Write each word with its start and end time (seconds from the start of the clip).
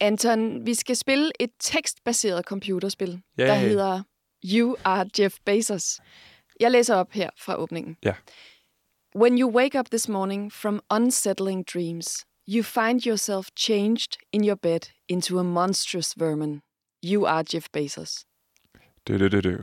Anton, 0.00 0.66
vi 0.66 0.74
skal 0.74 0.96
spille 0.96 1.30
et 1.40 1.50
tekstbaseret 1.60 2.44
computerspil, 2.44 3.22
Ja, 3.38 3.46
der 3.46 3.54
hedder 3.54 4.02
You 4.44 4.76
Are 4.84 5.06
Jeff 5.18 5.36
Bezos. 5.44 6.00
Jeg 6.60 6.70
læser 6.70 6.94
op 6.94 7.12
her 7.12 7.30
fra 7.38 7.56
åbningen. 7.56 7.96
Ja. 8.04 8.14
When 9.16 9.40
you 9.40 9.50
wake 9.50 9.78
up 9.78 9.86
this 9.86 10.08
morning 10.08 10.52
from 10.52 10.80
unsettling 10.90 11.64
dreams, 11.74 12.26
you 12.48 12.62
find 12.62 13.06
yourself 13.06 13.48
changed 13.56 14.16
in 14.32 14.44
your 14.44 14.56
bed 14.56 14.80
into 15.08 15.38
a 15.38 15.42
monstrous 15.42 16.14
vermin. 16.18 16.62
You 17.04 17.26
are 17.26 17.44
Jeff 17.52 17.66
Bezos. 17.72 18.24
Du, 19.08 19.18
du, 19.18 19.28
du, 19.28 19.40
du. 19.40 19.58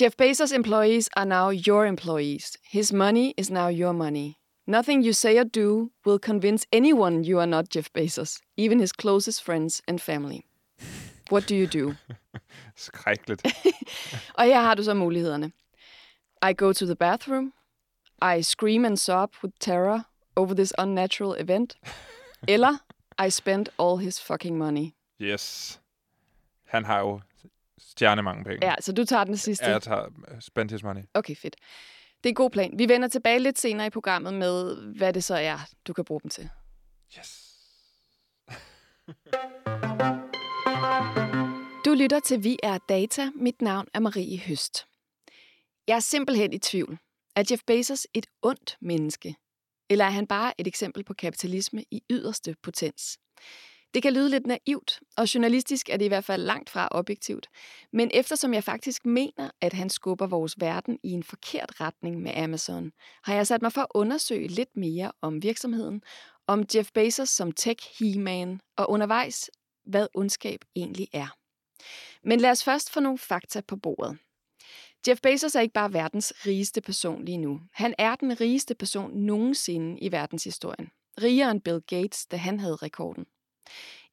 Jeff 0.00 0.16
Bezos' 0.16 0.52
employees 0.52 1.08
are 1.16 1.26
now 1.26 1.50
your 1.50 1.86
employees. 1.86 2.56
His 2.62 2.92
money 2.92 3.34
is 3.36 3.50
now 3.50 3.68
your 3.68 3.92
money. 3.92 4.38
Nothing 4.66 5.04
you 5.04 5.12
say 5.12 5.38
or 5.38 5.44
do 5.44 5.90
will 6.06 6.18
convince 6.18 6.66
anyone 6.72 7.24
you 7.24 7.38
are 7.38 7.46
not 7.46 7.68
Jeff 7.68 7.92
Bezos, 7.92 8.40
even 8.56 8.78
his 8.78 8.92
closest 8.92 9.42
friends 9.42 9.82
and 9.86 10.00
family. 10.00 10.46
What 11.30 11.48
do 11.48 11.54
you 11.54 11.66
do? 11.66 11.94
Skrækkeligt. 12.76 13.42
Og 14.38 14.44
her 14.44 14.60
har 14.60 14.74
du 14.74 14.82
så 14.82 14.94
mulighederne. 14.94 15.52
I 16.50 16.52
go 16.56 16.72
to 16.72 16.86
the 16.86 16.96
bathroom. 16.96 17.52
I 18.22 18.42
scream 18.42 18.84
and 18.84 18.96
sob 18.96 19.34
with 19.42 19.54
terror 19.60 20.00
over 20.36 20.54
this 20.54 20.72
unnatural 20.78 21.40
event. 21.40 21.76
Eller 22.48 22.78
I 23.26 23.30
spend 23.30 23.68
all 23.78 23.98
his 23.98 24.20
fucking 24.20 24.58
money. 24.58 24.90
Yes. 25.22 25.80
Han 26.64 26.84
har 26.84 26.98
jo 27.00 27.20
stjernemange 27.78 28.44
penge. 28.44 28.66
Ja, 28.66 28.74
så 28.80 28.92
du 28.92 29.04
tager 29.04 29.24
den 29.24 29.36
sidste. 29.36 29.64
Ja, 29.64 29.70
Jeg 29.70 29.82
tager 29.82 30.06
uh, 30.06 30.40
spend 30.40 30.70
his 30.70 30.82
money. 30.82 31.02
Okay, 31.14 31.36
fedt. 31.36 31.56
Det 32.24 32.28
er 32.28 32.32
en 32.32 32.34
god 32.34 32.50
plan. 32.50 32.78
Vi 32.78 32.88
vender 32.88 33.08
tilbage 33.08 33.38
lidt 33.38 33.58
senere 33.58 33.86
i 33.86 33.90
programmet 33.90 34.34
med, 34.34 34.76
hvad 34.96 35.12
det 35.12 35.24
så 35.24 35.34
er, 35.34 35.58
du 35.86 35.92
kan 35.92 36.04
bruge 36.04 36.20
dem 36.20 36.30
til. 36.30 36.50
Yes. 37.18 37.54
Du 41.84 41.94
lytter 41.94 42.20
til 42.26 42.44
Vi 42.44 42.58
er 42.62 42.78
Data. 42.88 43.30
Mit 43.34 43.62
navn 43.62 43.86
er 43.94 44.00
Marie 44.00 44.38
Høst. 44.38 44.86
Jeg 45.88 45.96
er 45.96 46.00
simpelthen 46.00 46.52
i 46.52 46.58
tvivl. 46.58 46.98
Er 47.36 47.44
Jeff 47.50 47.62
Bezos 47.66 48.06
et 48.14 48.26
ondt 48.42 48.76
menneske? 48.80 49.34
Eller 49.90 50.04
er 50.04 50.10
han 50.10 50.26
bare 50.26 50.60
et 50.60 50.66
eksempel 50.66 51.04
på 51.04 51.14
kapitalisme 51.14 51.84
i 51.90 52.02
yderste 52.10 52.56
potens? 52.62 53.18
Det 53.94 54.02
kan 54.02 54.12
lyde 54.12 54.30
lidt 54.30 54.46
naivt, 54.46 55.00
og 55.16 55.34
journalistisk 55.34 55.88
er 55.88 55.96
det 55.96 56.04
i 56.04 56.08
hvert 56.08 56.24
fald 56.24 56.42
langt 56.42 56.70
fra 56.70 56.88
objektivt. 56.90 57.48
Men 57.92 58.10
eftersom 58.14 58.54
jeg 58.54 58.64
faktisk 58.64 59.06
mener, 59.06 59.50
at 59.60 59.72
han 59.72 59.90
skubber 59.90 60.26
vores 60.26 60.60
verden 60.60 60.98
i 61.02 61.10
en 61.10 61.22
forkert 61.22 61.80
retning 61.80 62.22
med 62.22 62.32
Amazon, 62.36 62.92
har 63.22 63.34
jeg 63.34 63.46
sat 63.46 63.62
mig 63.62 63.72
for 63.72 63.80
at 63.80 63.86
undersøge 63.94 64.48
lidt 64.48 64.76
mere 64.76 65.12
om 65.22 65.42
virksomheden, 65.42 66.02
om 66.46 66.64
Jeff 66.74 66.90
Bezos 66.92 67.28
som 67.28 67.52
tech-he-man, 67.52 68.60
og 68.76 68.90
undervejs, 68.90 69.50
hvad 69.86 70.06
ondskab 70.14 70.60
egentlig 70.76 71.08
er. 71.12 71.36
Men 72.22 72.40
lad 72.40 72.50
os 72.50 72.64
først 72.64 72.90
få 72.90 73.00
nogle 73.00 73.18
fakta 73.18 73.60
på 73.60 73.76
bordet. 73.76 74.18
Jeff 75.08 75.20
Bezos 75.20 75.54
er 75.54 75.60
ikke 75.60 75.74
bare 75.74 75.92
verdens 75.92 76.32
rigeste 76.46 76.80
person 76.80 77.24
lige 77.24 77.38
nu. 77.38 77.60
Han 77.72 77.94
er 77.98 78.14
den 78.14 78.40
rigeste 78.40 78.74
person 78.74 79.10
nogensinde 79.16 79.98
i 80.00 80.12
verdenshistorien. 80.12 80.90
Rigere 81.22 81.50
end 81.50 81.60
Bill 81.60 81.80
Gates, 81.80 82.26
da 82.26 82.36
han 82.36 82.60
havde 82.60 82.76
rekorden. 82.76 83.24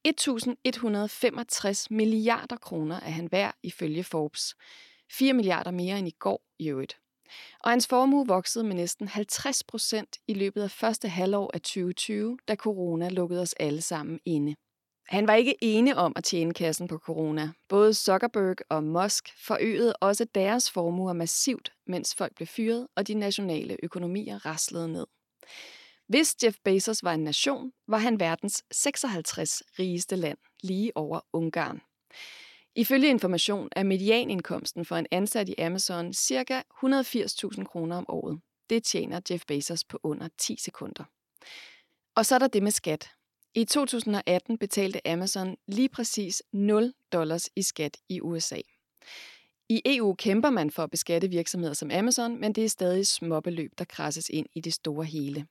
1.165 0.08 1.86
milliarder 1.90 2.56
kroner 2.56 2.96
er 2.96 3.10
han 3.10 3.32
værd 3.32 3.54
ifølge 3.62 4.04
Forbes. 4.04 4.54
4 5.12 5.32
milliarder 5.32 5.70
mere 5.70 5.98
end 5.98 6.08
i 6.08 6.14
går 6.18 6.42
i 6.58 6.68
øvrigt. 6.68 6.98
Og 7.60 7.70
hans 7.70 7.86
formue 7.86 8.26
voksede 8.26 8.64
med 8.64 8.74
næsten 8.76 9.08
50 9.08 9.64
procent 9.64 10.16
i 10.28 10.34
løbet 10.34 10.62
af 10.62 10.70
første 10.70 11.08
halvår 11.08 11.50
af 11.54 11.60
2020, 11.60 12.38
da 12.48 12.54
corona 12.54 13.08
lukkede 13.08 13.40
os 13.40 13.52
alle 13.52 13.80
sammen 13.80 14.20
inde. 14.24 14.54
Han 15.08 15.26
var 15.26 15.34
ikke 15.34 15.56
ene 15.62 15.96
om 15.96 16.12
at 16.16 16.24
tjene 16.24 16.54
kassen 16.54 16.88
på 16.88 16.98
corona. 16.98 17.52
Både 17.68 17.94
Zuckerberg 17.94 18.56
og 18.68 18.84
Musk 18.84 19.46
forøgede 19.46 19.96
også 20.00 20.24
deres 20.24 20.70
formuer 20.70 21.12
massivt, 21.12 21.72
mens 21.86 22.14
folk 22.14 22.34
blev 22.34 22.46
fyret, 22.46 22.86
og 22.96 23.08
de 23.08 23.14
nationale 23.14 23.76
økonomier 23.82 24.46
raslede 24.46 24.88
ned. 24.92 25.06
Hvis 26.12 26.36
Jeff 26.44 26.56
Bezos 26.64 27.02
var 27.02 27.14
en 27.14 27.24
nation, 27.24 27.72
var 27.88 27.98
han 27.98 28.20
verdens 28.20 28.64
56 28.70 29.62
rigeste 29.78 30.16
land, 30.16 30.38
lige 30.62 30.96
over 30.96 31.20
Ungarn. 31.32 31.80
Ifølge 32.74 33.08
information 33.08 33.68
er 33.72 33.82
medianindkomsten 33.82 34.84
for 34.84 34.96
en 34.96 35.06
ansat 35.10 35.48
i 35.48 35.54
Amazon 35.58 36.12
ca. 36.12 36.62
180.000 36.84 37.64
kroner 37.64 37.96
om 37.96 38.04
året. 38.08 38.40
Det 38.70 38.84
tjener 38.84 39.20
Jeff 39.30 39.44
Bezos 39.46 39.84
på 39.84 39.98
under 40.02 40.28
10 40.38 40.56
sekunder. 40.58 41.04
Og 42.14 42.26
så 42.26 42.34
er 42.34 42.38
der 42.38 42.48
det 42.48 42.62
med 42.62 42.70
skat. 42.70 43.10
I 43.54 43.64
2018 43.64 44.58
betalte 44.58 45.08
Amazon 45.08 45.56
lige 45.66 45.88
præcis 45.88 46.42
0 46.52 46.92
dollars 47.12 47.48
i 47.56 47.62
skat 47.62 47.96
i 48.08 48.20
USA. 48.20 48.60
I 49.68 49.82
EU 49.84 50.14
kæmper 50.14 50.50
man 50.50 50.70
for 50.70 50.82
at 50.82 50.90
beskatte 50.90 51.28
virksomheder 51.28 51.74
som 51.74 51.90
Amazon, 51.90 52.40
men 52.40 52.52
det 52.52 52.64
er 52.64 52.68
stadig 52.68 53.06
småbeløb, 53.06 53.72
der 53.78 53.84
krasses 53.84 54.28
ind 54.28 54.46
i 54.54 54.60
det 54.60 54.74
store 54.74 55.04
hele. 55.04 55.46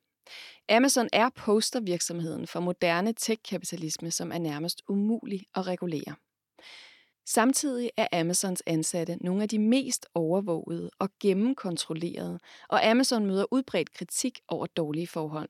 Amazon 0.70 1.10
er 1.14 1.30
postervirksomheden 1.30 2.48
for 2.48 2.60
moderne 2.60 3.14
tech-kapitalisme, 3.14 4.12
som 4.12 4.32
er 4.32 4.38
nærmest 4.38 4.82
umulig 4.88 5.42
at 5.56 5.68
regulere. 5.68 6.16
Samtidig 7.26 7.92
er 7.98 8.08
Amazons 8.12 8.64
ansatte 8.66 9.18
nogle 9.22 9.44
af 9.44 9.50
de 9.50 9.60
mest 9.60 10.06
overvågede 10.16 10.90
og 11.00 11.10
gennemkontrollerede, 11.20 12.40
og 12.70 12.86
Amazon 12.86 13.26
møder 13.26 13.46
udbredt 13.52 13.94
kritik 13.94 14.40
over 14.48 14.66
dårlige 14.66 15.08
forhold. 15.08 15.50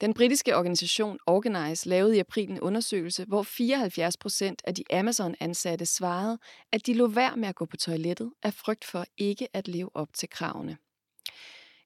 Den 0.00 0.14
britiske 0.14 0.56
organisation 0.56 1.18
Organize 1.26 1.88
lavede 1.88 2.16
i 2.16 2.18
april 2.18 2.50
en 2.50 2.60
undersøgelse, 2.60 3.24
hvor 3.24 3.42
74 3.42 4.16
procent 4.16 4.62
af 4.64 4.74
de 4.74 4.84
Amazon-ansatte 4.92 5.86
svarede, 5.86 6.38
at 6.72 6.86
de 6.86 6.94
lå 6.94 7.06
værd 7.06 7.36
med 7.36 7.48
at 7.48 7.54
gå 7.54 7.64
på 7.64 7.76
toilettet 7.76 8.32
af 8.42 8.54
frygt 8.54 8.84
for 8.84 9.04
ikke 9.18 9.48
at 9.52 9.68
leve 9.68 9.90
op 9.96 10.08
til 10.14 10.28
kravene. 10.28 10.76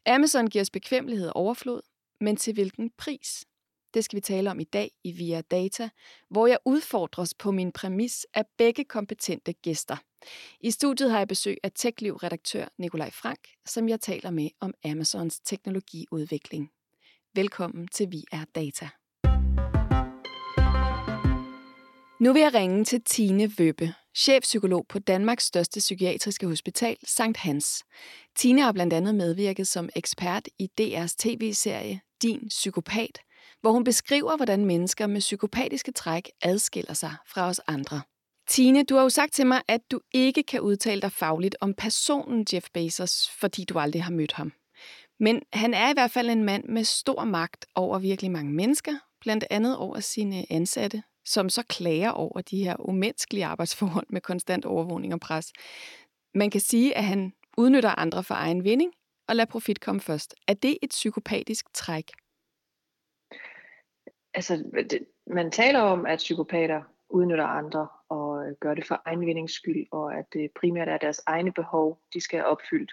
Amazon 0.06 0.46
giver 0.46 0.62
os 0.62 0.70
bekvemmelighed 0.70 1.28
og 1.28 1.36
overflod, 1.36 1.80
men 2.20 2.36
til 2.36 2.54
hvilken 2.54 2.90
pris? 2.98 3.44
Det 3.94 4.04
skal 4.04 4.16
vi 4.16 4.20
tale 4.20 4.50
om 4.50 4.60
i 4.60 4.64
dag 4.64 4.90
i 5.04 5.12
Via 5.12 5.40
Data, 5.40 5.88
hvor 6.30 6.46
jeg 6.46 6.58
udfordres 6.64 7.34
på 7.34 7.50
min 7.50 7.72
præmis 7.72 8.26
af 8.34 8.44
begge 8.58 8.84
kompetente 8.84 9.52
gæster. 9.52 9.96
I 10.60 10.70
studiet 10.70 11.10
har 11.10 11.18
jeg 11.18 11.28
besøg 11.28 11.56
af 11.62 11.72
TechLiv-redaktør 11.74 12.68
Nikolaj 12.78 13.10
Frank, 13.10 13.38
som 13.66 13.88
jeg 13.88 14.00
taler 14.00 14.30
med 14.30 14.48
om 14.60 14.74
Amazons 14.84 15.40
teknologiudvikling. 15.40 16.70
Velkommen 17.34 17.88
til 17.88 18.12
Vi 18.12 18.24
er 18.32 18.44
Data. 18.54 18.88
Nu 22.20 22.32
vil 22.32 22.42
jeg 22.42 22.54
ringe 22.54 22.84
til 22.84 23.02
Tine 23.02 23.50
Vøbbe, 23.58 23.94
chefpsykolog 24.16 24.86
på 24.88 24.98
Danmarks 24.98 25.44
største 25.44 25.78
psykiatriske 25.78 26.46
hospital, 26.46 26.96
Sankt 27.06 27.38
Hans. 27.38 27.84
Tine 28.36 28.62
har 28.62 28.72
blandt 28.72 28.92
andet 28.92 29.14
medvirket 29.14 29.68
som 29.68 29.88
ekspert 29.96 30.48
i 30.58 30.70
DR's 30.80 31.14
tv-serie 31.18 32.00
din 32.22 32.48
Psykopat, 32.48 33.18
hvor 33.60 33.72
hun 33.72 33.84
beskriver, 33.84 34.36
hvordan 34.36 34.64
mennesker 34.64 35.06
med 35.06 35.20
psykopatiske 35.20 35.92
træk 35.92 36.30
adskiller 36.42 36.94
sig 36.94 37.14
fra 37.26 37.48
os 37.48 37.60
andre. 37.66 38.00
Tine, 38.48 38.84
du 38.84 38.94
har 38.94 39.02
jo 39.02 39.08
sagt 39.08 39.32
til 39.32 39.46
mig, 39.46 39.62
at 39.68 39.80
du 39.90 40.00
ikke 40.14 40.42
kan 40.42 40.60
udtale 40.60 41.00
dig 41.00 41.12
fagligt 41.12 41.56
om 41.60 41.74
personen 41.74 42.46
Jeff 42.52 42.66
Bezos, 42.74 43.30
fordi 43.40 43.64
du 43.64 43.78
aldrig 43.78 44.04
har 44.04 44.12
mødt 44.12 44.32
ham. 44.32 44.52
Men 45.20 45.42
han 45.52 45.74
er 45.74 45.90
i 45.90 45.92
hvert 45.92 46.10
fald 46.10 46.30
en 46.30 46.44
mand 46.44 46.64
med 46.64 46.84
stor 46.84 47.24
magt 47.24 47.66
over 47.74 47.98
virkelig 47.98 48.30
mange 48.30 48.52
mennesker, 48.52 48.92
blandt 49.20 49.44
andet 49.50 49.76
over 49.76 50.00
sine 50.00 50.52
ansatte, 50.52 51.02
som 51.24 51.48
så 51.48 51.62
klager 51.62 52.10
over 52.10 52.40
de 52.40 52.64
her 52.64 52.76
umenneskelige 52.88 53.46
arbejdsforhold 53.46 54.06
med 54.10 54.20
konstant 54.20 54.64
overvågning 54.64 55.14
og 55.14 55.20
pres. 55.20 55.52
Man 56.34 56.50
kan 56.50 56.60
sige, 56.60 56.96
at 56.96 57.04
han 57.04 57.32
udnytter 57.56 57.98
andre 57.98 58.24
for 58.24 58.34
egen 58.34 58.64
vinding 58.64 58.92
og 59.28 59.36
lade 59.36 59.50
profit 59.50 59.80
komme 59.80 60.00
først. 60.00 60.34
Er 60.48 60.54
det 60.54 60.78
et 60.82 60.90
psykopatisk 60.90 61.66
træk? 61.74 62.10
Altså, 64.34 64.64
det, 64.90 65.06
man 65.26 65.50
taler 65.50 65.80
om, 65.80 66.06
at 66.06 66.16
psykopater 66.16 66.82
udnytter 67.08 67.44
andre 67.44 67.88
og 68.08 68.46
øh, 68.46 68.54
gør 68.60 68.74
det 68.74 68.86
for 68.86 69.02
egen 69.04 69.20
vindings 69.20 69.52
skyld, 69.52 69.86
og 69.90 70.18
at 70.18 70.24
det 70.32 70.50
primært 70.60 70.88
er 70.88 70.98
deres 70.98 71.22
egne 71.26 71.52
behov, 71.52 72.00
de 72.14 72.20
skal 72.20 72.38
have 72.38 72.48
opfyldt. 72.48 72.92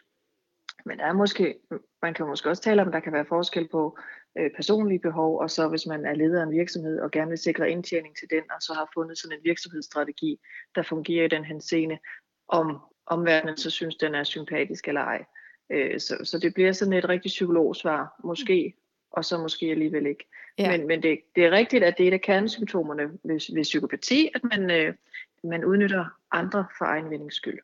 Men 0.85 0.99
der 0.99 1.05
er 1.05 1.13
måske, 1.13 1.59
man 2.01 2.13
kan 2.13 2.27
måske 2.27 2.49
også 2.49 2.63
tale 2.63 2.81
om, 2.81 2.87
at 2.87 2.93
der 2.93 2.99
kan 2.99 3.13
være 3.13 3.25
forskel 3.25 3.67
på 3.67 3.97
øh, 4.37 4.51
personlige 4.55 4.99
behov, 4.99 5.39
og 5.39 5.51
så 5.51 5.67
hvis 5.67 5.85
man 5.85 6.05
er 6.05 6.15
leder 6.15 6.41
af 6.41 6.45
en 6.45 6.51
virksomhed 6.51 6.99
og 6.99 7.11
gerne 7.11 7.29
vil 7.29 7.37
sikre 7.37 7.69
indtjening 7.69 8.17
til 8.17 8.29
den, 8.29 8.51
og 8.51 8.61
så 8.61 8.73
har 8.73 8.89
fundet 8.93 9.17
sådan 9.17 9.37
en 9.37 9.43
virksomhedsstrategi, 9.43 10.39
der 10.75 10.83
fungerer 10.83 11.25
i 11.25 11.27
den 11.27 11.45
henseende, 11.45 11.97
om 12.47 12.79
omverdenen 13.05 13.57
så 13.57 13.69
synes, 13.69 13.95
den 13.95 14.15
er 14.15 14.23
sympatisk 14.23 14.87
eller 14.87 15.01
ej. 15.01 15.25
Øh, 15.71 15.99
så, 15.99 16.17
så 16.23 16.39
det 16.39 16.53
bliver 16.53 16.71
sådan 16.71 16.93
et 16.93 17.09
rigtig 17.09 17.29
psykologsvar, 17.29 18.15
måske, 18.23 18.73
og 19.11 19.25
så 19.25 19.37
måske 19.37 19.65
alligevel 19.65 20.05
ikke. 20.05 20.25
Ja. 20.57 20.71
Men, 20.71 20.87
men 20.87 21.03
det, 21.03 21.19
det 21.35 21.45
er 21.45 21.51
rigtigt, 21.51 21.83
at 21.83 21.97
det 21.97 22.03
er 22.03 22.07
et 22.07 22.13
af 22.13 22.21
kernesymptomerne 22.21 23.03
ved, 23.03 23.55
ved 23.55 23.63
psykopati, 23.63 24.29
at 24.35 24.41
man, 24.43 24.71
øh, 24.71 24.93
man 25.43 25.65
udnytter 25.65 26.05
andre 26.31 26.65
for 26.77 26.85
egen 26.85 27.09
vindings 27.09 27.35
skyld. 27.35 27.59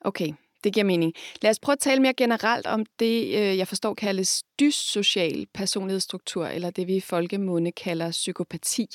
Okay, 0.00 0.32
det 0.64 0.74
giver 0.74 0.84
mening. 0.84 1.14
Lad 1.42 1.50
os 1.50 1.60
prøve 1.60 1.72
at 1.72 1.78
tale 1.78 2.02
mere 2.02 2.14
generelt 2.14 2.66
om 2.66 2.86
det, 2.98 3.24
øh, 3.24 3.58
jeg 3.58 3.68
forstår 3.68 3.94
kaldes 3.94 4.42
dyssocial 4.60 5.46
personlighedsstruktur, 5.54 6.46
eller 6.46 6.70
det 6.70 6.86
vi 6.86 6.96
i 6.96 7.00
folkemunde 7.00 7.72
kalder 7.72 8.10
psykopati. 8.10 8.86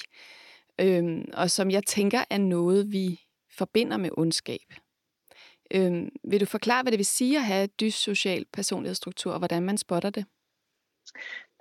øhm, 0.82 1.26
og 1.34 1.52
som 1.52 1.72
jeg 1.72 1.84
tænker 1.84 2.24
er 2.30 2.38
noget, 2.38 2.92
vi 2.92 3.22
forbinder 3.58 3.98
med 3.98 4.10
ondskab. 4.18 4.85
Øhm, 5.74 6.10
vil 6.24 6.40
du 6.40 6.46
forklare, 6.46 6.84
hvad 6.84 6.92
det 6.92 6.98
vil 6.98 7.06
sige 7.06 7.38
at 7.38 7.44
have 7.44 7.68
dyssocial 7.68 8.46
personlighedsstruktur, 8.54 9.32
og 9.32 9.38
hvordan 9.38 9.64
man 9.64 9.78
spotter 9.78 10.10
det? 10.10 10.26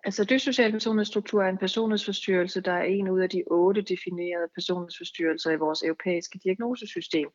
Altså 0.04 0.24
dyssocial 0.24 0.72
personlighedsstruktur 0.72 1.42
er 1.42 1.48
en 1.48 1.58
personlighedsforstyrrelse, 1.58 2.60
der 2.60 2.72
er 2.72 2.82
en 2.82 3.08
ud 3.08 3.20
af 3.20 3.30
de 3.30 3.42
otte 3.46 3.82
definerede 3.82 4.48
personlighedsforstyrrelser 4.54 5.50
i 5.50 5.56
vores 5.56 5.82
europæiske 5.82 6.38
diagnosesystem. 6.44 7.28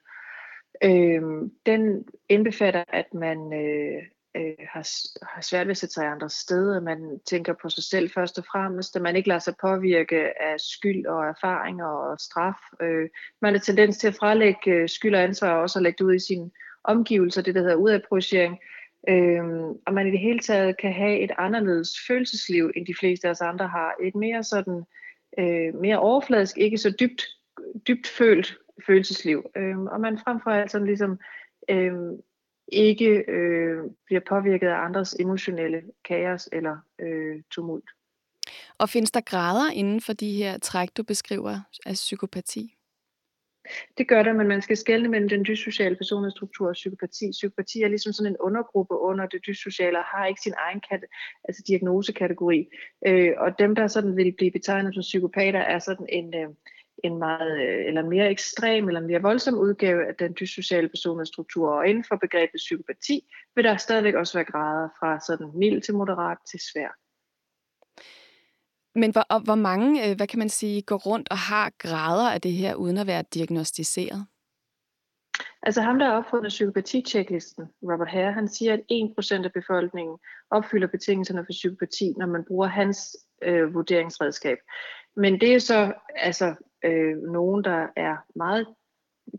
Øhm, 0.83 1.51
den 1.65 2.05
indbefatter, 2.29 2.83
at 2.87 3.13
man 3.13 3.53
øh, 3.53 4.03
øh, 4.35 4.53
har, 4.73 4.87
har 5.25 5.41
svært 5.41 5.67
ved 5.67 5.71
at 5.71 5.77
sætte 5.77 5.93
sig 5.93 6.03
i 6.03 6.07
andre 6.07 6.29
steder. 6.29 6.79
Man 6.79 7.19
tænker 7.25 7.53
på 7.61 7.69
sig 7.69 7.83
selv 7.83 8.09
først 8.09 8.37
og 8.37 8.45
fremmest, 8.51 8.95
at 8.95 9.01
man 9.01 9.15
ikke 9.15 9.29
lader 9.29 9.39
sig 9.39 9.53
påvirke 9.61 10.41
af 10.41 10.59
skyld 10.59 11.05
og 11.05 11.25
erfaringer 11.25 11.85
og 11.85 12.19
straf. 12.19 12.59
Øh, 12.81 13.09
man 13.41 13.53
har 13.53 13.59
tendens 13.59 13.97
til 13.97 14.07
at 14.07 14.15
frelægge 14.15 14.71
øh, 14.71 14.89
skyld 14.89 15.15
og 15.15 15.23
ansvar 15.23 15.53
og 15.53 15.61
også 15.61 15.79
at 15.79 15.83
lægge 15.83 15.97
det 15.97 16.09
ud 16.09 16.13
i 16.13 16.27
sine 16.27 16.51
omgivelser, 16.83 17.41
det 17.41 17.55
der 17.55 17.61
hedder 17.61 17.75
udadprojicering. 17.75 18.59
Øh, 19.09 19.43
og 19.87 19.93
man 19.93 20.07
i 20.07 20.11
det 20.11 20.19
hele 20.19 20.39
taget 20.39 20.77
kan 20.77 20.93
have 20.93 21.19
et 21.19 21.31
anderledes 21.37 21.89
følelsesliv, 22.07 22.71
end 22.75 22.85
de 22.85 22.95
fleste 22.99 23.27
af 23.27 23.31
os 23.31 23.41
andre 23.41 23.67
har. 23.67 23.93
Et 24.01 24.15
mere 24.15 24.43
sådan, 24.43 24.83
øh, 25.39 25.75
mere 25.75 25.99
overfladisk, 25.99 26.57
ikke 26.57 26.77
så 26.77 26.95
dybt, 26.99 27.27
dybt 27.87 28.07
følt 28.07 28.57
følelsesliv. 28.85 29.43
Øh, 29.57 29.79
og 29.79 30.01
man 30.01 30.17
frem 30.17 30.39
for 30.43 30.51
alt 30.51 30.71
sådan 30.71 30.87
ligesom 30.87 31.19
øh, 31.69 31.93
ikke 32.71 33.23
øh, 33.27 33.83
bliver 34.05 34.21
påvirket 34.29 34.67
af 34.67 34.85
andres 34.85 35.15
emotionelle 35.19 35.81
kaos 36.05 36.49
eller 36.51 36.77
øh, 36.99 37.41
tumult. 37.51 37.89
Og 38.77 38.89
findes 38.89 39.11
der 39.11 39.21
grader 39.21 39.71
inden 39.71 40.01
for 40.01 40.13
de 40.13 40.31
her 40.31 40.57
træk, 40.57 40.89
du 40.97 41.03
beskriver 41.03 41.59
af 41.85 41.93
psykopati? 41.93 42.75
Det 43.97 44.07
gør 44.07 44.23
der, 44.23 44.33
men 44.33 44.47
man 44.47 44.61
skal 44.61 44.77
skelne 44.77 45.09
mellem 45.09 45.29
den 45.29 45.45
dyssociale 45.45 45.95
personlighedsstruktur 45.95 46.67
og 46.67 46.73
psykopati. 46.73 47.31
Psykopati 47.31 47.81
er 47.81 47.87
ligesom 47.87 48.13
sådan 48.13 48.31
en 48.31 48.37
undergruppe 48.39 48.97
under 48.99 49.25
det 49.25 49.45
dyssociale 49.47 49.97
og 49.97 50.03
har 50.03 50.25
ikke 50.25 50.41
sin 50.41 50.53
egen 50.57 50.81
kat, 50.89 51.03
altså 51.43 51.63
diagnosekategori. 51.67 52.67
Øh, 53.07 53.33
og 53.37 53.59
dem, 53.59 53.75
der 53.75 53.87
sådan 53.87 54.17
vil 54.17 54.33
blive 54.37 54.51
betegnet 54.51 54.93
som 54.93 55.01
psykopater, 55.01 55.59
er 55.59 55.79
sådan 55.79 56.05
en, 56.09 56.33
øh, 56.35 56.49
en 57.03 57.17
meget, 57.17 57.61
øh, 57.61 57.85
eller 57.85 58.03
mere 58.03 58.29
ekstrem 58.29 58.87
eller 58.87 59.01
mere 59.01 59.21
voldsom 59.21 59.57
udgave 59.57 60.07
af 60.07 60.15
den 60.15 60.35
dyssociale 60.39 60.89
personlighedsstruktur. 60.89 61.69
Og 61.69 61.87
inden 61.87 62.03
for 62.03 62.15
begrebet 62.15 62.57
psykopati 62.57 63.21
vil 63.55 63.63
der 63.63 63.77
stadigvæk 63.77 64.15
også 64.15 64.37
være 64.37 64.51
grader 64.51 64.89
fra 64.99 65.19
sådan 65.19 65.51
mild 65.55 65.81
til 65.81 65.93
moderat 65.93 66.37
til 66.51 66.59
svær. 66.59 66.89
Men 68.95 69.11
hvor, 69.11 69.25
og 69.29 69.39
hvor 69.39 69.55
mange, 69.55 70.09
øh, 70.09 70.15
hvad 70.15 70.27
kan 70.27 70.39
man 70.39 70.49
sige, 70.49 70.81
går 70.81 70.97
rundt 70.97 71.27
og 71.31 71.37
har 71.37 71.71
grader 71.77 72.31
af 72.31 72.41
det 72.41 72.51
her, 72.51 72.75
uden 72.75 72.97
at 72.97 73.07
være 73.07 73.23
diagnostiseret? 73.33 74.25
Altså 75.63 75.81
ham, 75.81 75.99
der 75.99 76.05
har 76.05 76.17
opfundet 76.17 76.49
psykopati-checklisten, 76.49 77.65
Robert 77.83 78.09
Hare, 78.09 78.31
han 78.31 78.47
siger, 78.47 78.73
at 78.73 78.81
1% 78.91 79.45
af 79.45 79.53
befolkningen 79.53 80.17
opfylder 80.51 80.87
betingelserne 80.87 81.45
for 81.45 81.51
psykopati, 81.51 82.13
når 82.17 82.25
man 82.25 82.45
bruger 82.47 82.67
hans 82.67 83.17
øh, 83.43 83.73
vurderingsredskab. 83.73 84.57
Men 85.15 85.41
det 85.41 85.55
er 85.55 85.59
så 85.59 85.93
altså 86.15 86.55
øh, 86.85 87.17
nogen, 87.17 87.63
der 87.63 87.87
er 87.95 88.15
meget 88.35 88.67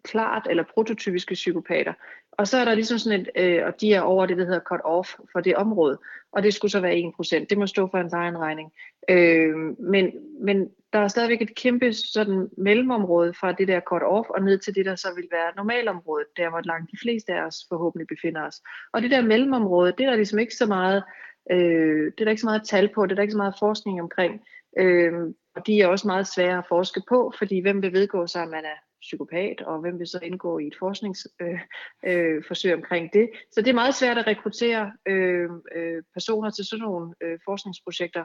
klart 0.04 0.46
eller 0.50 0.64
prototypiske 0.74 1.34
psykopater. 1.34 1.92
Og 2.32 2.48
så 2.48 2.56
er 2.56 2.64
der 2.64 2.74
ligesom 2.74 2.98
sådan 2.98 3.20
et, 3.20 3.28
øh, 3.36 3.66
og 3.66 3.80
de 3.80 3.94
er 3.94 4.00
over 4.00 4.26
det, 4.26 4.36
der 4.36 4.44
hedder 4.44 4.60
cut 4.60 4.80
off 4.84 5.14
for 5.32 5.40
det 5.40 5.56
område, 5.56 5.98
og 6.32 6.42
det 6.42 6.54
skulle 6.54 6.70
så 6.70 6.80
være 6.80 7.12
1%. 7.42 7.46
Det 7.50 7.58
må 7.58 7.66
stå 7.66 7.88
for 7.90 7.98
en 7.98 8.10
egen 8.12 8.38
regning. 8.38 8.72
Øh, 9.10 9.56
men, 9.78 10.12
men 10.40 10.70
der 10.92 10.98
er 10.98 11.08
stadigvæk 11.08 11.42
et 11.42 11.54
kæmpe 11.54 11.92
sådan 11.92 12.48
mellemområde 12.58 13.34
fra 13.34 13.52
det 13.52 13.68
der 13.68 13.80
cut 13.80 14.02
off 14.02 14.30
og 14.30 14.42
ned 14.42 14.58
til 14.58 14.74
det, 14.74 14.86
der 14.86 14.94
så 14.94 15.08
vil 15.16 15.28
være 15.30 15.52
normalområdet, 15.56 16.26
der 16.36 16.50
hvor 16.50 16.60
langt 16.64 16.90
de 16.90 16.98
fleste 17.02 17.32
af 17.32 17.46
os 17.46 17.56
forhåbentlig 17.68 18.06
befinder 18.06 18.46
os. 18.46 18.62
Og 18.92 19.02
det 19.02 19.10
der 19.10 19.22
mellemområde, 19.22 19.92
det 19.98 20.06
er 20.06 20.10
der 20.10 20.16
ligesom 20.16 20.38
ikke 20.38 20.54
så 20.54 20.66
meget, 20.66 21.02
øh, 21.50 22.04
det 22.04 22.20
er 22.20 22.24
der 22.24 22.30
ikke 22.30 22.40
så 22.40 22.46
meget 22.46 22.68
tal 22.68 22.88
på, 22.94 23.06
det 23.06 23.12
er 23.12 23.14
der 23.14 23.22
ikke 23.22 23.32
så 23.32 23.44
meget 23.44 23.54
forskning 23.58 24.00
omkring. 24.00 24.40
Øh, 24.78 25.12
og 25.56 25.66
de 25.66 25.80
er 25.80 25.86
også 25.86 26.06
meget 26.06 26.28
svære 26.28 26.58
at 26.58 26.66
forske 26.68 27.02
på, 27.08 27.32
fordi 27.38 27.60
hvem 27.60 27.82
vil 27.82 27.92
vedgå 27.92 28.26
sig, 28.26 28.42
at 28.42 28.48
man 28.48 28.64
er 28.64 28.78
psykopat, 29.00 29.60
og 29.60 29.80
hvem 29.80 29.98
vil 29.98 30.06
så 30.06 30.18
indgå 30.22 30.58
i 30.58 30.66
et 30.66 30.76
forskningsforsøg 30.78 32.70
øh, 32.70 32.72
øh, 32.72 32.78
omkring 32.78 33.12
det. 33.12 33.30
Så 33.52 33.60
det 33.60 33.68
er 33.68 33.74
meget 33.74 33.94
svært 33.94 34.18
at 34.18 34.26
rekruttere 34.26 34.92
øh, 35.08 35.50
øh, 35.74 36.02
personer 36.14 36.50
til 36.50 36.64
sådan 36.64 36.82
nogle 36.82 37.14
øh, 37.22 37.38
forskningsprojekter. 37.44 38.24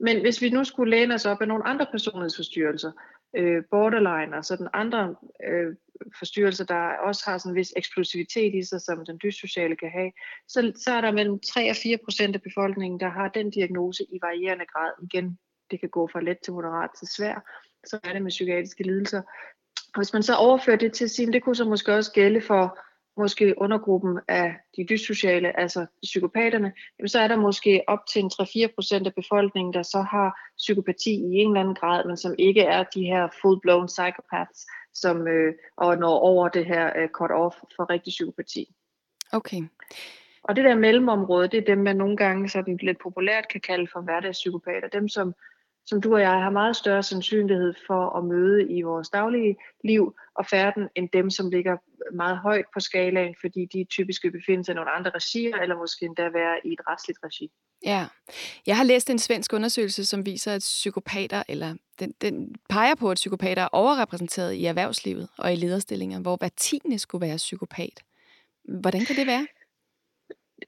Men 0.00 0.20
hvis 0.20 0.42
vi 0.42 0.50
nu 0.50 0.64
skulle 0.64 0.90
læne 0.96 1.14
os 1.14 1.26
op 1.26 1.40
af 1.40 1.48
nogle 1.48 1.66
andre 1.66 1.86
personlighedsforstyrrelser, 1.92 2.92
øh, 3.36 3.62
borderline 3.70 4.36
og 4.36 4.44
sådan 4.44 4.68
andre 4.72 5.14
øh, 5.48 5.76
forstyrrelser, 6.18 6.64
der 6.64 6.82
også 7.08 7.22
har 7.26 7.38
sådan 7.38 7.52
en 7.52 7.56
vis 7.56 7.72
eksplosivitet 7.76 8.54
i 8.54 8.62
sig, 8.62 8.80
som 8.80 9.06
den 9.06 9.18
dyssociale 9.24 9.76
kan 9.76 9.90
have, 9.90 10.12
så, 10.48 10.72
så 10.84 10.90
er 10.92 11.00
der 11.00 11.12
mellem 11.12 11.40
3 11.40 11.70
og 11.70 11.76
4 11.82 11.98
procent 12.04 12.36
af 12.36 12.42
befolkningen, 12.42 13.00
der 13.00 13.08
har 13.08 13.28
den 13.28 13.50
diagnose 13.50 14.02
i 14.04 14.18
varierende 14.22 14.66
grad. 14.66 14.92
Igen, 15.02 15.38
det 15.74 15.80
kan 15.80 15.88
gå 15.98 16.08
fra 16.12 16.20
let 16.20 16.38
til 16.44 16.52
moderat 16.52 16.90
til 16.98 17.08
svær. 17.08 17.36
Så 17.86 17.98
er 18.04 18.12
det 18.12 18.22
med 18.22 18.30
psykiatriske 18.30 18.82
lidelser. 18.82 19.22
Og 19.94 19.98
hvis 20.00 20.12
man 20.12 20.22
så 20.22 20.34
overfører 20.34 20.76
det 20.76 20.92
til 20.92 21.04
at 21.04 21.10
sige, 21.10 21.32
det 21.32 21.42
kunne 21.42 21.56
så 21.56 21.64
måske 21.64 21.94
også 21.94 22.12
gælde 22.12 22.40
for 22.40 22.78
måske 23.16 23.54
undergruppen 23.56 24.20
af 24.28 24.56
de 24.76 24.86
dyssociale, 24.90 25.60
altså 25.60 25.86
psykopaterne, 26.02 26.72
jamen 26.98 27.08
så 27.08 27.18
er 27.20 27.28
der 27.28 27.36
måske 27.36 27.82
op 27.86 28.06
til 28.12 28.22
en 28.22 28.30
3-4% 29.00 29.06
af 29.06 29.14
befolkningen, 29.14 29.74
der 29.74 29.82
så 29.82 30.00
har 30.00 30.40
psykopati 30.56 31.10
i 31.10 31.34
en 31.40 31.48
eller 31.48 31.60
anden 31.60 31.74
grad, 31.74 32.06
men 32.06 32.16
som 32.16 32.34
ikke 32.38 32.60
er 32.60 32.82
de 32.82 33.02
her 33.04 33.28
full-blown 33.28 33.86
psychopaths, 33.86 34.66
som 34.94 35.28
øh, 35.28 35.54
og 35.76 35.98
når 35.98 36.18
over 36.18 36.48
det 36.48 36.66
her 36.66 36.86
øh, 36.96 37.08
cut-off 37.18 37.56
for 37.76 37.90
rigtig 37.90 38.10
psykopati. 38.10 38.74
Okay. 39.32 39.62
Og 40.42 40.56
det 40.56 40.64
der 40.64 40.74
mellemområde, 40.74 41.48
det 41.48 41.58
er 41.58 41.74
dem, 41.74 41.78
man 41.78 41.96
nogle 41.96 42.16
gange 42.16 42.48
sådan 42.48 42.78
lidt 42.82 42.98
populært 43.02 43.48
kan 43.48 43.60
kalde 43.60 43.86
for 43.92 44.00
hverdagspsykopater. 44.00 44.88
Dem, 44.88 45.08
som 45.08 45.34
som 45.86 46.00
du 46.00 46.14
og 46.14 46.20
jeg 46.20 46.30
har 46.30 46.50
meget 46.50 46.76
større 46.76 47.02
sandsynlighed 47.02 47.74
for 47.86 48.18
at 48.18 48.24
møde 48.24 48.76
i 48.76 48.82
vores 48.82 49.08
daglige 49.08 49.56
liv 49.84 50.14
og 50.34 50.46
færden, 50.46 50.88
end 50.94 51.08
dem, 51.12 51.30
som 51.30 51.50
ligger 51.50 51.76
meget 52.14 52.38
højt 52.38 52.64
på 52.74 52.80
skalaen, 52.80 53.34
fordi 53.40 53.66
de 53.72 53.84
typisk 53.90 54.24
vil 54.24 54.30
befinde 54.30 54.64
sig 54.64 54.72
i 54.72 54.74
nogle 54.74 54.90
andre 54.90 55.10
regier, 55.14 55.56
eller 55.56 55.76
måske 55.76 56.04
endda 56.06 56.22
være 56.22 56.56
i 56.64 56.72
et 56.72 56.80
retsligt 56.88 57.18
regi. 57.24 57.50
Ja, 57.84 58.06
jeg 58.66 58.76
har 58.76 58.84
læst 58.84 59.10
en 59.10 59.18
svensk 59.18 59.52
undersøgelse, 59.52 60.04
som 60.04 60.26
viser, 60.26 60.54
at 60.54 60.60
psykopater, 60.60 61.42
eller 61.48 61.74
den, 62.00 62.14
den 62.20 62.54
peger 62.68 62.94
på, 62.94 63.10
at 63.10 63.14
psykopater 63.14 63.62
er 63.62 63.68
overrepræsenteret 63.72 64.52
i 64.52 64.64
erhvervslivet 64.64 65.28
og 65.38 65.52
i 65.52 65.56
lederstillinger, 65.56 66.20
hvor 66.20 66.36
hver 66.36 66.48
tiende 66.56 66.98
skulle 66.98 67.26
være 67.26 67.36
psykopat. 67.36 68.02
Hvordan 68.64 69.04
kan 69.04 69.16
det 69.16 69.26
være? 69.26 69.46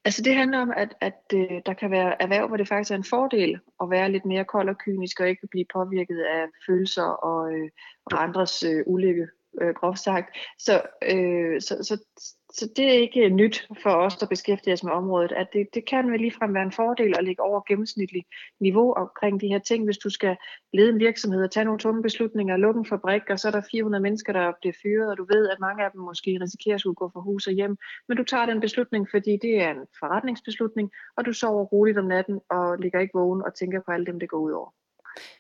Altså 0.07 0.23
det 0.23 0.35
handler 0.35 0.59
om, 0.59 0.73
at, 0.77 0.95
at 1.01 1.23
øh, 1.35 1.61
der 1.67 1.75
kan 1.75 1.91
være 1.91 2.23
erhverv, 2.23 2.47
hvor 2.49 2.57
det 2.57 2.69
faktisk 2.69 2.91
er 2.91 2.97
en 2.97 3.05
fordel 3.05 3.59
at 3.83 3.91
være 3.91 4.13
lidt 4.13 4.25
mere 4.25 4.45
kold 4.45 4.69
og 4.69 4.79
kynisk 4.79 5.21
og 5.21 5.29
ikke 5.29 5.47
blive 5.47 5.65
påvirket 5.73 6.21
af 6.21 6.45
følelser 6.67 7.03
og, 7.03 7.53
øh, 7.53 7.69
og 8.05 8.23
andres 8.23 8.63
øh, 8.63 8.83
ulykke, 8.87 9.29
øh, 9.61 9.75
groft 9.75 9.99
sagt. 9.99 10.37
Så, 10.59 10.83
øh, 11.03 11.61
så, 11.61 11.75
så, 11.83 12.05
så 12.53 12.69
det 12.77 12.85
er 12.89 12.93
ikke 12.93 13.29
nyt 13.29 13.69
for 13.83 13.91
os, 13.91 14.17
der 14.17 14.27
beskæftiger 14.27 14.75
os 14.75 14.85
med 14.85 14.93
området, 14.93 15.33
at 15.33 15.49
det, 15.53 15.67
det 15.75 15.87
kan 15.89 16.11
vel 16.13 16.21
ligefrem 16.21 16.55
være 16.55 16.63
en 16.63 16.73
fordel 16.73 17.15
at 17.19 17.25
ligge 17.25 17.43
over 17.43 17.61
gennemsnitlig 17.69 18.25
niveau 18.61 18.93
omkring 18.93 19.41
de 19.41 19.49
her 19.49 19.59
ting, 19.59 19.85
hvis 19.85 19.99
du 19.99 20.11
skal 20.11 20.37
lede 20.73 20.89
en 20.89 20.99
virksomhed 20.99 21.45
og 21.45 21.51
tage 21.51 21.65
nogle 21.65 21.81
tunge 21.81 22.03
beslutninger, 22.03 22.57
lukke 22.57 22.79
en 22.79 22.87
fabrik, 22.87 23.23
og 23.31 23.39
så 23.39 23.49
er 23.49 23.53
der 23.53 23.63
400 23.71 24.03
mennesker, 24.03 24.33
der 24.33 24.53
bliver 24.61 24.75
fyret, 24.83 25.11
og 25.11 25.17
du 25.19 25.25
ved, 25.25 25.49
at 25.49 25.61
mange 25.61 25.85
af 25.85 25.91
dem 25.91 26.01
måske 26.01 26.39
risikerer 26.43 26.75
at 26.75 26.81
skulle 26.81 26.95
gå 26.95 27.11
fra 27.13 27.21
hus 27.21 27.47
og 27.47 27.53
hjem, 27.53 27.77
men 28.09 28.17
du 28.17 28.25
tager 28.25 28.47
den 28.47 28.61
beslutning, 28.61 29.07
fordi 29.11 29.39
det 29.43 29.63
er 29.63 29.71
en 29.71 29.87
forretningsbeslutning, 29.99 30.91
og 31.17 31.27
du 31.27 31.33
sover 31.33 31.65
roligt 31.65 31.99
om 31.99 32.05
natten 32.05 32.41
og 32.51 32.79
ligger 32.79 33.01
ikke 33.01 33.19
vågen 33.19 33.43
og 33.43 33.55
tænker 33.55 33.81
på 33.81 33.91
alle 33.93 34.07
dem, 34.07 34.21
det 34.21 34.29
går 34.29 34.39
ud 34.39 34.53
over. 34.53 34.71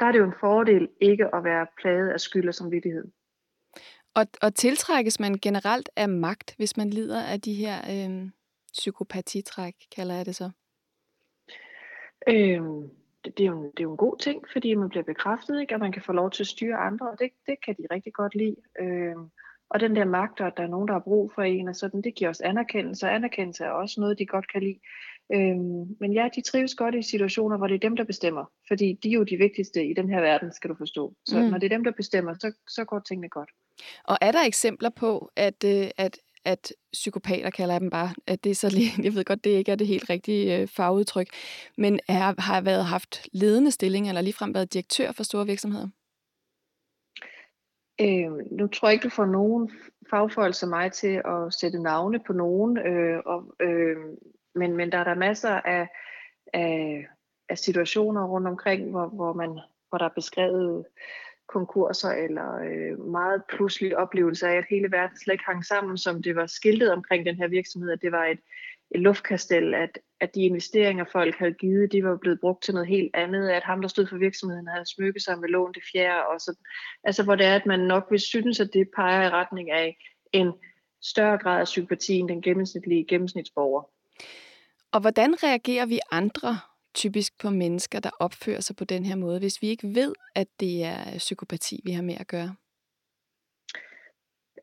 Der 0.00 0.06
er 0.06 0.12
det 0.12 0.18
jo 0.18 0.24
en 0.24 0.40
fordel 0.40 0.88
ikke 1.00 1.34
at 1.34 1.44
være 1.44 1.66
plaget 1.80 2.08
af 2.10 2.20
skyld 2.20 2.48
og 2.48 2.54
samvittighed. 2.54 3.04
Og, 4.16 4.26
og 4.42 4.54
tiltrækkes 4.54 5.20
man 5.20 5.34
generelt 5.42 5.90
af 5.96 6.08
magt, 6.08 6.54
hvis 6.56 6.76
man 6.76 6.90
lider 6.90 7.22
af 7.22 7.40
de 7.40 7.54
her 7.54 7.76
øh, 7.94 8.30
psykopatitræk, 8.72 9.74
kalder 9.96 10.14
jeg 10.14 10.26
det 10.26 10.36
så? 10.36 10.50
Øhm, 12.28 12.90
det, 13.24 13.38
det, 13.38 13.46
er 13.46 13.50
jo, 13.50 13.62
det 13.62 13.80
er 13.80 13.82
jo 13.82 13.90
en 13.90 13.96
god 13.96 14.18
ting, 14.18 14.44
fordi 14.52 14.74
man 14.74 14.88
bliver 14.88 15.04
bekræftet, 15.04 15.60
ikke? 15.60 15.74
og 15.74 15.80
man 15.80 15.92
kan 15.92 16.02
få 16.02 16.12
lov 16.12 16.30
til 16.30 16.42
at 16.42 16.46
styre 16.46 16.76
andre, 16.76 17.10
og 17.10 17.18
det, 17.18 17.30
det 17.46 17.56
kan 17.64 17.74
de 17.78 17.86
rigtig 17.90 18.12
godt 18.12 18.34
lide. 18.34 18.56
Øhm, 18.80 19.30
og 19.70 19.80
den 19.80 19.96
der 19.96 20.04
magt, 20.04 20.40
at 20.40 20.52
der 20.56 20.62
er 20.62 20.68
nogen, 20.68 20.88
der 20.88 20.94
har 20.94 21.00
brug 21.00 21.32
for 21.34 21.42
en, 21.42 21.68
og 21.68 21.76
sådan, 21.76 22.02
det 22.02 22.14
giver 22.14 22.30
os 22.30 22.40
anerkendelse, 22.40 23.06
og 23.06 23.14
anerkendelse 23.14 23.64
er 23.64 23.70
også 23.70 24.00
noget, 24.00 24.18
de 24.18 24.26
godt 24.26 24.52
kan 24.52 24.62
lide. 24.62 24.80
Øhm, 25.34 25.96
men 26.00 26.12
ja, 26.12 26.28
de 26.34 26.40
trives 26.40 26.74
godt 26.74 26.94
i 26.94 27.02
situationer, 27.02 27.56
hvor 27.56 27.66
det 27.66 27.74
er 27.74 27.88
dem, 27.88 27.96
der 27.96 28.04
bestemmer, 28.04 28.44
fordi 28.68 28.98
de 29.02 29.08
er 29.08 29.12
jo 29.12 29.22
de 29.22 29.36
vigtigste 29.36 29.86
i 29.86 29.94
den 29.94 30.08
her 30.10 30.20
verden, 30.20 30.52
skal 30.52 30.70
du 30.70 30.74
forstå. 30.74 31.14
Så 31.24 31.40
mm. 31.40 31.46
når 31.50 31.58
det 31.58 31.66
er 31.72 31.76
dem, 31.76 31.84
der 31.84 31.92
bestemmer, 31.92 32.34
så, 32.34 32.52
så 32.68 32.84
går 32.84 32.98
tingene 32.98 33.28
godt. 33.28 33.50
Og 34.04 34.18
er 34.20 34.32
der 34.32 34.42
eksempler 34.42 34.90
på, 34.90 35.30
at, 35.36 35.64
øh, 35.64 35.90
at, 35.96 36.18
at 36.44 36.72
psykopater, 36.92 37.50
kalder 37.50 37.74
jeg 37.74 37.80
dem 37.80 37.90
bare, 37.90 38.14
at 38.26 38.44
det 38.44 38.50
er 38.50 38.54
så 38.54 38.68
lige, 38.76 38.90
jeg 39.02 39.14
ved 39.14 39.24
godt, 39.24 39.44
det 39.44 39.50
ikke 39.50 39.72
er 39.72 39.76
det 39.76 39.86
helt 39.86 40.10
rigtige 40.10 40.58
øh, 40.58 40.68
fagudtryk, 40.68 41.28
men 41.76 42.00
er, 42.08 42.40
har 42.40 42.60
været 42.60 42.84
haft 42.84 43.26
ledende 43.32 43.70
stilling 43.70 44.08
eller 44.08 44.20
ligefrem 44.20 44.54
været 44.54 44.72
direktør 44.72 45.12
for 45.12 45.22
store 45.22 45.46
virksomheder? 45.46 45.88
Øh, 48.00 48.32
nu 48.50 48.66
tror 48.66 48.88
jeg 48.88 48.92
ikke, 48.92 49.04
du 49.04 49.08
får 49.08 49.26
nogen 49.26 49.70
fagfolk 50.10 50.54
som 50.54 50.68
mig 50.68 50.92
til 50.92 51.22
at 51.24 51.54
sætte 51.54 51.78
navne 51.82 52.20
på 52.26 52.32
nogen, 52.32 52.78
øh, 52.78 53.22
og, 53.26 53.54
øh, 53.60 53.96
men, 54.54 54.76
men 54.76 54.92
der 54.92 54.98
er 54.98 55.04
der 55.04 55.14
masser 55.14 55.50
af, 55.50 55.88
af, 56.52 57.06
af 57.48 57.58
situationer 57.58 58.26
rundt 58.26 58.48
omkring, 58.48 58.90
hvor, 58.90 59.06
hvor, 59.06 59.32
man, 59.32 59.58
hvor 59.88 59.98
der 59.98 60.04
er 60.04 60.14
beskrevet 60.14 60.84
konkurser 61.48 62.08
eller 62.08 62.58
øh, 62.58 63.06
meget 63.06 63.42
pludselige 63.48 63.98
oplevelser 63.98 64.48
af, 64.48 64.56
at 64.56 64.64
hele 64.70 64.92
verden 64.92 65.18
slet 65.18 65.34
ikke 65.34 65.44
hang 65.46 65.64
sammen, 65.64 65.98
som 65.98 66.22
det 66.22 66.36
var 66.36 66.46
skiltet 66.46 66.92
omkring 66.92 67.26
den 67.26 67.36
her 67.36 67.48
virksomhed, 67.48 67.90
at 67.90 68.02
det 68.02 68.12
var 68.12 68.24
et, 68.24 68.38
et 68.90 69.00
luftkastel, 69.00 69.74
at, 69.74 69.98
at 70.20 70.34
de 70.34 70.40
investeringer, 70.40 71.04
folk 71.12 71.34
havde 71.38 71.52
givet, 71.52 71.92
de 71.92 72.04
var 72.04 72.16
blevet 72.16 72.40
brugt 72.40 72.62
til 72.62 72.74
noget 72.74 72.88
helt 72.88 73.10
andet, 73.14 73.48
at 73.48 73.62
ham, 73.62 73.80
der 73.80 73.88
stod 73.88 74.06
for 74.06 74.16
virksomheden, 74.16 74.68
havde 74.68 74.94
smykket 74.94 75.22
sig 75.22 75.38
med 75.38 75.48
lån 75.48 75.72
det 75.72 75.82
fjerde, 75.92 76.26
og 76.26 76.40
så, 76.40 76.56
altså 77.04 77.22
hvor 77.24 77.34
det 77.34 77.46
er, 77.46 77.54
at 77.54 77.66
man 77.66 77.80
nok 77.80 78.06
vil 78.10 78.20
synes, 78.20 78.60
at 78.60 78.70
det 78.72 78.88
peger 78.96 79.26
i 79.26 79.30
retning 79.30 79.70
af 79.70 79.96
en 80.32 80.52
større 81.02 81.38
grad 81.38 81.60
af 81.60 81.68
sympati 81.68 82.14
end 82.14 82.28
den 82.28 82.42
gennemsnitlige 82.42 83.04
gennemsnitsborger. 83.04 83.82
Og 84.92 85.00
hvordan 85.00 85.42
reagerer 85.42 85.86
vi 85.86 86.00
andre 86.10 86.58
typisk 86.96 87.32
på 87.42 87.50
mennesker, 87.50 88.00
der 88.00 88.10
opfører 88.20 88.60
sig 88.60 88.76
på 88.76 88.84
den 88.84 89.04
her 89.04 89.16
måde, 89.16 89.38
hvis 89.38 89.62
vi 89.62 89.68
ikke 89.68 89.94
ved, 89.94 90.12
at 90.34 90.48
det 90.60 90.84
er 90.84 91.18
psykopati, 91.18 91.80
vi 91.84 91.90
har 91.90 92.02
med 92.02 92.16
at 92.20 92.26
gøre? 92.26 92.54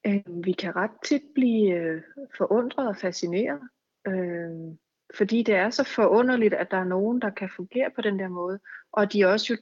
Øhm, 0.06 0.46
vi 0.46 0.52
kan 0.52 0.76
ret 0.76 0.98
tit 1.06 1.22
blive 1.36 1.74
øh, 1.74 2.02
forundret 2.38 2.88
og 2.88 2.98
fascineret, 2.98 3.62
øh, 4.08 4.76
fordi 5.18 5.44
det 5.44 5.56
er 5.56 5.70
så 5.70 5.84
forunderligt, 5.84 6.54
at 6.54 6.72
der 6.72 6.78
er 6.78 6.84
nogen, 6.84 7.22
der 7.22 7.30
kan 7.30 7.50
fungere 7.56 7.92
på 7.96 8.02
den 8.02 8.20
der 8.20 8.28
måde, 8.28 8.60
og 8.92 9.14
de 9.14 9.26
også 9.26 9.54
jo 9.54 9.58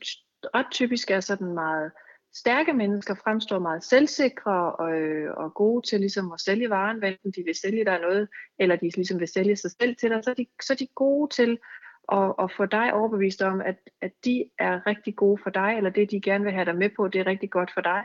ret 0.56 0.72
typisk 0.72 1.12
er 1.12 1.20
sådan 1.20 1.54
meget 1.54 1.92
stærke 2.34 2.74
mennesker, 2.74 3.16
fremstår 3.16 3.60
meget 3.60 3.84
selvsikre 3.84 4.76
og, 4.76 5.00
øh, 5.00 5.34
og 5.38 5.54
gode 5.54 5.88
til 5.88 6.00
ligesom 6.00 6.32
at 6.32 6.42
sælge 6.42 6.70
varen, 6.70 7.00
hvad 7.00 7.12
de 7.36 7.44
vil 7.46 7.56
sælge 7.56 7.86
dig 7.86 8.00
noget, 8.00 8.30
eller 8.60 8.76
de 8.76 8.90
ligesom 8.96 9.20
vil 9.20 9.28
sælge 9.28 9.56
sig 9.56 9.72
selv 9.72 9.96
til 9.96 10.10
dig, 10.10 10.24
så 10.24 10.30
er 10.30 10.34
de, 10.34 10.46
så 10.62 10.74
er 10.74 10.78
de 10.78 10.88
gode 10.96 11.36
til 11.36 11.60
og, 12.08 12.40
og 12.40 12.52
få 12.58 12.66
dig 12.66 12.94
overbevist 12.94 13.42
om, 13.42 13.62
at, 13.62 13.76
at 14.02 14.12
de 14.26 14.50
er 14.60 14.88
rigtig 14.88 15.16
gode 15.16 15.42
for 15.44 15.50
dig, 15.50 15.74
eller 15.78 15.90
det 15.90 16.12
de 16.12 16.22
gerne 16.22 16.44
vil 16.44 16.54
have 16.54 16.66
dig 16.66 16.76
med 16.76 16.90
på, 16.96 17.08
det 17.08 17.22
er 17.22 17.28
rigtig 17.28 17.52
godt 17.52 17.72
for 17.74 17.82
dig. 17.82 18.04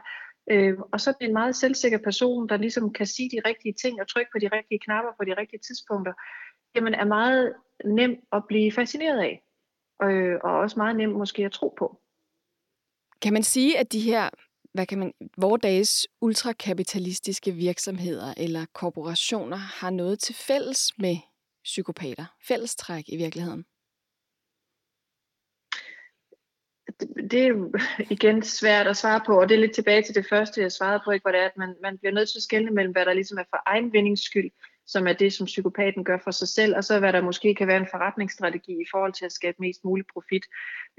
Øh, 0.50 0.78
og 0.92 1.00
så 1.00 1.10
er 1.10 1.14
det 1.20 1.26
en 1.26 1.32
meget 1.32 1.56
selvsikker 1.56 1.98
person, 1.98 2.48
der 2.48 2.56
ligesom 2.56 2.92
kan 2.92 3.06
sige 3.06 3.30
de 3.30 3.48
rigtige 3.48 3.74
ting 3.82 4.00
og 4.00 4.08
trykke 4.08 4.30
på 4.32 4.38
de 4.38 4.48
rigtige 4.52 4.80
knapper 4.84 5.10
på 5.18 5.24
de 5.24 5.34
rigtige 5.40 5.60
tidspunkter, 5.66 6.12
jamen 6.74 6.94
er 6.94 7.04
meget 7.04 7.54
nem 7.84 8.16
at 8.32 8.42
blive 8.48 8.72
fascineret 8.72 9.20
af, 9.20 9.42
øh, 10.02 10.38
og 10.44 10.52
også 10.52 10.78
meget 10.78 10.96
nem 10.96 11.10
måske 11.10 11.44
at 11.44 11.52
tro 11.52 11.74
på. 11.78 12.00
Kan 13.22 13.32
man 13.32 13.42
sige, 13.42 13.78
at 13.78 13.92
de 13.92 14.00
her 14.00 14.30
hvad 14.76 14.86
kan 14.86 14.98
man, 14.98 15.12
dages 15.62 16.06
ultrakapitalistiske 16.20 17.52
virksomheder 17.52 18.34
eller 18.36 18.66
korporationer 18.72 19.56
har 19.56 19.90
noget 19.90 20.18
til 20.18 20.34
fælles 20.34 20.92
med 20.98 21.16
psykopater? 21.64 22.24
Fællestræk 22.48 23.04
i 23.08 23.16
virkeligheden? 23.16 23.64
Det 27.30 27.46
er 27.46 27.54
igen 28.10 28.42
svært 28.42 28.86
at 28.86 28.96
svare 28.96 29.20
på, 29.26 29.40
og 29.40 29.48
det 29.48 29.54
er 29.54 29.60
lidt 29.60 29.74
tilbage 29.74 30.02
til 30.02 30.14
det 30.14 30.26
første, 30.30 30.60
jeg 30.60 30.72
svarede 30.72 31.02
på, 31.04 31.10
ikke, 31.10 31.24
hvor 31.24 31.30
det 31.30 31.40
er, 31.40 31.46
at 31.46 31.56
man, 31.56 31.74
man 31.82 31.98
bliver 31.98 32.12
nødt 32.12 32.28
til 32.28 32.38
at 32.38 32.42
skelne 32.42 32.70
mellem, 32.70 32.92
hvad 32.92 33.04
der 33.04 33.12
ligesom 33.12 33.38
er 33.38 33.44
for 33.50 33.62
egen 33.66 33.92
vindingsskyld, 33.92 34.50
som 34.86 35.06
er 35.06 35.12
det, 35.12 35.32
som 35.32 35.46
psykopaten 35.46 36.04
gør 36.04 36.18
for 36.24 36.30
sig 36.30 36.48
selv, 36.48 36.76
og 36.76 36.84
så 36.84 36.98
hvad 36.98 37.12
der 37.12 37.20
måske 37.20 37.54
kan 37.54 37.68
være 37.68 37.76
en 37.76 37.88
forretningsstrategi 37.90 38.72
i 38.72 38.86
forhold 38.90 39.12
til 39.12 39.24
at 39.24 39.32
skabe 39.32 39.56
mest 39.60 39.84
mulig 39.84 40.06
profit. 40.12 40.44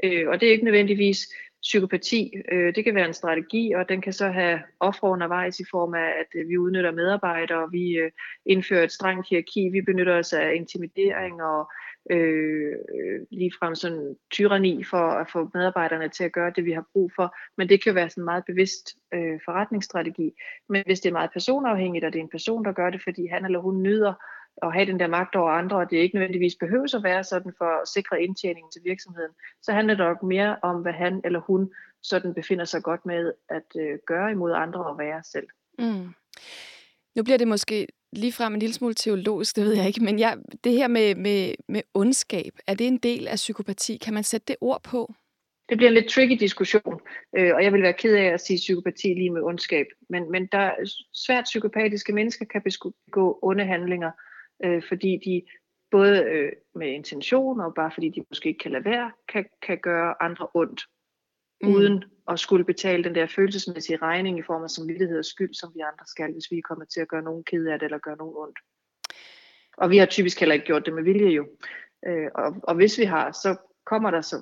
Øh, 0.04 0.30
og 0.30 0.42
det 0.42 0.48
er 0.48 0.52
ikke 0.52 0.66
nødvendigvis 0.66 1.28
psykopati. 1.62 2.34
Øh, 2.52 2.76
det 2.76 2.84
kan 2.84 2.96
være 2.96 3.08
en 3.08 3.14
strategi, 3.14 3.72
og 3.72 3.90
den 3.90 4.02
kan 4.02 4.14
så 4.14 4.28
have 4.28 4.60
ofre 4.80 5.10
undervejs 5.10 5.60
i 5.60 5.66
form 5.72 5.94
af, 5.94 6.10
at 6.22 6.40
øh, 6.40 6.50
vi 6.50 6.58
udnytter 6.58 6.92
medarbejdere, 6.92 7.64
og 7.64 7.72
vi 7.72 7.98
øh, 7.98 8.12
indfører 8.46 8.84
et 8.84 8.92
strengt 8.92 9.30
hierarki, 9.30 9.70
vi 9.70 9.82
benytter 9.82 10.18
os 10.20 10.34
af 10.34 10.56
intimidering 10.56 11.44
og 11.44 11.72
øh, 12.10 12.76
ligefrem 13.32 13.76
sådan 13.76 14.16
tyranni 14.32 14.84
for 14.84 14.98
at 14.98 15.30
få 15.32 15.50
medarbejderne 15.54 16.10
til 16.10 16.24
at 16.24 16.32
gøre 16.32 16.52
det, 16.56 16.66
vi 16.66 16.72
har 16.72 16.86
brug 16.94 17.12
for. 17.16 17.36
Men 17.58 17.70
det 17.70 17.84
kan 17.84 17.96
være 17.96 18.10
sådan 18.10 18.22
en 18.22 18.26
meget 18.26 18.46
bevidst 18.46 18.96
øh, 19.14 19.40
forretningsstrategi. 19.46 20.32
Men 20.70 20.84
hvis 20.86 21.00
det 21.00 21.10
er 21.10 21.14
meget 21.14 21.32
personafhængigt, 21.34 22.06
og 22.06 22.14
det 22.14 22.20
er 22.20 22.24
en 22.24 22.30
person, 22.30 22.66
der 22.66 22.72
gør 22.72 22.90
det, 22.90 23.02
fordi 23.04 23.28
han 23.28 23.46
eller 23.46 23.60
hun 23.60 23.82
nyder 23.82 24.14
at 24.64 24.74
have 24.74 24.86
den 24.86 25.00
der 25.00 25.08
magt 25.08 25.36
over 25.36 25.52
andre, 25.52 25.78
og 25.78 25.90
det 25.90 25.98
ikke 25.98 26.16
nødvendigvis 26.16 26.56
behøves 26.60 26.94
at 26.94 27.04
være 27.04 27.24
sådan 27.24 27.54
for 27.58 27.82
at 27.82 27.88
sikre 27.88 28.22
indtjeningen 28.22 28.72
til 28.72 28.82
virksomheden, 28.86 29.32
så 29.62 29.72
handler 29.74 29.96
det 29.96 30.06
nok 30.06 30.24
mere 30.24 30.58
om, 30.62 30.82
hvad 30.82 30.94
han 30.94 31.22
eller 31.24 31.40
hun 31.40 31.72
sådan 32.04 32.34
befinder 32.34 32.66
sig 32.66 32.84
godt 32.84 33.06
med 33.06 33.34
at 33.50 33.82
øh, 33.82 34.00
gøre 34.08 34.32
imod 34.32 34.54
andre 34.54 34.86
og 34.86 34.98
være 34.98 35.24
selv. 35.24 35.48
Mm. 35.80 36.14
Nu 37.18 37.24
bliver 37.24 37.38
det 37.38 37.48
måske 37.48 37.88
lige 38.14 38.34
frem 38.34 38.54
en 38.54 38.60
lille 38.60 38.74
smule 38.74 38.94
teologisk, 38.94 39.56
det 39.56 39.64
ved 39.64 39.76
jeg 39.76 39.88
ikke, 39.88 40.04
men 40.04 40.20
jeg, 40.20 40.38
det 40.64 40.72
her 40.72 40.88
med, 40.88 41.16
med, 41.16 41.54
med 41.68 41.82
ondskab, 41.94 42.52
er 42.68 42.74
det 42.74 42.88
en 42.88 42.98
del 42.98 43.28
af 43.28 43.36
psykopati? 43.36 43.98
Kan 43.98 44.14
man 44.14 44.24
sætte 44.24 44.46
det 44.48 44.56
ord 44.62 44.84
på? 44.84 45.14
Det 45.70 45.78
bliver 45.78 45.90
en 45.90 45.94
lidt 45.94 46.10
tricky 46.10 46.40
diskussion, 46.40 47.00
øh, 47.38 47.56
og 47.56 47.64
jeg 47.64 47.74
vil 47.74 47.82
være 47.82 47.94
ked 47.94 48.16
af 48.16 48.24
at 48.24 48.42
sige 48.42 48.58
psykopati 48.58 49.08
lige 49.08 49.30
med 49.30 49.42
ondskab. 49.42 49.86
Men, 50.10 50.32
men 50.32 50.48
der 50.52 50.72
svært 51.14 51.44
psykopatiske 51.44 52.14
mennesker 52.14 52.46
kan 52.46 52.62
begå 53.06 53.40
onde 53.42 53.66
handlinger, 53.66 54.12
øh, 54.66 54.84
fordi 54.88 55.20
de 55.26 55.42
både 55.92 56.24
øh, 56.24 56.52
med 56.76 56.88
intention 56.88 57.60
og 57.60 57.74
bare 57.76 57.92
fordi 57.94 58.10
de 58.10 58.24
måske 58.30 58.50
ikke 58.50 58.60
kan 58.60 58.72
lade 58.72 58.86
være, 58.86 59.12
kan, 59.30 59.46
kan 59.62 59.78
gøre 59.78 60.24
andre 60.24 60.48
ondt, 60.54 60.82
mm. 61.64 61.70
uden 61.70 62.04
at 62.30 62.40
skulle 62.40 62.66
betale 62.66 63.04
den 63.04 63.16
der 63.16 63.28
følelsesmæssige 63.28 63.98
regning 63.98 64.40
i 64.40 64.42
form 64.42 64.64
af 64.64 64.70
samvittighed 64.70 65.20
og 65.20 65.26
skyld, 65.26 65.54
som 65.54 65.72
vi 65.76 65.80
andre 65.80 66.06
skal, 66.06 66.34
hvis 66.34 66.52
vi 66.52 66.62
kommer 66.62 66.86
til 66.86 67.02
at 67.02 67.08
gøre 67.08 67.22
nogen 67.22 67.44
ked 67.44 67.68
af 67.68 67.80
det 67.80 67.86
eller 67.86 67.98
gøre 67.98 68.18
nogen 68.18 68.36
ondt. 68.38 68.60
Og 69.78 69.90
vi 69.90 69.98
har 69.98 70.06
typisk 70.06 70.40
heller 70.40 70.54
ikke 70.54 70.66
gjort 70.66 70.86
det 70.86 70.94
med 70.94 71.04
vilje 71.04 71.30
jo. 71.30 71.48
Øh, 72.08 72.30
og, 72.36 72.56
og 72.64 72.76
hvis 72.76 72.98
vi 72.98 73.04
har, 73.04 73.32
så 73.32 73.56
kommer 73.86 74.12
der 74.12 74.22
så 74.22 74.42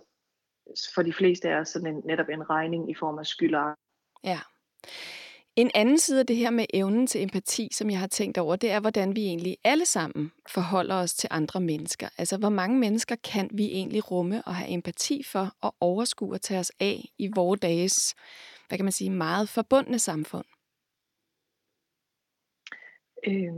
for 0.95 1.01
de 1.01 1.13
fleste 1.13 1.49
af 1.49 1.59
os 1.59 1.67
sådan 1.67 1.95
en, 1.95 2.01
netop 2.05 2.29
en 2.29 2.49
regning 2.49 2.91
i 2.91 2.95
form 2.95 3.19
af 3.19 3.25
skyld 3.25 3.55
og 3.55 3.75
Ja. 4.23 4.39
En 5.55 5.71
anden 5.75 5.97
side 5.97 6.19
af 6.19 6.25
det 6.25 6.35
her 6.35 6.49
med 6.49 6.65
evnen 6.73 7.07
til 7.07 7.23
empati, 7.23 7.69
som 7.71 7.89
jeg 7.89 7.99
har 7.99 8.07
tænkt 8.07 8.37
over, 8.37 8.55
det 8.55 8.71
er, 8.71 8.79
hvordan 8.79 9.15
vi 9.15 9.25
egentlig 9.25 9.57
alle 9.63 9.85
sammen 9.85 10.31
forholder 10.49 10.95
os 10.95 11.13
til 11.13 11.27
andre 11.31 11.61
mennesker. 11.61 12.09
Altså, 12.17 12.37
hvor 12.37 12.49
mange 12.49 12.79
mennesker 12.79 13.15
kan 13.15 13.49
vi 13.53 13.65
egentlig 13.65 14.11
rumme 14.11 14.41
og 14.45 14.55
have 14.55 14.69
empati 14.69 15.23
for 15.23 15.55
og 15.61 15.75
overskue 15.79 16.35
at 16.35 16.41
tage 16.41 16.59
os 16.59 16.71
af 16.79 17.05
i 17.17 17.29
vores 17.35 17.59
dages, 17.59 18.15
hvad 18.67 18.77
kan 18.77 18.85
man 18.85 18.91
sige, 18.91 19.09
meget 19.09 19.49
forbundne 19.49 19.99
samfund? 19.99 20.45
Øh, 23.27 23.53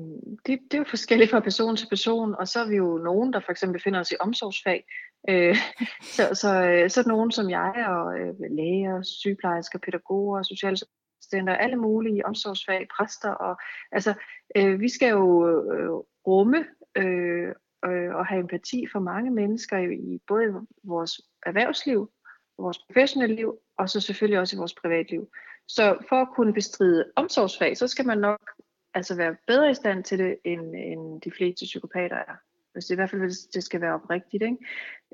det, 0.46 0.60
det 0.72 0.74
er 0.74 0.78
jo 0.78 0.86
forskelligt 0.90 1.32
fra 1.32 1.40
person 1.40 1.76
til 1.76 1.88
person, 1.90 2.36
og 2.40 2.48
så 2.48 2.60
er 2.60 2.68
vi 2.70 2.76
jo 2.76 2.98
nogen, 2.98 3.34
der 3.34 3.40
for 3.40 3.52
eksempel 3.52 3.80
befinder 3.80 4.00
os 4.00 4.12
i 4.12 4.16
omsorgsfag. 4.20 4.86
Øh, 5.30 5.56
så, 6.16 6.24
så, 6.34 6.50
øh, 6.70 6.90
så 6.90 7.02
er 7.02 7.08
nogen 7.08 7.32
som 7.32 7.50
jeg, 7.50 7.74
og 7.90 8.20
øh, 8.20 8.36
læger, 8.52 9.02
sygeplejersker, 9.04 9.80
pædagoger, 9.80 10.44
sociale 10.44 10.78
assistenter, 11.20 11.56
alle 11.56 11.76
mulige 11.76 12.26
omsorgsfag, 12.26 12.88
præster. 12.98 13.32
Og, 13.32 13.58
altså, 13.92 14.14
øh, 14.58 14.80
vi 14.80 14.90
skal 14.90 15.10
jo 15.10 15.48
øh, 15.50 15.90
rumme 16.28 16.66
øh, 16.98 17.54
øh, 17.86 18.16
og 18.16 18.26
have 18.26 18.40
empati 18.40 18.88
for 18.92 19.00
mange 19.00 19.32
mennesker 19.32 19.78
i, 19.78 19.94
i 19.94 20.20
både 20.28 20.68
vores 20.84 21.22
erhvervsliv, 21.46 22.12
vores 22.58 22.80
professionelle 22.80 23.36
liv, 23.36 23.60
og 23.78 23.90
så 23.90 24.00
selvfølgelig 24.00 24.40
også 24.40 24.56
i 24.56 24.60
vores 24.60 24.76
privatliv. 24.82 25.30
Så 25.68 25.98
for 26.10 26.16
at 26.16 26.28
kunne 26.36 26.54
bestride 26.54 27.06
omsorgsfag, 27.16 27.78
så 27.78 27.88
skal 27.88 28.06
man 28.06 28.18
nok 28.18 28.52
altså 28.94 29.16
være 29.16 29.36
bedre 29.48 29.72
i 29.72 29.74
stand 29.74 30.04
til 30.04 30.20
det, 30.20 30.38
end, 30.44 30.76
end 30.76 31.22
de 31.22 31.32
fleste 31.32 31.66
psykopater 31.66 32.16
er. 32.16 32.36
Hvis 32.74 32.86
det 32.86 32.94
i 32.94 32.96
hvert 32.96 33.10
fald 33.10 33.22
hvis 33.22 33.38
det 33.38 33.64
skal 33.64 33.82
være 33.82 33.94
oprigtigt. 33.94 34.44
Ikke? 34.44 34.58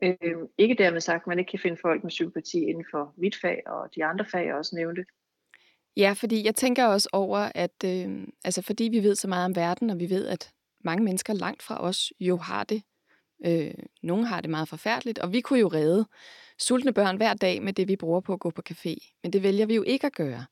Øh, 0.03 0.37
ikke 0.57 0.75
dermed 0.75 1.01
sagt, 1.01 1.21
at 1.23 1.27
man 1.27 1.39
ikke 1.39 1.49
kan 1.49 1.59
finde 1.59 1.77
folk 1.81 2.03
med 2.03 2.11
sympati 2.11 2.59
inden 2.63 2.85
for 2.91 3.13
mit 3.17 3.35
fag, 3.41 3.61
og 3.65 3.89
de 3.95 4.05
andre 4.05 4.25
fag 4.25 4.45
jeg 4.45 4.55
også 4.55 4.75
nævnte. 4.75 5.05
Ja, 5.97 6.13
fordi 6.13 6.45
jeg 6.45 6.55
tænker 6.55 6.85
også 6.85 7.09
over, 7.11 7.51
at 7.55 7.83
øh, 7.85 8.27
altså 8.43 8.61
fordi 8.61 8.83
vi 8.83 9.03
ved 9.03 9.15
så 9.15 9.27
meget 9.27 9.45
om 9.45 9.55
verden, 9.55 9.89
og 9.89 9.99
vi 9.99 10.09
ved, 10.09 10.27
at 10.27 10.51
mange 10.83 11.03
mennesker 11.03 11.33
langt 11.33 11.63
fra 11.63 11.83
os 11.83 12.13
jo 12.19 12.37
har 12.37 12.63
det. 12.63 12.83
Øh, 13.45 13.73
nogle 14.03 14.27
har 14.27 14.41
det 14.41 14.49
meget 14.49 14.69
forfærdeligt, 14.69 15.19
og 15.19 15.33
vi 15.33 15.41
kunne 15.41 15.59
jo 15.59 15.67
redde 15.67 16.05
sultne 16.59 16.93
børn 16.93 17.17
hver 17.17 17.33
dag 17.33 17.63
med 17.63 17.73
det, 17.73 17.87
vi 17.87 17.95
bruger 17.95 18.21
på 18.21 18.33
at 18.33 18.39
gå 18.39 18.49
på 18.49 18.61
café. 18.69 19.17
Men 19.23 19.33
det 19.33 19.43
vælger 19.43 19.65
vi 19.65 19.75
jo 19.75 19.83
ikke 19.83 20.07
at 20.07 20.13
gøre. 20.13 20.45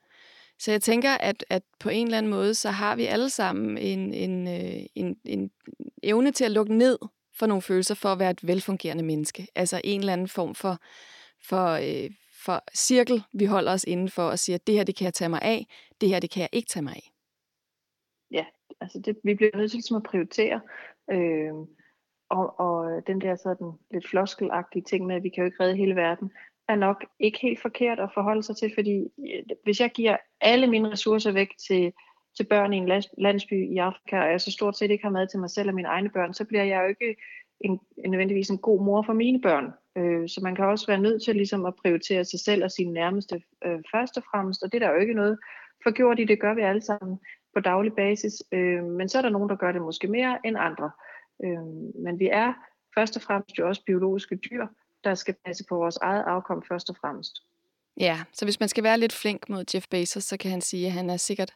Så 0.60 0.72
jeg 0.72 0.82
tænker, 0.82 1.12
at, 1.12 1.46
at 1.50 1.64
på 1.80 1.90
en 1.90 2.08
eller 2.08 2.18
anden 2.18 2.30
måde, 2.30 2.54
så 2.54 2.70
har 2.70 2.96
vi 2.96 3.06
alle 3.06 3.30
sammen 3.30 3.78
en, 3.78 4.14
en, 4.14 4.48
øh, 4.48 4.84
en, 4.96 5.16
en 5.26 5.52
evne 6.04 6.32
til 6.32 6.44
at 6.44 6.52
lukke 6.52 6.78
ned 6.78 6.98
for 7.40 7.46
nogle 7.46 7.62
følelser 7.62 7.96
for 7.96 8.10
at 8.10 8.20
være 8.20 8.32
et 8.32 8.48
velfungerende 8.48 9.04
menneske. 9.04 9.48
Altså 9.56 9.82
en 9.84 10.00
eller 10.00 10.14
anden 10.14 10.28
form 10.28 10.56
for, 10.56 10.78
for, 11.44 11.68
øh, 11.68 12.10
for 12.46 12.64
cirkel, 12.76 13.24
vi 13.34 13.46
holder 13.46 13.74
os 13.74 13.84
inden 13.84 14.10
for 14.10 14.24
og 14.24 14.40
siger, 14.40 14.56
at 14.56 14.68
det 14.68 14.76
her, 14.76 14.84
det 14.84 14.96
kan 14.96 15.06
jeg 15.06 15.14
tage 15.14 15.30
mig 15.30 15.42
af, 15.42 15.68
det 16.02 16.10
her, 16.10 16.20
det 16.20 16.32
kan 16.32 16.42
jeg 16.42 16.50
ikke 16.52 16.68
tage 16.68 16.84
mig 16.84 16.94
af. 16.94 17.12
Ja, 18.32 18.46
altså 18.82 19.00
det, 19.00 19.18
vi 19.24 19.36
bliver 19.36 19.58
nødt 19.58 19.72
til 19.72 19.78
ligesom 19.78 19.98
at 19.98 20.04
prioritere. 20.04 20.62
Øh, 21.12 21.54
og, 22.30 22.60
og 22.60 23.08
den 23.08 23.22
der 23.22 23.36
sådan 23.36 23.72
lidt 23.92 24.10
floskelagtige 24.10 24.84
ting 24.84 25.06
med, 25.06 25.16
at 25.16 25.24
vi 25.24 25.30
kan 25.30 25.42
jo 25.42 25.46
ikke 25.46 25.64
redde 25.64 25.76
hele 25.76 25.96
verden. 25.96 26.32
er 26.70 26.76
nok 26.76 27.06
ikke 27.20 27.40
helt 27.42 27.62
forkert 27.62 28.00
at 28.00 28.14
forholde 28.14 28.44
sig 28.44 28.58
til, 28.58 28.72
fordi 28.76 28.96
øh, 28.98 29.44
hvis 29.64 29.80
jeg 29.80 29.92
giver 29.92 30.18
alle 30.42 30.68
mine 30.68 30.92
ressourcer 30.92 31.32
væk 31.32 31.50
til, 31.68 31.94
til 32.38 32.44
børn 32.44 32.74
i 32.74 32.78
en 32.78 32.90
landsby 33.18 33.74
i 33.74 33.78
Afrika, 33.78 34.22
og 34.22 34.32
jeg 34.32 34.42
så 34.42 34.52
stort 34.52 34.78
set 34.78 34.92
ikke 34.92 35.04
har 35.04 35.12
mad 35.12 35.28
til 35.28 35.40
mig 35.40 35.50
selv 35.50 35.70
og 35.70 35.76
mine 35.76 35.88
egne 35.88 36.10
børn, 36.10 36.34
så 36.34 36.46
bliver 36.46 36.64
jeg 36.64 36.82
jo 36.84 36.88
ikke 36.88 37.22
en, 37.60 37.80
en 37.98 38.12
nødvendigvis 38.12 38.50
en 38.50 38.58
god 38.58 38.86
mor 38.86 39.02
for 39.02 39.14
mine 39.14 39.42
børn. 39.42 39.74
Øh, 39.98 40.30
så 40.30 40.40
man 40.44 40.56
kan 40.56 40.66
også 40.66 40.88
være 40.88 41.02
nødt 41.02 41.24
til 41.24 41.36
ligesom 41.36 41.66
at 41.66 41.76
prioritere 41.76 42.26
sig 42.26 42.40
selv 42.40 42.64
og 42.64 42.72
sine 42.72 42.94
nærmeste 42.94 43.42
øh, 43.66 43.80
først 43.92 44.18
og 44.18 44.24
fremmest, 44.32 44.64
og 44.64 44.72
det 44.72 44.84
er 44.84 44.88
der 44.88 44.94
jo 44.94 45.02
ikke 45.02 45.14
noget 45.14 45.40
forgjort 45.84 46.20
i, 46.20 46.24
det 46.24 46.42
gør 46.42 46.54
vi 46.54 46.62
alle 46.62 46.82
sammen 46.82 47.20
på 47.54 47.60
daglig 47.60 47.94
basis, 47.94 48.44
øh, 48.52 48.84
men 48.84 49.10
så 49.10 49.18
er 49.18 49.22
der 49.22 49.30
nogen, 49.30 49.50
der 49.50 49.56
gør 49.56 49.72
det 49.72 49.82
måske 49.82 50.08
mere 50.08 50.40
end 50.46 50.58
andre. 50.60 50.92
Øh, 51.44 51.66
men 52.04 52.20
vi 52.20 52.30
er 52.32 52.54
først 52.96 53.16
og 53.16 53.22
fremmest 53.22 53.60
jo 53.60 53.68
også 53.68 53.84
biologiske 53.86 54.36
dyr, 54.36 54.68
der 55.04 55.16
skal 55.16 55.36
passe 55.46 55.64
på 55.70 55.76
vores 55.76 55.98
eget 55.98 56.24
afkom 56.28 56.64
først 56.68 56.90
og 56.90 56.96
fremmest. 57.02 57.44
Ja, 58.00 58.20
så 58.34 58.46
hvis 58.46 58.60
man 58.60 58.70
skal 58.70 58.84
være 58.84 58.98
lidt 58.98 59.14
flink 59.14 59.50
mod 59.50 59.64
Jeff 59.74 59.88
Bezos, 59.88 60.24
så 60.24 60.38
kan 60.38 60.52
han 60.52 60.62
sige, 60.62 60.86
at 60.86 60.92
han 60.92 61.10
er 61.10 61.18
sikkert, 61.18 61.54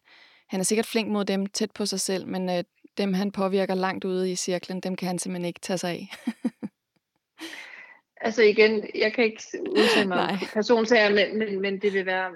han 0.47 0.59
er 0.59 0.63
sikkert 0.63 0.85
flink 0.85 1.09
mod 1.09 1.25
dem 1.25 1.45
tæt 1.45 1.71
på 1.71 1.85
sig 1.85 1.99
selv, 1.99 2.27
men 2.27 2.49
øh, 2.49 2.63
dem 2.97 3.13
han 3.13 3.31
påvirker 3.31 3.75
langt 3.75 4.05
ude 4.05 4.31
i 4.31 4.35
cirklen, 4.35 4.79
dem 4.79 4.95
kan 4.95 5.07
han 5.07 5.19
simpelthen 5.19 5.47
ikke 5.47 5.59
tage 5.59 5.77
sig 5.77 5.89
af. 5.89 6.09
altså 8.21 8.43
igen, 8.43 8.89
jeg 8.95 9.13
kan 9.13 9.23
ikke 9.23 9.43
udtale 9.69 10.07
mig 10.07 10.17
om 10.17 10.37
personsager, 10.53 11.09
men, 11.09 11.39
men, 11.39 11.61
men 11.61 11.81
det 11.81 11.93
vil 11.93 12.05
være 12.05 12.31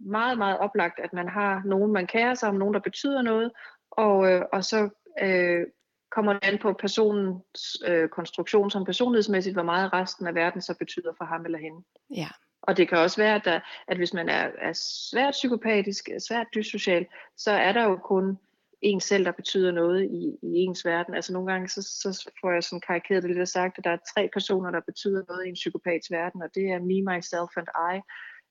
meget, 0.00 0.38
meget 0.38 0.58
oplagt, 0.58 1.00
at 1.00 1.12
man 1.12 1.28
har 1.28 1.62
nogen, 1.64 1.92
man 1.92 2.06
kærer 2.06 2.34
sig 2.34 2.48
om, 2.48 2.54
nogen, 2.54 2.74
der 2.74 2.80
betyder 2.80 3.22
noget, 3.22 3.50
og, 3.90 4.32
øh, 4.32 4.42
og 4.52 4.64
så 4.64 4.88
øh, 5.22 5.66
kommer 6.10 6.32
det 6.32 6.44
an 6.44 6.58
på 6.58 6.72
personens 6.72 7.82
øh, 7.86 8.08
konstruktion 8.08 8.70
som 8.70 8.84
personlighedsmæssigt, 8.84 9.54
hvor 9.54 9.62
meget 9.62 9.92
resten 9.92 10.26
af 10.26 10.34
verden 10.34 10.62
så 10.62 10.74
betyder 10.78 11.12
for 11.18 11.24
ham 11.24 11.44
eller 11.44 11.58
hende. 11.58 11.84
Ja. 12.16 12.28
Og 12.62 12.76
det 12.76 12.88
kan 12.88 12.98
også 12.98 13.16
være, 13.16 13.34
at, 13.34 13.44
der, 13.44 13.60
at 13.88 13.96
hvis 13.96 14.14
man 14.14 14.28
er, 14.28 14.50
er 14.58 14.72
svært 15.10 15.32
psykopatisk, 15.32 16.08
svært 16.28 16.46
dyssocial, 16.54 17.06
så 17.36 17.50
er 17.50 17.72
der 17.72 17.82
jo 17.82 17.96
kun 17.96 18.38
en 18.82 19.00
selv, 19.00 19.24
der 19.24 19.32
betyder 19.32 19.72
noget 19.72 20.04
i, 20.04 20.38
i 20.42 20.56
ens 20.56 20.84
verden. 20.84 21.14
Altså 21.14 21.32
nogle 21.32 21.52
gange, 21.52 21.68
så, 21.68 21.82
så 21.82 22.30
får 22.40 22.52
jeg 22.52 22.62
sådan 22.62 22.80
karikeret 22.80 23.22
det 23.22 23.36
lidt 23.36 23.48
sagt, 23.48 23.78
at 23.78 23.84
der 23.84 23.90
er 23.90 24.12
tre 24.14 24.30
personer, 24.32 24.70
der 24.70 24.80
betyder 24.80 25.22
noget 25.28 25.46
i 25.46 25.48
en 25.48 25.54
psykopats 25.54 26.10
verden, 26.10 26.42
og 26.42 26.48
det 26.54 26.70
er 26.70 26.78
me, 26.78 27.16
myself 27.16 27.56
and 27.56 27.68
I. 27.92 28.00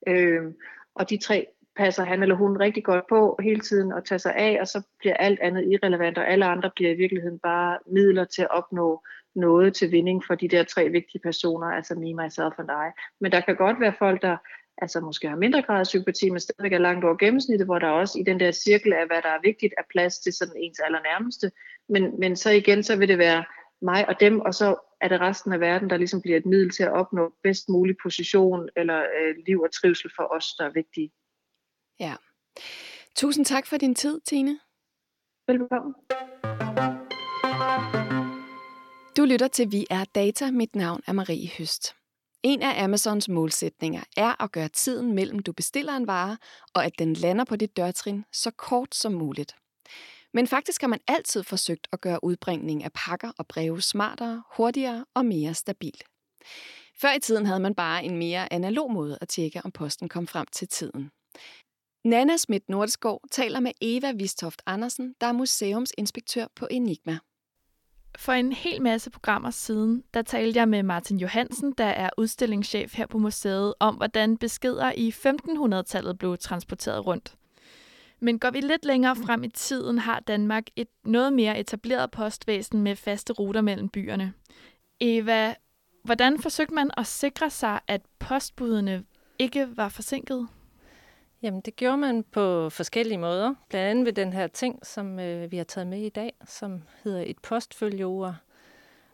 Øhm, 0.07 0.53
og 0.95 1.09
de 1.09 1.17
tre 1.17 1.47
passer 1.75 2.03
han 2.03 2.21
eller 2.21 2.35
hun 2.35 2.57
rigtig 2.57 2.83
godt 2.83 3.03
på 3.09 3.39
hele 3.43 3.59
tiden 3.59 3.91
og 3.91 4.05
tager 4.05 4.19
sig 4.19 4.35
af, 4.35 4.57
og 4.61 4.67
så 4.67 4.81
bliver 4.99 5.15
alt 5.15 5.39
andet 5.39 5.71
irrelevant, 5.71 6.17
og 6.17 6.29
alle 6.29 6.45
andre 6.45 6.71
bliver 6.75 6.91
i 6.91 6.97
virkeligheden 6.97 7.39
bare 7.39 7.77
midler 7.87 8.25
til 8.25 8.41
at 8.41 8.51
opnå 8.51 9.03
noget 9.35 9.73
til 9.73 9.91
vinding 9.91 10.23
for 10.27 10.35
de 10.35 10.47
der 10.47 10.63
tre 10.63 10.89
vigtige 10.89 11.21
personer, 11.21 11.67
altså 11.67 11.95
me, 11.95 12.13
myself 12.23 12.59
and 12.59 12.69
I. 12.69 12.87
Men 13.21 13.31
der 13.31 13.41
kan 13.41 13.55
godt 13.55 13.79
være 13.79 13.93
folk, 13.99 14.21
der 14.21 14.37
altså 14.77 14.99
måske 14.99 15.29
har 15.29 15.35
mindre 15.35 15.61
grad 15.61 15.79
af 15.79 15.87
sympati, 15.87 16.29
men 16.29 16.39
stadigvæk 16.39 16.73
er 16.73 16.77
langt 16.77 17.05
over 17.05 17.17
gennemsnittet, 17.17 17.67
hvor 17.67 17.79
der 17.79 17.87
også 17.87 18.19
i 18.19 18.23
den 18.23 18.39
der 18.39 18.51
cirkel 18.51 18.93
af, 18.93 19.07
hvad 19.07 19.21
der 19.21 19.29
er 19.29 19.41
vigtigt, 19.43 19.73
er 19.77 19.83
plads 19.91 20.19
til 20.19 20.33
sådan 20.33 20.55
ens 20.57 20.79
allernærmeste. 20.79 21.51
Men, 21.89 22.19
men 22.19 22.35
så 22.35 22.49
igen, 22.49 22.83
så 22.83 22.95
vil 22.95 23.07
det 23.07 23.17
være 23.17 23.45
mig 23.81 24.09
og 24.09 24.19
dem, 24.19 24.39
og 24.39 24.53
så 24.53 24.75
er 25.01 25.07
det 25.07 25.19
resten 25.19 25.53
af 25.53 25.59
verden, 25.59 25.89
der 25.89 25.97
ligesom 25.97 26.21
bliver 26.21 26.37
et 26.37 26.45
middel 26.45 26.69
til 26.69 26.83
at 26.83 26.91
opnå 26.91 27.33
bedst 27.43 27.69
mulig 27.69 27.95
position 28.03 28.69
eller 28.75 28.99
øh, 28.99 29.35
liv 29.47 29.61
og 29.61 29.71
trivsel 29.71 30.11
for 30.15 30.23
os, 30.35 30.45
der 30.57 30.65
er 30.65 30.71
vigtige. 30.73 31.11
Ja. 31.99 32.15
Tusind 33.15 33.45
tak 33.45 33.67
for 33.67 33.77
din 33.77 33.95
tid, 33.95 34.21
Tine. 34.21 34.59
Velkommen. 35.47 35.93
Du 39.17 39.25
lytter 39.25 39.47
til 39.47 39.71
Vi 39.71 39.87
er 39.89 40.03
Data. 40.15 40.51
Mit 40.51 40.75
navn 40.75 41.01
er 41.07 41.13
Marie 41.13 41.49
Høst. 41.57 41.96
En 42.43 42.61
af 42.61 42.83
Amazons 42.83 43.29
målsætninger 43.29 44.03
er 44.17 44.43
at 44.43 44.51
gøre 44.51 44.67
tiden 44.67 45.13
mellem 45.13 45.39
du 45.39 45.53
bestiller 45.53 45.93
en 45.93 46.07
vare, 46.07 46.37
og 46.73 46.85
at 46.85 46.99
den 46.99 47.13
lander 47.13 47.45
på 47.45 47.55
dit 47.55 47.77
dørtrin 47.77 48.23
så 48.33 48.51
kort 48.51 48.95
som 48.95 49.13
muligt. 49.13 49.55
Men 50.33 50.47
faktisk 50.47 50.81
har 50.81 50.87
man 50.87 50.99
altid 51.07 51.43
forsøgt 51.43 51.87
at 51.91 52.01
gøre 52.01 52.23
udbringningen 52.23 52.85
af 52.85 52.93
pakker 52.93 53.31
og 53.37 53.47
breve 53.47 53.81
smartere, 53.81 54.43
hurtigere 54.55 55.05
og 55.13 55.25
mere 55.25 55.53
stabil. 55.53 56.01
Før 57.01 57.13
i 57.13 57.19
tiden 57.19 57.45
havde 57.45 57.59
man 57.59 57.75
bare 57.75 58.03
en 58.03 58.17
mere 58.17 58.53
analog 58.53 58.91
måde 58.91 59.17
at 59.21 59.27
tjekke, 59.27 59.61
om 59.65 59.71
posten 59.71 60.09
kom 60.09 60.27
frem 60.27 60.47
til 60.51 60.67
tiden. 60.67 61.11
Nana 62.05 62.37
Schmidt 62.37 62.69
Nordskov 62.69 63.21
taler 63.31 63.59
med 63.59 63.71
Eva 63.81 64.11
Vistoft 64.11 64.61
Andersen, 64.65 65.15
der 65.21 65.27
er 65.27 65.31
museumsinspektør 65.31 66.47
på 66.55 66.67
Enigma. 66.71 67.19
For 68.17 68.31
en 68.31 68.51
hel 68.51 68.81
masse 68.81 69.09
programmer 69.09 69.49
siden, 69.49 70.03
der 70.13 70.21
talte 70.21 70.59
jeg 70.59 70.69
med 70.69 70.83
Martin 70.83 71.17
Johansen, 71.17 71.73
der 71.77 71.85
er 71.85 72.09
udstillingschef 72.17 72.93
her 72.95 73.05
på 73.05 73.17
museet, 73.17 73.73
om 73.79 73.95
hvordan 73.95 74.37
beskeder 74.37 74.91
i 74.97 75.09
1500-tallet 75.09 76.17
blev 76.17 76.37
transporteret 76.37 77.07
rundt. 77.07 77.35
Men 78.19 78.39
går 78.39 78.51
vi 78.51 78.61
lidt 78.61 78.85
længere 78.85 79.15
frem 79.15 79.43
i 79.43 79.49
tiden, 79.49 79.97
har 79.97 80.19
Danmark 80.19 80.63
et 80.75 80.87
noget 81.05 81.33
mere 81.33 81.59
etableret 81.59 82.11
postvæsen 82.11 82.81
med 82.81 82.95
faste 82.95 83.33
ruter 83.33 83.61
mellem 83.61 83.89
byerne. 83.89 84.33
Eva, 84.99 85.53
hvordan 86.03 86.39
forsøgte 86.41 86.73
man 86.73 86.91
at 86.97 87.07
sikre 87.07 87.49
sig, 87.49 87.79
at 87.87 88.01
postbudene 88.19 89.03
ikke 89.39 89.77
var 89.77 89.89
forsinket? 89.89 90.47
Jamen, 91.47 91.61
det 91.61 91.75
gjorde 91.75 91.97
man 91.97 92.23
på 92.23 92.69
forskellige 92.69 93.17
måder. 93.17 93.53
Blandt 93.69 93.89
andet 93.89 94.05
ved 94.05 94.13
den 94.13 94.33
her 94.33 94.47
ting, 94.47 94.85
som 94.85 95.19
øh, 95.19 95.51
vi 95.51 95.57
har 95.57 95.63
taget 95.63 95.87
med 95.87 96.01
i 96.01 96.09
dag, 96.09 96.33
som 96.45 96.81
hedder 97.03 97.23
et 97.27 97.39
postfølgeord. 97.39 98.35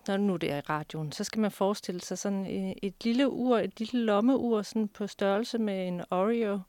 Når 0.07 0.17
nu 0.17 0.35
det 0.35 0.51
er 0.51 0.57
i 0.57 0.61
radioen, 0.61 1.11
så 1.11 1.23
skal 1.23 1.39
man 1.39 1.51
forestille 1.51 2.01
sig 2.01 2.17
sådan 2.17 2.45
et, 2.45 2.75
et 2.81 3.03
lille 3.03 3.29
ur, 3.29 3.57
et 3.57 3.79
lille 3.79 4.05
lommeur 4.05 4.61
sådan 4.61 4.87
på 4.87 5.07
størrelse 5.07 5.57
med 5.57 5.87
en 5.87 6.01
Oreo. 6.11 6.59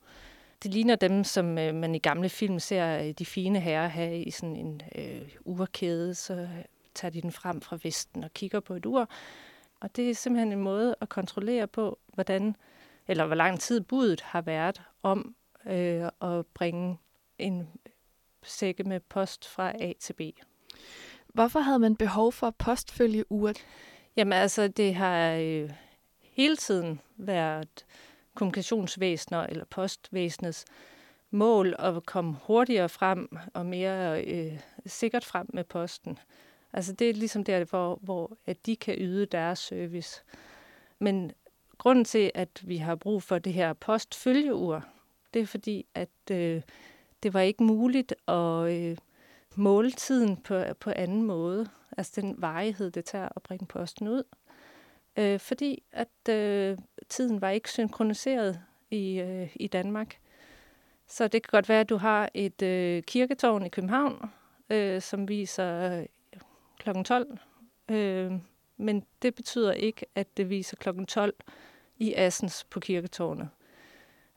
Det 0.63 0.71
ligner 0.71 0.97
dem, 0.97 1.25
som 1.25 1.59
øh, 1.59 1.75
man 1.75 1.95
i 1.95 1.99
gamle 1.99 2.29
film 2.29 2.59
ser 2.59 2.99
øh, 2.99 3.11
de 3.19 3.27
fine 3.27 3.61
herrer 3.61 3.89
have 3.89 4.23
i 4.23 4.31
sådan 4.31 4.57
en 4.57 4.83
øh, 4.95 5.29
urkæde. 5.45 6.15
Så 6.15 6.49
tager 6.95 7.13
de 7.13 7.23
den 7.23 7.33
frem 7.33 7.61
fra 7.61 7.79
vesten 7.83 8.25
og 8.25 8.33
kigger 8.35 8.61
på 8.61 8.75
et 8.75 8.87
ur. 8.87 9.09
Og 9.81 9.97
det 9.97 10.11
er 10.11 10.15
simpelthen 10.15 10.53
en 10.53 10.65
måde 10.65 10.95
at 11.01 11.09
kontrollere 11.09 11.67
på, 11.67 11.99
hvordan 12.15 12.57
eller 13.09 13.27
hvor 13.27 13.35
lang 13.35 13.61
tid 13.61 13.81
budet 13.81 14.21
har 14.21 14.41
været 14.41 14.83
om 15.03 15.35
øh, 15.67 16.09
at 16.21 16.47
bringe 16.47 16.99
en 17.39 17.69
sække 18.43 18.85
med 18.85 19.01
post 19.01 19.49
fra 19.49 19.73
A 19.83 19.93
til 20.01 20.13
B. 20.13 20.21
Hvorfor 21.29 21.61
havde 21.61 21.79
man 21.79 21.97
behov 21.97 22.33
for 22.33 22.51
postfølge 22.51 23.33
uret? 23.33 23.67
Jamen 24.17 24.33
altså, 24.33 24.69
det 24.69 24.95
har 24.95 25.33
øh, 25.33 25.71
hele 26.21 26.57
tiden 26.57 27.01
været 27.17 27.87
kommunikationsvæsener 28.35 29.41
eller 29.41 29.65
postvæsenets 29.65 30.65
mål 31.31 31.75
at 31.79 32.07
komme 32.07 32.37
hurtigere 32.43 32.89
frem 32.89 33.37
og 33.55 33.67
mere 33.67 34.25
øh, 34.25 34.61
sikkert 34.87 35.25
frem 35.25 35.47
med 35.53 35.65
posten. 35.65 36.19
Altså 36.73 36.93
det 36.93 37.11
er 37.11 37.15
ligesom 37.15 37.45
der, 37.45 37.65
hvor, 37.65 37.99
hvor 38.03 38.37
at 38.47 38.67
de 38.67 38.77
kan 38.77 38.95
yde 38.99 39.27
deres 39.27 39.59
service. 39.59 40.23
Men 40.99 41.33
grunden 41.79 42.05
til, 42.05 42.31
at 42.35 42.63
vi 42.63 42.77
har 42.77 42.95
brug 42.95 43.23
for 43.23 43.39
det 43.39 43.53
her 43.53 43.73
postfølgeur, 43.73 44.94
det 45.35 45.43
er 45.43 45.47
fordi, 45.47 45.87
at 45.95 46.31
øh, 46.31 46.63
det 47.23 47.35
var 47.35 47.41
ikke 47.41 47.63
muligt 47.65 48.15
at 48.29 48.73
øh, 48.73 48.97
måle 49.57 49.91
tiden 49.91 50.37
på, 50.37 50.63
på 50.81 50.93
anden 50.97 51.23
måde. 51.23 51.69
Altså 51.97 52.21
den 52.21 52.35
varighed, 52.39 52.91
det 52.91 53.05
tager 53.05 53.29
at 53.37 53.43
bringe 53.43 53.67
posten 53.67 54.09
ud. 54.09 54.23
Øh, 55.17 55.41
fordi 55.41 55.83
at 55.93 56.29
øh, 56.29 56.79
tiden 57.09 57.41
var 57.41 57.51
ikke 57.51 57.71
synkroniseret 57.71 58.61
i, 58.91 59.21
øh, 59.21 59.51
i 59.55 59.67
Danmark. 59.67 60.19
Så 61.07 61.29
det 61.29 61.43
kan 61.43 61.51
godt 61.51 61.69
være, 61.69 61.81
at 61.81 61.89
du 61.89 61.97
har 61.97 62.29
et 62.35 62.63
øh, 62.63 63.03
kirketårn 63.03 63.67
i 63.67 63.69
København, 63.69 64.31
øh, 64.71 65.03
som 65.03 65.29
viser 65.29 66.01
øh, 66.01 66.07
kl. 66.79 67.03
12. 67.05 67.39
Øh, 67.91 68.33
men 68.77 69.05
det 69.23 69.35
betyder 69.35 69.73
ikke, 69.73 70.07
at 70.15 70.37
det 70.37 70.51
viser 70.51 70.77
kl. 70.77 71.05
12 71.05 71.35
i 71.99 72.15
Assens 72.15 72.65
på 72.65 72.81
kirketårnet. 72.81 73.49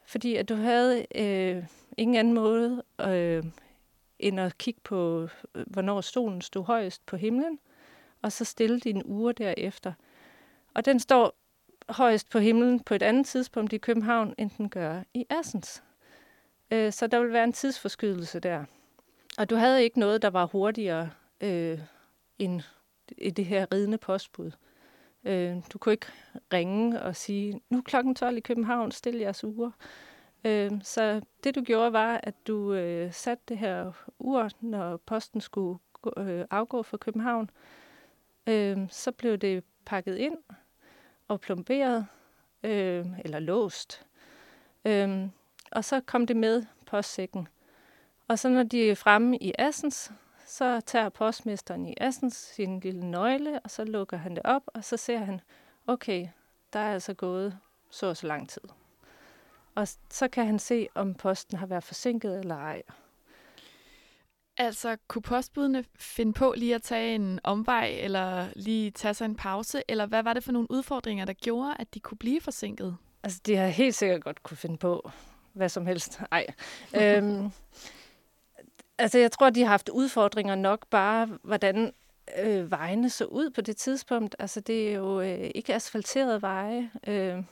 Fordi 0.07 0.35
at 0.35 0.49
du 0.49 0.55
havde 0.55 1.05
øh, 1.15 1.63
ingen 1.97 2.15
anden 2.15 2.33
måde 2.33 2.83
øh, 3.01 3.43
end 4.19 4.39
at 4.39 4.57
kigge 4.57 4.81
på, 4.83 5.29
øh, 5.55 5.65
hvornår 5.67 6.01
solen 6.01 6.41
stod 6.41 6.63
højest 6.63 7.05
på 7.05 7.17
himlen, 7.17 7.59
og 8.21 8.31
så 8.31 8.45
stille 8.45 8.79
din 8.79 9.01
uge 9.05 9.33
derefter. 9.33 9.93
Og 10.73 10.85
den 10.85 10.99
står 10.99 11.37
højest 11.89 12.29
på 12.29 12.39
himlen 12.39 12.79
på 12.79 12.93
et 12.93 13.03
andet 13.03 13.25
tidspunkt 13.25 13.73
i 13.73 13.77
København, 13.77 14.35
end 14.37 14.51
den 14.57 14.69
gør 14.69 15.03
i 15.13 15.25
Assens. 15.29 15.83
Øh, 16.71 16.91
så 16.91 17.07
der 17.07 17.19
vil 17.19 17.33
være 17.33 17.43
en 17.43 17.53
tidsforskydelse 17.53 18.39
der. 18.39 18.65
Og 19.37 19.49
du 19.49 19.55
havde 19.55 19.83
ikke 19.83 19.99
noget, 19.99 20.21
der 20.21 20.29
var 20.29 20.45
hurtigere 20.45 21.09
øh, 21.41 21.79
end 22.39 22.61
i 23.17 23.29
det 23.29 23.45
her 23.45 23.65
ridende 23.73 23.97
postbud. 23.97 24.51
Øh, 25.27 25.57
du 25.73 25.77
kunne 25.77 25.93
ikke 25.93 26.07
ringe 26.53 27.01
og 27.01 27.15
sige, 27.15 27.61
nu 27.69 27.77
er 27.77 27.81
klokken 27.81 28.15
12 28.15 28.37
i 28.37 28.39
København, 28.39 28.91
stil 28.91 29.15
jeres 29.15 29.43
uger. 29.43 29.71
Øh, 30.45 30.71
så 30.83 31.21
det 31.43 31.55
du 31.55 31.61
gjorde 31.61 31.93
var, 31.93 32.19
at 32.23 32.47
du 32.47 32.73
øh, 32.73 33.13
satte 33.13 33.43
det 33.47 33.57
her 33.57 33.91
ur, 34.19 34.49
når 34.61 34.97
posten 34.97 35.41
skulle 35.41 35.79
gå, 36.01 36.13
øh, 36.17 36.45
afgå 36.49 36.83
fra 36.83 36.97
København. 36.97 37.49
Øh, 38.47 38.77
så 38.89 39.11
blev 39.11 39.37
det 39.37 39.63
pakket 39.85 40.17
ind 40.17 40.37
og 41.27 41.41
plomberet, 41.41 42.07
øh, 42.63 43.05
eller 43.19 43.39
låst. 43.39 44.05
Øh, 44.85 45.27
og 45.71 45.83
så 45.83 46.01
kom 46.01 46.27
det 46.27 46.35
med 46.35 46.63
postsækken. 46.85 47.47
Og 48.27 48.39
så 48.39 48.49
når 48.49 48.63
de 48.63 48.89
er 48.89 48.95
fremme 48.95 49.37
i 49.37 49.53
Assens, 49.59 50.11
så 50.47 50.81
tager 50.81 51.09
postmesteren 51.09 51.85
i 51.85 51.93
Assens 51.97 52.35
sin 52.35 52.79
lille 52.79 53.11
nøgle, 53.11 53.59
og 53.59 53.71
så 53.71 53.83
lukker 53.83 54.17
han 54.17 54.35
det 54.35 54.41
op, 54.43 54.61
og 54.65 54.83
så 54.83 54.97
ser 54.97 55.17
han, 55.17 55.41
okay, 55.87 56.27
der 56.73 56.79
er 56.79 56.93
altså 56.93 57.13
gået 57.13 57.57
så 57.89 58.07
og 58.07 58.17
så 58.17 58.27
lang 58.27 58.49
tid. 58.49 58.61
Og 59.75 59.87
så 60.09 60.27
kan 60.27 60.45
han 60.45 60.59
se, 60.59 60.87
om 60.95 61.13
posten 61.13 61.57
har 61.57 61.65
været 61.65 61.83
forsinket 61.83 62.39
eller 62.39 62.55
ej. 62.55 62.81
Altså, 64.57 64.97
kunne 65.07 65.21
postbudene 65.21 65.85
finde 65.99 66.33
på 66.33 66.53
lige 66.57 66.75
at 66.75 66.81
tage 66.81 67.15
en 67.15 67.39
omvej, 67.43 67.87
eller 67.99 68.47
lige 68.55 68.91
tage 68.91 69.13
sig 69.13 69.25
en 69.25 69.35
pause, 69.35 69.83
eller 69.87 70.05
hvad 70.05 70.23
var 70.23 70.33
det 70.33 70.43
for 70.43 70.51
nogle 70.51 70.71
udfordringer, 70.71 71.25
der 71.25 71.33
gjorde, 71.33 71.75
at 71.79 71.93
de 71.93 71.99
kunne 71.99 72.17
blive 72.17 72.41
forsinket? 72.41 72.97
Altså, 73.23 73.41
de 73.45 73.55
har 73.55 73.67
helt 73.67 73.95
sikkert 73.95 74.23
godt 74.23 74.43
kunne 74.43 74.57
finde 74.57 74.77
på 74.77 75.11
hvad 75.53 75.69
som 75.69 75.85
helst. 75.85 76.21
Ej. 76.31 76.45
øhm, 77.01 77.51
altså, 78.97 79.19
jeg 79.19 79.31
tror, 79.31 79.49
de 79.49 79.61
har 79.61 79.69
haft 79.69 79.89
udfordringer 79.89 80.55
nok 80.55 80.87
bare, 80.89 81.25
hvordan 81.43 81.93
øh, 82.43 82.71
vejene 82.71 83.09
så 83.09 83.25
ud 83.25 83.49
på 83.49 83.61
det 83.61 83.77
tidspunkt. 83.77 84.35
Altså, 84.39 84.59
det 84.61 84.89
er 84.89 84.93
jo 84.95 85.21
øh, 85.21 85.51
ikke 85.55 85.73
asfalterede 85.73 86.41
veje. 86.41 86.91
Øh, 87.07 87.43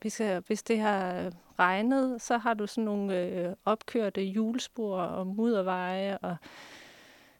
hvis, 0.00 0.20
øh, 0.20 0.42
hvis 0.46 0.62
det 0.62 0.78
har 0.78 1.30
regnet, 1.58 2.22
så 2.22 2.38
har 2.38 2.54
du 2.54 2.66
sådan 2.66 2.84
nogle 2.84 3.18
øh, 3.18 3.54
opkørte 3.64 4.22
hjulspor 4.22 4.98
og 4.98 5.26
mudderveje, 5.26 6.18
og, 6.18 6.36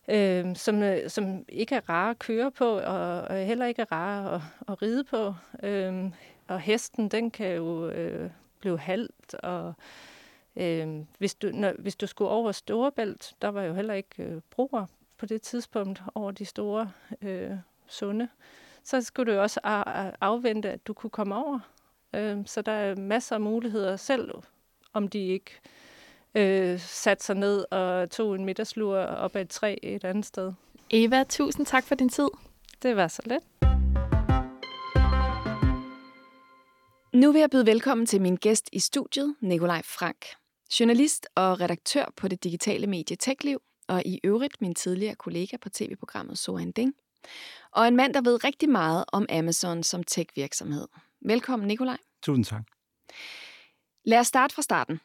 øh, 0.08 0.56
som, 0.56 0.82
øh, 0.82 1.10
som 1.10 1.44
ikke 1.48 1.74
er 1.74 1.88
rare 1.88 2.10
at 2.10 2.18
køre 2.18 2.50
på, 2.50 2.78
og, 2.78 3.20
og 3.20 3.36
heller 3.36 3.66
ikke 3.66 3.82
er 3.82 3.92
rare 3.92 4.34
at, 4.34 4.40
at 4.68 4.82
ride 4.82 5.04
på. 5.04 5.34
Øh, 5.62 6.04
og 6.48 6.60
hesten, 6.60 7.08
den 7.08 7.30
kan 7.30 7.56
jo 7.56 7.88
øh, 7.88 8.30
blive 8.60 8.78
halvt, 8.78 9.34
og 9.34 9.74
øh, 10.56 11.00
hvis, 11.18 11.34
du, 11.34 11.50
når, 11.54 11.72
hvis 11.78 11.96
du 11.96 12.06
skulle 12.06 12.30
over 12.30 12.52
Storebælt, 12.52 13.34
der 13.42 13.48
var 13.48 13.62
jo 13.62 13.74
heller 13.74 13.94
ikke 13.94 14.22
øh, 14.22 14.40
broer 14.50 14.86
på 15.18 15.26
det 15.26 15.42
tidspunkt 15.42 16.02
over 16.14 16.30
de 16.30 16.44
store 16.44 16.90
øh, 17.22 17.50
sunde, 17.86 18.28
så 18.84 19.02
skulle 19.02 19.32
du 19.32 19.38
også 19.38 19.60
afvente, 20.20 20.70
at 20.70 20.86
du 20.86 20.92
kunne 20.92 21.10
komme 21.10 21.36
over. 21.36 21.58
Øh, 22.14 22.38
så 22.46 22.62
der 22.62 22.72
er 22.72 22.96
masser 22.96 23.36
af 23.36 23.40
muligheder 23.40 23.96
selv, 23.96 24.30
om 24.92 25.08
de 25.08 25.18
ikke 25.18 25.50
øh, 26.34 26.78
satte 26.78 27.24
sig 27.24 27.36
ned 27.36 27.64
og 27.70 28.10
tog 28.10 28.34
en 28.34 28.44
middagslur 28.44 28.96
op 28.96 29.36
ad 29.36 29.40
et 29.40 29.48
træ 29.48 29.76
et 29.82 30.04
andet 30.04 30.26
sted. 30.26 30.52
Eva, 30.90 31.24
tusind 31.24 31.66
tak 31.66 31.84
for 31.84 31.94
din 31.94 32.08
tid. 32.08 32.28
Det 32.82 32.96
var 32.96 33.08
så 33.08 33.22
let. 33.24 33.42
Nu 37.14 37.32
vil 37.32 37.40
jeg 37.40 37.50
byde 37.50 37.66
velkommen 37.66 38.06
til 38.06 38.20
min 38.20 38.36
gæst 38.36 38.68
i 38.72 38.78
studiet, 38.78 39.34
Nikolaj 39.40 39.82
Frank. 39.84 40.26
Journalist 40.80 41.26
og 41.34 41.60
redaktør 41.60 42.04
på 42.16 42.28
det 42.28 42.44
digitale 42.44 42.86
medie 42.86 43.16
TechLiv, 43.16 43.62
og 43.88 44.02
i 44.06 44.20
øvrigt 44.24 44.60
min 44.60 44.74
tidligere 44.74 45.14
kollega 45.14 45.56
på 45.56 45.68
tv-programmet 45.68 46.38
So 46.38 46.58
Ding. 46.58 46.94
Og 47.72 47.88
en 47.88 47.96
mand, 47.96 48.14
der 48.14 48.20
ved 48.20 48.44
rigtig 48.44 48.68
meget 48.68 49.04
om 49.12 49.26
Amazon 49.30 49.82
som 49.82 50.02
tech-virksomhed. 50.02 50.86
Velkommen, 51.26 51.68
Nikolaj. 51.68 51.96
Tusind 52.22 52.44
tak. 52.44 52.64
Lad 54.04 54.18
os 54.18 54.26
starte 54.26 54.54
fra 54.54 54.62
starten. 54.62 55.00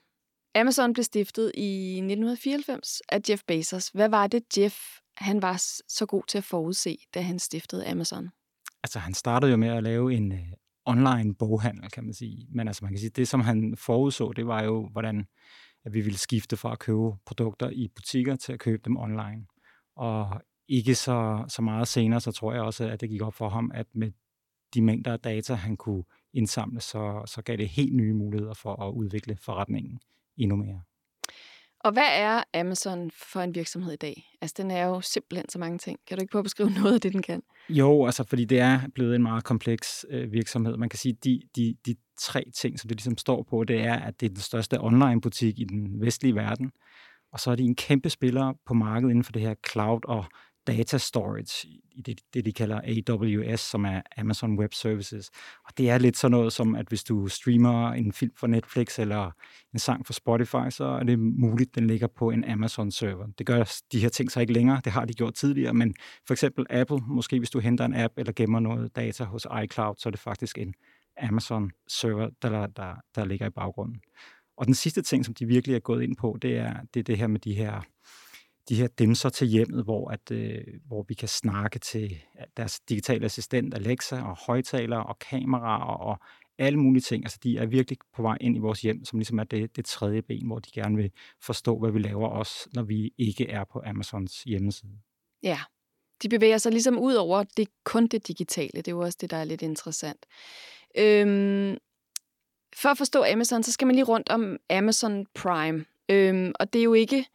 Amazon 0.55 0.93
blev 0.93 1.03
stiftet 1.03 1.51
i 1.55 1.97
1994 1.97 3.01
af 3.09 3.19
Jeff 3.29 3.43
Bezos. 3.47 3.87
Hvad 3.87 4.09
var 4.09 4.27
det, 4.27 4.57
Jeff 4.57 4.99
han 5.17 5.41
var 5.41 5.63
så 5.87 6.05
god 6.05 6.23
til 6.27 6.37
at 6.37 6.43
forudse, 6.43 6.97
da 7.13 7.21
han 7.21 7.39
stiftede 7.39 7.87
Amazon? 7.87 8.29
Altså, 8.83 8.99
han 8.99 9.13
startede 9.13 9.51
jo 9.51 9.57
med 9.57 9.67
at 9.69 9.83
lave 9.83 10.13
en 10.13 10.31
uh, 10.31 10.37
online 10.89 11.35
boghandel, 11.35 11.89
kan 11.91 12.03
man 12.03 12.13
sige. 12.13 12.47
Men 12.49 12.67
altså, 12.67 12.85
man 12.85 12.93
kan 12.93 12.99
sige, 12.99 13.09
det 13.09 13.27
som 13.27 13.41
han 13.41 13.75
forudså, 13.77 14.31
det 14.35 14.47
var 14.47 14.63
jo, 14.63 14.89
hvordan 14.91 15.25
at 15.85 15.93
vi 15.93 16.01
ville 16.01 16.17
skifte 16.17 16.57
fra 16.57 16.71
at 16.71 16.79
købe 16.79 17.11
produkter 17.25 17.69
i 17.69 17.87
butikker 17.95 18.35
til 18.35 18.53
at 18.53 18.59
købe 18.59 18.81
dem 18.85 18.97
online. 18.97 19.45
Og 19.95 20.41
ikke 20.67 20.95
så, 20.95 21.45
så 21.47 21.61
meget 21.61 21.87
senere, 21.87 22.21
så 22.21 22.31
tror 22.31 22.53
jeg 22.53 22.61
også, 22.61 22.89
at 22.89 23.01
det 23.01 23.09
gik 23.09 23.21
op 23.21 23.33
for 23.33 23.49
ham, 23.49 23.71
at 23.73 23.87
med 23.93 24.11
de 24.73 24.81
mængder 24.81 25.13
af 25.13 25.19
data, 25.19 25.53
han 25.53 25.77
kunne 25.77 26.03
indsamle, 26.33 26.81
så, 26.81 27.23
så 27.25 27.41
gav 27.41 27.57
det 27.57 27.69
helt 27.69 27.95
nye 27.95 28.13
muligheder 28.13 28.53
for 28.53 28.83
at 28.83 28.93
udvikle 28.93 29.37
forretningen 29.37 29.99
endnu 30.37 30.55
mere. 30.55 30.81
Og 31.79 31.91
hvad 31.91 32.07
er 32.11 32.43
Amazon 32.53 33.11
for 33.11 33.41
en 33.41 33.55
virksomhed 33.55 33.93
i 33.93 33.95
dag? 33.95 34.23
Altså, 34.41 34.55
den 34.57 34.71
er 34.71 34.85
jo 34.85 35.01
simpelthen 35.01 35.49
så 35.49 35.59
mange 35.59 35.77
ting. 35.77 35.99
Kan 36.07 36.17
du 36.17 36.21
ikke 36.21 36.31
prøve 36.31 36.39
at 36.39 36.43
beskrive 36.43 36.69
noget 36.81 36.93
af 36.93 37.01
det, 37.01 37.13
den 37.13 37.21
kan? 37.21 37.41
Jo, 37.69 38.05
altså, 38.05 38.23
fordi 38.23 38.45
det 38.45 38.59
er 38.59 38.79
blevet 38.95 39.15
en 39.15 39.23
meget 39.23 39.43
kompleks 39.43 40.05
øh, 40.09 40.31
virksomhed. 40.31 40.77
Man 40.77 40.89
kan 40.89 40.99
sige, 40.99 41.15
at 41.17 41.23
de, 41.23 41.41
de, 41.55 41.75
de 41.85 41.95
tre 42.19 42.43
ting, 42.55 42.79
som 42.79 42.87
det 42.87 42.97
ligesom 42.97 43.17
står 43.17 43.45
på, 43.49 43.63
det 43.63 43.81
er, 43.81 43.95
at 43.95 44.19
det 44.19 44.25
er 44.25 44.29
den 44.29 44.41
største 44.41 44.81
online-butik 44.81 45.59
i 45.59 45.63
den 45.63 46.01
vestlige 46.01 46.35
verden. 46.35 46.71
Og 47.33 47.39
så 47.39 47.51
er 47.51 47.55
de 47.55 47.63
en 47.63 47.75
kæmpe 47.75 48.09
spiller 48.09 48.53
på 48.65 48.73
markedet 48.73 49.09
inden 49.09 49.23
for 49.23 49.31
det 49.31 49.41
her 49.41 49.55
cloud 49.71 49.99
og 50.03 50.25
data 50.67 50.97
storage 50.97 51.67
i 51.91 52.01
det, 52.01 52.21
det, 52.33 52.45
de 52.45 52.53
kalder 52.53 52.81
AWS, 52.83 53.59
som 53.59 53.85
er 53.85 54.01
Amazon 54.17 54.59
Web 54.59 54.73
Services. 54.73 55.29
Og 55.65 55.77
det 55.77 55.89
er 55.89 55.97
lidt 55.97 56.17
sådan 56.17 56.31
noget 56.31 56.53
som, 56.53 56.75
at 56.75 56.87
hvis 56.87 57.03
du 57.03 57.27
streamer 57.27 57.91
en 57.91 58.13
film 58.13 58.31
for 58.37 58.47
Netflix 58.47 58.99
eller 58.99 59.31
en 59.73 59.79
sang 59.79 60.05
for 60.05 60.13
Spotify, 60.13 60.69
så 60.69 60.83
er 60.83 61.03
det 61.03 61.19
muligt, 61.19 61.69
at 61.69 61.75
den 61.75 61.87
ligger 61.87 62.07
på 62.07 62.31
en 62.31 62.43
Amazon-server. 62.43 63.27
Det 63.37 63.45
gør 63.45 63.71
de 63.91 63.99
her 63.99 64.09
ting 64.09 64.31
så 64.31 64.39
ikke 64.39 64.53
længere, 64.53 64.81
det 64.83 64.91
har 64.91 65.05
de 65.05 65.13
gjort 65.13 65.33
tidligere, 65.33 65.73
men 65.73 65.95
for 66.27 66.33
eksempel 66.33 66.65
Apple, 66.69 66.99
måske 67.07 67.37
hvis 67.37 67.49
du 67.49 67.59
henter 67.59 67.85
en 67.85 67.95
app 67.95 68.13
eller 68.17 68.33
gemmer 68.35 68.59
noget 68.59 68.95
data 68.95 69.23
hos 69.23 69.47
iCloud, 69.63 69.95
så 69.97 70.09
er 70.09 70.11
det 70.11 70.19
faktisk 70.19 70.57
en 70.57 70.73
Amazon-server, 71.17 72.29
der, 72.41 72.67
der, 72.67 72.95
der 73.15 73.25
ligger 73.25 73.47
i 73.47 73.49
baggrunden. 73.49 74.01
Og 74.57 74.65
den 74.65 74.73
sidste 74.73 75.01
ting, 75.01 75.25
som 75.25 75.33
de 75.33 75.45
virkelig 75.45 75.75
er 75.75 75.79
gået 75.79 76.03
ind 76.03 76.15
på, 76.15 76.37
det 76.41 76.57
er 76.57 76.73
det, 76.93 76.99
er 76.99 77.03
det 77.03 77.17
her 77.17 77.27
med 77.27 77.39
de 77.39 77.53
her 77.53 77.81
de 78.69 78.75
her 78.75 78.87
dimser 78.87 79.29
til 79.29 79.47
hjemmet, 79.47 79.83
hvor, 79.83 80.09
at, 80.09 80.31
øh, 80.31 80.63
hvor 80.87 81.05
vi 81.07 81.13
kan 81.13 81.27
snakke 81.27 81.79
til 81.79 82.17
deres 82.57 82.79
digitale 82.79 83.25
assistent 83.25 83.73
Alexa 83.73 84.21
og 84.21 84.37
højtalere 84.47 85.05
og 85.05 85.19
kameraer 85.19 85.97
og 85.97 86.19
alle 86.57 86.79
mulige 86.79 87.01
ting. 87.01 87.23
Altså, 87.23 87.39
de 87.43 87.57
er 87.57 87.65
virkelig 87.65 87.97
på 88.15 88.21
vej 88.21 88.37
ind 88.41 88.55
i 88.55 88.59
vores 88.59 88.81
hjem, 88.81 89.05
som 89.05 89.19
ligesom 89.19 89.39
er 89.39 89.43
det, 89.43 89.75
det 89.75 89.85
tredje 89.85 90.21
ben, 90.21 90.47
hvor 90.47 90.59
de 90.59 90.71
gerne 90.71 90.95
vil 90.95 91.11
forstå, 91.41 91.79
hvad 91.79 91.91
vi 91.91 91.99
laver 91.99 92.27
også, 92.27 92.69
når 92.73 92.83
vi 92.83 93.13
ikke 93.17 93.49
er 93.49 93.63
på 93.63 93.81
Amazons 93.85 94.43
hjemmeside. 94.43 94.99
Ja, 95.43 95.59
de 96.23 96.29
bevæger 96.29 96.57
sig 96.57 96.71
ligesom 96.71 96.99
ud 96.99 97.13
over 97.13 97.43
det 97.43 97.67
kun 97.83 98.07
det 98.07 98.27
digitale. 98.27 98.69
Det 98.73 98.87
er 98.87 98.91
jo 98.91 98.99
også 98.99 99.17
det, 99.21 99.31
der 99.31 99.37
er 99.37 99.43
lidt 99.43 99.61
interessant. 99.61 100.25
Øhm, 100.97 101.77
for 102.75 102.89
at 102.89 102.97
forstå 102.97 103.23
Amazon, 103.23 103.63
så 103.63 103.71
skal 103.71 103.85
man 103.85 103.95
lige 103.95 104.05
rundt 104.05 104.29
om 104.29 104.57
Amazon 104.69 105.25
Prime. 105.35 105.85
Øhm, 106.09 106.51
og 106.59 106.73
det 106.73 106.79
er 106.79 106.83
jo 106.83 106.93
ikke 106.93 107.25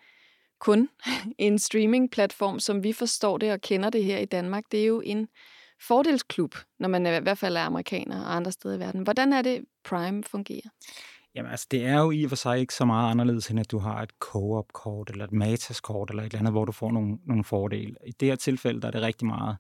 kun 0.65 0.89
en 1.39 1.59
streamingplatform, 1.59 2.61
som 2.61 2.83
vi 2.83 2.93
forstår 2.93 3.39
det 3.39 3.53
og 3.53 3.61
kender 3.61 3.91
det 3.91 4.05
her 4.05 4.19
i 4.19 4.25
Danmark. 4.25 4.65
Det 4.73 4.81
er 4.81 4.87
jo 4.87 5.01
en 5.01 5.29
fordelsklub, 5.89 6.55
når 6.79 6.89
man 6.89 7.07
i 7.07 7.21
hvert 7.21 7.39
fald 7.39 7.57
er 7.57 7.61
amerikaner 7.61 8.25
og 8.25 8.37
andre 8.37 8.53
steder 8.53 8.77
i 8.77 8.79
verden. 8.79 9.03
Hvordan 9.03 9.33
er 9.33 9.43
det, 9.43 9.65
Prime 9.85 10.25
fungerer? 10.25 10.71
Jamen 11.35 11.51
altså, 11.51 11.67
det 11.71 11.85
er 11.85 12.01
jo 12.01 12.11
i 12.11 12.25
og 12.25 12.29
for 12.29 12.37
sig 12.37 12.61
ikke 12.61 12.75
så 12.75 12.85
meget 12.85 13.11
anderledes, 13.11 13.51
end 13.51 13.61
at 13.61 13.71
du 13.71 13.79
har 13.79 14.03
et 14.03 14.11
co-op-kort 14.21 15.11
eller 15.11 15.25
et 15.25 15.33
Matas-kort 15.33 16.11
eller 16.11 16.23
et 16.23 16.27
eller 16.27 16.39
andet, 16.39 16.53
hvor 16.53 16.65
du 16.65 16.73
får 16.73 16.91
nogle, 16.91 17.19
nogle 17.27 17.45
fordele. 17.45 17.95
I 18.07 18.13
det 18.21 18.29
her 18.29 18.37
tilfælde, 18.37 18.81
der 18.81 18.87
er 18.87 18.93
det 18.93 19.03
rigtig 19.03 19.27
meget, 19.27 19.57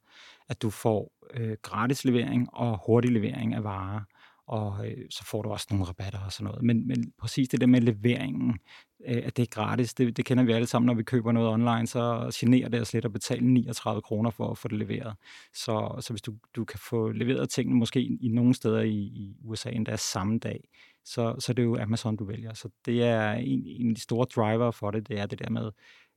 at 0.48 0.62
du 0.62 0.70
får 0.70 1.12
øh, 1.34 1.56
gratis 1.62 2.04
levering 2.04 2.48
og 2.52 2.80
hurtig 2.86 3.10
levering 3.10 3.54
af 3.54 3.64
varer 3.64 4.00
og 4.46 4.86
øh, 4.86 5.06
så 5.10 5.24
får 5.24 5.42
du 5.42 5.50
også 5.50 5.66
nogle 5.70 5.84
rabatter 5.84 6.20
og 6.20 6.32
sådan 6.32 6.44
noget. 6.44 6.62
Men, 6.62 6.88
men 6.88 7.12
præcis 7.18 7.48
det 7.48 7.60
der 7.60 7.66
med 7.66 7.80
leveringen, 7.80 8.58
øh, 9.06 9.22
at 9.24 9.36
det 9.36 9.42
er 9.42 9.46
gratis, 9.46 9.94
det, 9.94 10.16
det 10.16 10.24
kender 10.24 10.44
vi 10.44 10.52
alle 10.52 10.66
sammen, 10.66 10.86
når 10.86 10.94
vi 10.94 11.02
køber 11.02 11.32
noget 11.32 11.48
online, 11.48 11.86
så 11.86 12.30
generer 12.34 12.68
det 12.68 12.80
os 12.80 12.92
lidt 12.92 13.04
at 13.04 13.12
betale 13.12 13.46
39 13.46 14.02
kroner 14.02 14.30
for 14.30 14.50
at 14.50 14.58
få 14.58 14.68
det 14.68 14.78
leveret. 14.78 15.16
Så, 15.54 15.96
så 16.00 16.12
hvis 16.12 16.22
du, 16.22 16.34
du 16.56 16.64
kan 16.64 16.78
få 16.78 17.12
leveret 17.12 17.50
tingene 17.50 17.78
måske 17.78 18.00
i 18.00 18.28
nogle 18.28 18.54
steder 18.54 18.80
i, 18.80 18.96
i 18.96 19.36
USA 19.44 19.70
endda 19.70 19.96
samme 19.96 20.38
dag, 20.38 20.68
så, 21.04 21.36
så 21.38 21.52
det 21.52 21.62
er 21.62 21.66
jo 21.66 21.78
Amazon, 21.78 22.16
du 22.16 22.24
vælger. 22.24 22.54
Så 22.54 22.68
det 22.86 23.02
er 23.02 23.32
en, 23.32 23.62
en 23.66 23.88
af 23.88 23.94
de 23.94 24.00
store 24.00 24.26
driver 24.34 24.70
for 24.70 24.90
det, 24.90 25.08
det 25.08 25.18
er 25.18 25.26
det 25.26 25.38
der 25.38 25.50
med, 25.50 25.70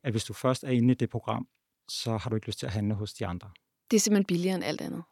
at 0.04 0.12
hvis 0.14 0.24
du 0.24 0.34
først 0.34 0.64
er 0.64 0.70
inde 0.70 0.92
i 0.92 0.96
det 0.96 1.10
program, 1.10 1.48
så 1.90 2.18
har 2.18 2.30
du 2.30 2.36
ikke 2.36 2.48
lyst 2.48 2.60
til 2.60 2.66
at 2.66 2.72
handle 2.72 2.94
hos 2.94 3.14
de 3.14 3.26
andre. 3.26 3.50
Det 3.92 3.98
er 3.98 4.02
simpelthen 4.02 4.26
billigere 4.26 4.56
end 4.56 4.64
alt 4.64 4.82
andet. 4.82 5.04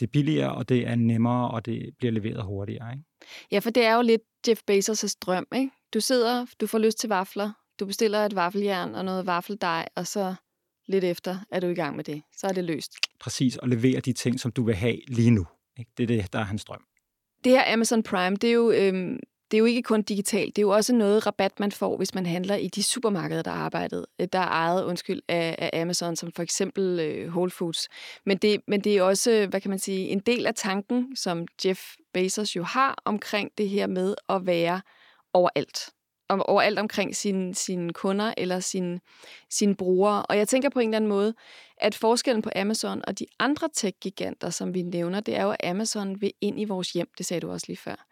Det 0.00 0.06
er 0.06 0.10
billigere, 0.10 0.54
og 0.54 0.68
det 0.68 0.86
er 0.86 0.94
nemmere, 0.94 1.50
og 1.50 1.66
det 1.66 1.94
bliver 1.98 2.12
leveret 2.12 2.44
hurtigere. 2.44 2.92
Ikke? 2.92 3.04
Ja, 3.50 3.58
for 3.58 3.70
det 3.70 3.84
er 3.84 3.94
jo 3.94 4.02
lidt 4.02 4.22
Jeff 4.48 4.60
Bezos' 4.70 5.14
drøm. 5.20 5.46
Ikke? 5.54 5.70
Du 5.94 6.00
sidder, 6.00 6.46
du 6.60 6.66
får 6.66 6.78
lyst 6.78 6.98
til 6.98 7.08
vafler, 7.08 7.52
du 7.80 7.86
bestiller 7.86 8.26
et 8.26 8.34
vaffeljern 8.34 8.94
og 8.94 9.04
noget 9.04 9.26
vaffeldej, 9.26 9.88
og 9.96 10.06
så 10.06 10.34
lidt 10.86 11.04
efter 11.04 11.38
er 11.50 11.60
du 11.60 11.66
i 11.66 11.74
gang 11.74 11.96
med 11.96 12.04
det. 12.04 12.22
Så 12.36 12.46
er 12.46 12.52
det 12.52 12.64
løst. 12.64 12.92
Præcis, 13.20 13.56
og 13.56 13.68
levere 13.68 14.00
de 14.00 14.12
ting, 14.12 14.40
som 14.40 14.52
du 14.52 14.64
vil 14.64 14.74
have 14.74 15.00
lige 15.08 15.30
nu. 15.30 15.46
Ikke? 15.78 15.90
Det 15.96 16.02
er 16.02 16.06
det, 16.06 16.32
der 16.32 16.38
er 16.38 16.44
hans 16.44 16.64
drøm. 16.64 16.84
Det 17.44 17.52
her 17.52 17.72
Amazon 17.72 18.02
Prime, 18.02 18.36
det 18.36 18.50
er 18.50 18.54
jo, 18.54 18.70
øhm, 18.70 19.18
det 19.54 19.58
er 19.58 19.62
jo 19.62 19.64
ikke 19.64 19.82
kun 19.82 20.02
digitalt, 20.02 20.56
det 20.56 20.62
er 20.62 20.66
jo 20.66 20.70
også 20.70 20.94
noget 20.94 21.26
rabat, 21.26 21.60
man 21.60 21.72
får, 21.72 21.96
hvis 21.96 22.14
man 22.14 22.26
handler 22.26 22.56
i 22.56 22.68
de 22.68 22.82
supermarkeder, 22.82 23.42
der 23.42 23.50
er, 23.50 23.54
arbejdet, 23.54 24.06
øh, 24.20 24.28
der 24.32 24.38
er 24.38 24.48
ejet 24.48 24.84
undskyld, 24.84 25.20
af, 25.28 25.70
af 25.72 25.80
Amazon, 25.80 26.16
som 26.16 26.32
for 26.32 26.42
eksempel 26.42 27.00
øh, 27.00 27.28
Whole 27.28 27.50
Foods. 27.50 27.88
Men 28.26 28.36
det, 28.36 28.60
men 28.68 28.80
det 28.80 28.96
er 28.96 29.02
også, 29.02 29.46
hvad 29.50 29.60
kan 29.60 29.70
man 29.70 29.78
sige, 29.78 30.08
en 30.08 30.18
del 30.18 30.46
af 30.46 30.54
tanken, 30.54 31.16
som 31.16 31.46
Jeff 31.64 31.80
Bezos 32.14 32.56
jo 32.56 32.62
har 32.62 33.02
omkring 33.04 33.50
det 33.58 33.68
her 33.68 33.86
med 33.86 34.14
at 34.28 34.46
være 34.46 34.80
overalt 35.32 35.90
om, 36.28 36.42
overalt 36.42 36.78
omkring 36.78 37.16
sine, 37.16 37.54
sin 37.54 37.92
kunder 37.92 38.34
eller 38.36 38.60
sine, 38.60 39.00
sin 39.50 39.74
brugere. 39.76 40.22
Og 40.22 40.38
jeg 40.38 40.48
tænker 40.48 40.68
på 40.68 40.80
en 40.80 40.88
eller 40.88 40.96
anden 40.96 41.08
måde, 41.08 41.34
at 41.76 41.94
forskellen 41.94 42.42
på 42.42 42.50
Amazon 42.56 43.02
og 43.06 43.18
de 43.18 43.26
andre 43.38 43.68
tech-giganter, 43.74 44.50
som 44.50 44.74
vi 44.74 44.82
nævner, 44.82 45.20
det 45.20 45.36
er 45.36 45.42
jo, 45.42 45.50
at 45.50 45.70
Amazon 45.70 46.20
vil 46.20 46.32
ind 46.40 46.60
i 46.60 46.64
vores 46.64 46.92
hjem. 46.92 47.08
Det 47.18 47.26
sagde 47.26 47.40
du 47.40 47.50
også 47.50 47.66
lige 47.68 47.76
før. 47.76 48.06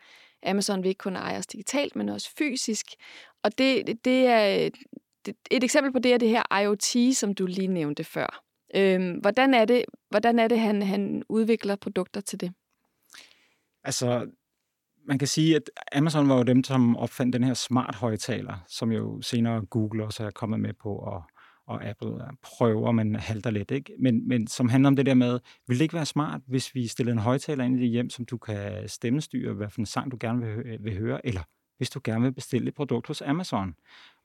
Amazon 0.46 0.82
vil 0.82 0.88
ikke 0.88 0.98
kun 0.98 1.16
eje 1.16 1.38
os 1.38 1.46
digitalt, 1.46 1.96
men 1.96 2.08
også 2.08 2.30
fysisk. 2.38 2.86
Og 3.42 3.58
det, 3.58 4.04
det 4.04 4.26
er 4.26 4.70
det, 5.26 5.36
et 5.50 5.64
eksempel 5.64 5.92
på 5.92 5.98
det 5.98 6.14
er 6.14 6.18
det 6.18 6.28
her 6.28 6.58
IoT, 6.60 7.16
som 7.16 7.34
du 7.34 7.46
lige 7.46 7.66
nævnte 7.66 8.04
før. 8.04 8.42
Øhm, 8.74 9.12
hvordan 9.14 9.54
er 9.54 9.64
det, 9.64 9.84
hvordan 10.10 10.38
er 10.38 10.48
det 10.48 10.60
han, 10.60 10.82
han 10.82 11.22
udvikler 11.28 11.76
produkter 11.76 12.20
til 12.20 12.40
det? 12.40 12.52
Altså, 13.84 14.26
man 15.06 15.18
kan 15.18 15.28
sige, 15.28 15.56
at 15.56 15.70
Amazon 15.92 16.28
var 16.28 16.36
jo 16.36 16.42
dem, 16.42 16.64
som 16.64 16.96
opfandt 16.96 17.32
den 17.32 17.44
her 17.44 17.54
smart 17.54 17.94
højtaler, 17.94 18.64
som 18.68 18.92
jo 18.92 19.22
senere 19.22 19.64
Google 19.66 20.04
også 20.04 20.24
er 20.24 20.30
kommet 20.30 20.60
med 20.60 20.72
på, 20.72 20.94
og, 20.94 21.22
og 21.66 21.84
Apple 21.84 22.08
øh, 22.08 22.32
prøver, 22.42 22.92
men 22.92 23.16
halter 23.16 23.50
lidt. 23.50 23.70
Ikke? 23.70 23.92
Men, 23.98 24.28
men 24.28 24.46
som 24.46 24.68
handler 24.68 24.88
om 24.88 24.96
det 24.96 25.06
der 25.06 25.14
med, 25.14 25.40
vil 25.68 25.78
det 25.78 25.82
ikke 25.82 25.94
være 25.94 26.06
smart, 26.06 26.40
hvis 26.46 26.74
vi 26.74 26.86
stiller 26.86 27.12
en 27.12 27.18
højtaler 27.18 27.64
ind 27.64 27.76
i 27.76 27.82
dit 27.82 27.90
hjem, 27.90 28.10
som 28.10 28.24
du 28.24 28.38
kan 28.38 28.88
stemmestyre, 28.88 29.52
hvad 29.54 29.70
for 29.70 29.80
en 29.80 29.86
sang 29.86 30.10
du 30.10 30.16
gerne 30.20 30.46
vil, 30.46 30.66
øh, 30.66 30.84
vil 30.84 30.98
høre, 30.98 31.26
eller 31.26 31.42
hvis 31.76 31.90
du 31.90 32.00
gerne 32.04 32.22
vil 32.22 32.32
bestille 32.32 32.68
et 32.68 32.74
produkt 32.74 33.06
hos 33.06 33.22
Amazon. 33.22 33.74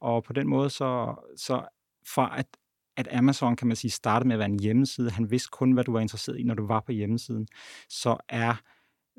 Og 0.02 0.24
på 0.24 0.34
den 0.34 0.48
måde, 0.48 0.70
så, 0.70 1.16
så 1.36 1.66
fra 2.08 2.40
at 2.40 2.48
at 2.98 3.08
Amazon, 3.12 3.56
kan 3.56 3.68
man 3.68 3.76
sige, 3.76 3.92
startede 3.92 4.28
med 4.28 4.36
at 4.36 4.40
være 4.40 4.50
en 4.50 4.60
hjemmeside. 4.60 5.12
Han 5.12 5.32
vidste 5.32 5.50
kun, 5.52 5.72
hvad 5.72 5.84
du 5.84 5.92
var 5.92 6.00
interesseret 6.00 6.40
i, 6.40 6.44
når 6.44 6.54
du 6.54 6.68
var 6.68 6.80
på 6.80 6.92
hjemmesiden. 6.92 7.48
Så 7.90 8.18
er 8.30 8.62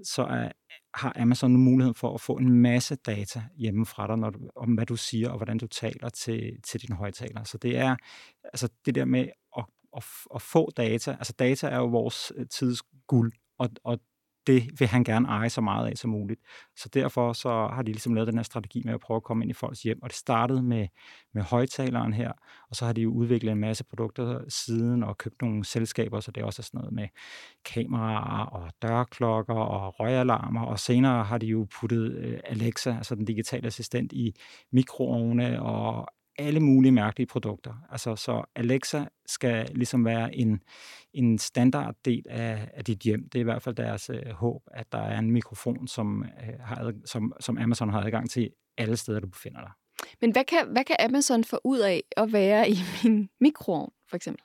så 0.05 0.23
er, 0.23 0.53
har 0.95 1.13
Amazon 1.17 1.51
nu 1.51 1.59
muligheden 1.59 1.95
for 1.95 2.15
at 2.15 2.21
få 2.21 2.37
en 2.37 2.53
masse 2.53 2.97
data 2.97 3.43
hjemme 3.57 3.87
fra 3.87 4.07
dig, 4.07 4.19
når 4.19 4.31
du, 4.31 4.39
om 4.57 4.75
hvad 4.75 4.87
du 4.87 4.97
siger 4.97 5.31
og 5.31 5.37
hvordan 5.37 5.59
du 5.59 5.67
taler 5.67 6.09
til, 6.09 6.63
til 6.63 6.83
dine 6.83 6.97
højtaler. 6.97 7.45
Så 7.45 7.59
det 7.59 7.77
er 7.77 7.97
altså 8.45 8.69
det 8.87 8.95
der 8.95 9.05
med 9.05 9.29
at, 9.57 9.65
at, 9.97 10.05
at 10.35 10.43
få 10.43 10.71
data. 10.77 11.11
Altså 11.11 11.33
data 11.33 11.69
er 11.69 11.77
jo 11.77 11.87
vores 11.87 12.33
øh, 12.37 12.47
tids 12.47 12.83
guld, 13.07 13.33
og, 13.59 13.71
og 13.85 14.01
det 14.49 14.81
vil 14.81 14.89
han 14.89 15.05
gerne 15.05 15.29
eje 15.29 15.51
så 15.51 15.61
meget 15.61 15.91
af 15.91 15.97
som 15.97 16.11
muligt. 16.11 16.41
Så 16.77 16.89
derfor 16.95 17.33
så 17.33 17.49
har 17.49 17.83
de 17.83 17.93
ligesom 17.93 18.15
lavet 18.15 18.29
den 18.29 18.39
her 18.39 18.43
strategi 18.43 18.83
med 18.85 18.95
at 18.95 19.01
prøve 19.01 19.17
at 19.17 19.23
komme 19.23 19.45
ind 19.45 19.51
i 19.51 19.55
folks 19.55 19.83
hjem. 19.83 20.03
Og 20.03 20.09
det 20.09 20.17
startede 20.17 20.63
med, 20.63 20.87
med 21.35 21.43
højtaleren 21.43 22.13
her, 22.13 22.33
og 22.71 22.77
så 22.77 22.87
har 22.87 22.93
de 22.93 23.01
jo 23.01 23.13
udviklet 23.13 23.53
en 23.53 23.59
masse 23.59 23.85
produkter 23.85 24.41
siden 24.49 25.03
og 25.03 25.19
købt 25.19 25.43
nogle 25.43 25.65
selskaber, 25.65 26.21
så 26.21 26.31
det 26.31 26.41
er 26.41 26.45
også 26.45 26.63
sådan 26.63 26.79
noget 26.79 26.93
med 26.93 27.09
kameraer 27.65 28.47
og 28.47 28.71
dørklokker 28.83 29.55
og 29.55 30.01
røgalarmer. 30.01 30.63
Og 30.63 30.79
senere 30.79 31.25
har 31.25 31.39
de 31.39 31.47
jo 31.47 31.67
puttet 31.81 32.13
øh, 32.13 32.41
Alexa, 32.45 32.91
altså 32.97 33.15
den 33.15 33.25
digitale 33.25 33.67
assistent, 33.67 34.13
i 34.13 34.35
mikroovne 34.73 35.63
og 35.63 36.09
alle 36.39 36.61
mulige 36.61 36.93
mærkelige 36.93 37.27
produkter. 37.27 37.75
Altså, 37.91 38.17
så 38.17 38.45
Alexa 38.55 39.05
skal 39.27 39.69
ligesom 39.75 40.05
være 40.05 40.35
en, 40.35 40.61
en 41.13 41.39
standarddel 41.39 42.23
af, 42.29 42.69
af 42.75 42.85
dit 42.85 42.99
hjem. 42.99 43.29
Det 43.29 43.39
er 43.39 43.41
i 43.41 43.45
hvert 43.45 43.63
fald 43.63 43.75
deres 43.75 44.11
øh, 44.11 44.31
håb, 44.31 44.63
at 44.67 44.93
der 44.93 44.99
er 44.99 45.19
en 45.19 45.31
mikrofon, 45.31 45.89
som, 45.89 46.23
øh, 46.23 46.61
har, 46.61 46.93
som, 47.05 47.33
som 47.41 47.59
Amazon 47.59 47.89
har 47.89 48.01
adgang 48.01 48.31
til 48.31 48.51
alle 48.79 48.97
steder, 48.97 49.21
du 49.21 49.29
befinder 49.29 49.61
dig. 49.61 49.71
Men 50.21 50.33
hvad 50.33 50.45
kan, 50.45 50.69
hvad 50.73 50.85
kan 50.85 50.97
Amazon 50.99 51.45
få 51.45 51.61
ud 51.65 51.79
af 51.79 52.03
at 52.17 52.33
være 52.33 52.71
i 52.71 52.77
min 53.05 53.29
mikroovn, 53.41 53.93
for 54.09 54.17
eksempel? 54.17 54.43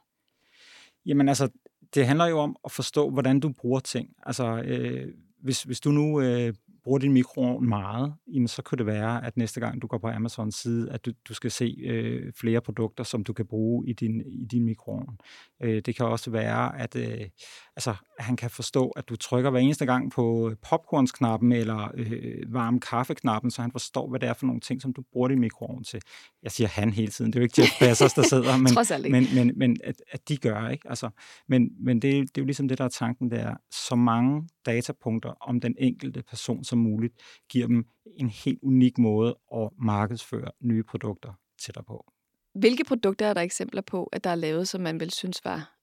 Jamen 1.05 1.29
altså, 1.29 1.49
det 1.93 2.07
handler 2.07 2.25
jo 2.25 2.39
om 2.39 2.55
at 2.65 2.71
forstå, 2.71 3.09
hvordan 3.09 3.39
du 3.39 3.49
bruger 3.49 3.79
ting. 3.79 4.09
Altså, 4.25 4.61
øh, 4.65 5.13
hvis, 5.43 5.63
hvis 5.63 5.79
du 5.79 5.91
nu 5.91 6.21
øh, 6.21 6.53
bruger 6.83 6.99
din 6.99 7.13
mikroovn 7.13 7.69
meget, 7.69 8.13
jamen 8.33 8.47
så 8.47 8.61
kan 8.61 8.77
det 8.77 8.85
være, 8.85 9.25
at 9.25 9.37
næste 9.37 9.59
gang 9.59 9.81
du 9.81 9.87
går 9.87 9.97
på 9.97 10.07
Amazons 10.07 10.55
side, 10.55 10.91
at 10.91 11.05
du, 11.05 11.11
du 11.27 11.33
skal 11.33 11.51
se 11.51 11.75
øh, 11.85 12.33
flere 12.39 12.61
produkter, 12.61 13.03
som 13.03 13.23
du 13.23 13.33
kan 13.33 13.45
bruge 13.45 13.87
i 13.87 13.93
din, 13.93 14.21
i 14.25 14.45
din 14.45 14.65
mikroovn. 14.65 15.17
Øh, 15.63 15.81
det 15.85 15.95
kan 15.95 16.05
også 16.05 16.31
være, 16.31 16.79
at 16.79 16.95
øh, 16.95 17.27
altså, 17.75 17.95
han 18.19 18.35
kan 18.35 18.49
forstå, 18.49 18.89
at 18.89 19.09
du 19.09 19.15
trykker 19.15 19.49
hver 19.49 19.59
eneste 19.59 19.85
gang 19.85 20.11
på 20.11 20.53
popcornsknappen 20.69 21.51
eller 21.51 21.91
øh, 21.93 22.53
varm 22.53 22.79
kaffeknappen, 22.79 23.51
så 23.51 23.61
han 23.61 23.71
forstår, 23.71 24.09
hvad 24.09 24.19
det 24.19 24.29
er 24.29 24.33
for 24.33 24.45
nogle 24.45 24.61
ting, 24.61 24.81
som 24.81 24.93
du 24.93 25.03
bruger 25.11 25.27
din 25.27 25.39
mikroovn 25.39 25.83
til. 25.83 26.01
Jeg 26.43 26.51
siger 26.51 26.67
han 26.67 26.93
hele 26.93 27.11
tiden, 27.11 27.33
det 27.33 27.39
er 27.39 27.41
jo 27.41 27.43
ikke 27.43 27.61
Jeff 27.61 27.79
Bezos, 27.79 28.13
der 28.13 28.23
sidder, 28.23 28.57
men, 28.63 28.73
men, 29.11 29.35
men, 29.35 29.51
men 29.55 29.77
at, 29.83 29.95
at 30.11 30.29
de 30.29 30.37
gør, 30.37 30.69
ikke? 30.69 30.89
Altså, 30.89 31.09
men, 31.47 31.69
men 31.79 32.01
det, 32.01 32.13
det 32.13 32.37
er 32.37 32.41
jo 32.41 32.45
ligesom 32.45 32.67
det, 32.67 32.77
der 32.77 32.85
er 32.85 32.89
tanken, 32.89 33.31
det 33.31 33.39
er 33.39 33.55
så 33.71 33.95
mange 33.95 34.47
datapunkter 34.65 35.29
om 35.29 35.59
den 35.59 35.75
enkelte 35.79 36.23
person 36.23 36.63
som 36.63 36.79
muligt, 36.79 37.13
giver 37.49 37.67
dem 37.67 37.85
en 38.05 38.29
helt 38.29 38.59
unik 38.63 38.97
måde 38.97 39.37
at 39.55 39.69
markedsføre 39.77 40.51
nye 40.59 40.83
produkter 40.83 41.33
til 41.59 41.75
dig 41.75 41.85
på. 41.85 42.11
Hvilke 42.53 42.83
produkter 42.83 43.25
er 43.25 43.33
der 43.33 43.41
eksempler 43.41 43.81
på, 43.81 44.03
at 44.03 44.23
der 44.23 44.29
er 44.29 44.35
lavet, 44.35 44.67
som 44.67 44.81
man 44.81 44.99
vil 44.99 45.11
synes 45.11 45.45
var, 45.45 45.75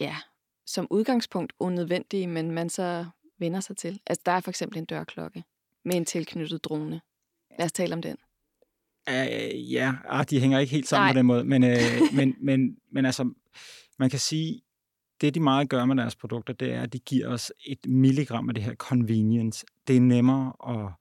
ja, 0.00 0.16
som 0.66 0.86
udgangspunkt 0.90 1.52
unødvendige, 1.58 2.26
men 2.26 2.50
man 2.50 2.70
så 2.70 3.06
vender 3.38 3.60
sig 3.60 3.76
til? 3.76 4.00
Altså, 4.06 4.22
der 4.26 4.32
er 4.32 4.40
for 4.40 4.50
eksempel 4.50 4.78
en 4.78 4.84
dørklokke 4.84 5.44
med 5.84 5.94
en 5.94 6.04
tilknyttet 6.04 6.64
drone. 6.64 7.00
Lad 7.58 7.64
os 7.66 7.72
tale 7.72 7.94
om 7.94 8.02
den. 8.02 8.16
Uh, 9.10 9.72
ja, 9.72 9.94
ah, 10.04 10.26
de 10.30 10.40
hænger 10.40 10.58
ikke 10.58 10.72
helt 10.72 10.88
sammen 10.88 11.04
Nej. 11.04 11.12
på 11.12 11.18
den 11.18 11.26
måde, 11.26 11.44
men, 11.44 11.62
uh, 11.62 12.14
men, 12.16 12.34
men, 12.40 12.76
men 12.92 13.06
altså, 13.06 13.30
man 13.98 14.10
kan 14.10 14.18
sige, 14.18 14.60
det 15.20 15.34
de 15.34 15.40
meget 15.40 15.68
gør 15.68 15.84
med 15.84 15.96
deres 15.96 16.16
produkter, 16.16 16.54
det 16.54 16.72
er, 16.72 16.82
at 16.82 16.92
de 16.92 16.98
giver 16.98 17.28
os 17.28 17.52
et 17.66 17.78
milligram 17.86 18.48
af 18.48 18.54
det 18.54 18.64
her 18.64 18.74
convenience. 18.74 19.66
Det 19.88 19.96
er 19.96 20.00
nemmere 20.00 20.52
at, 20.68 20.92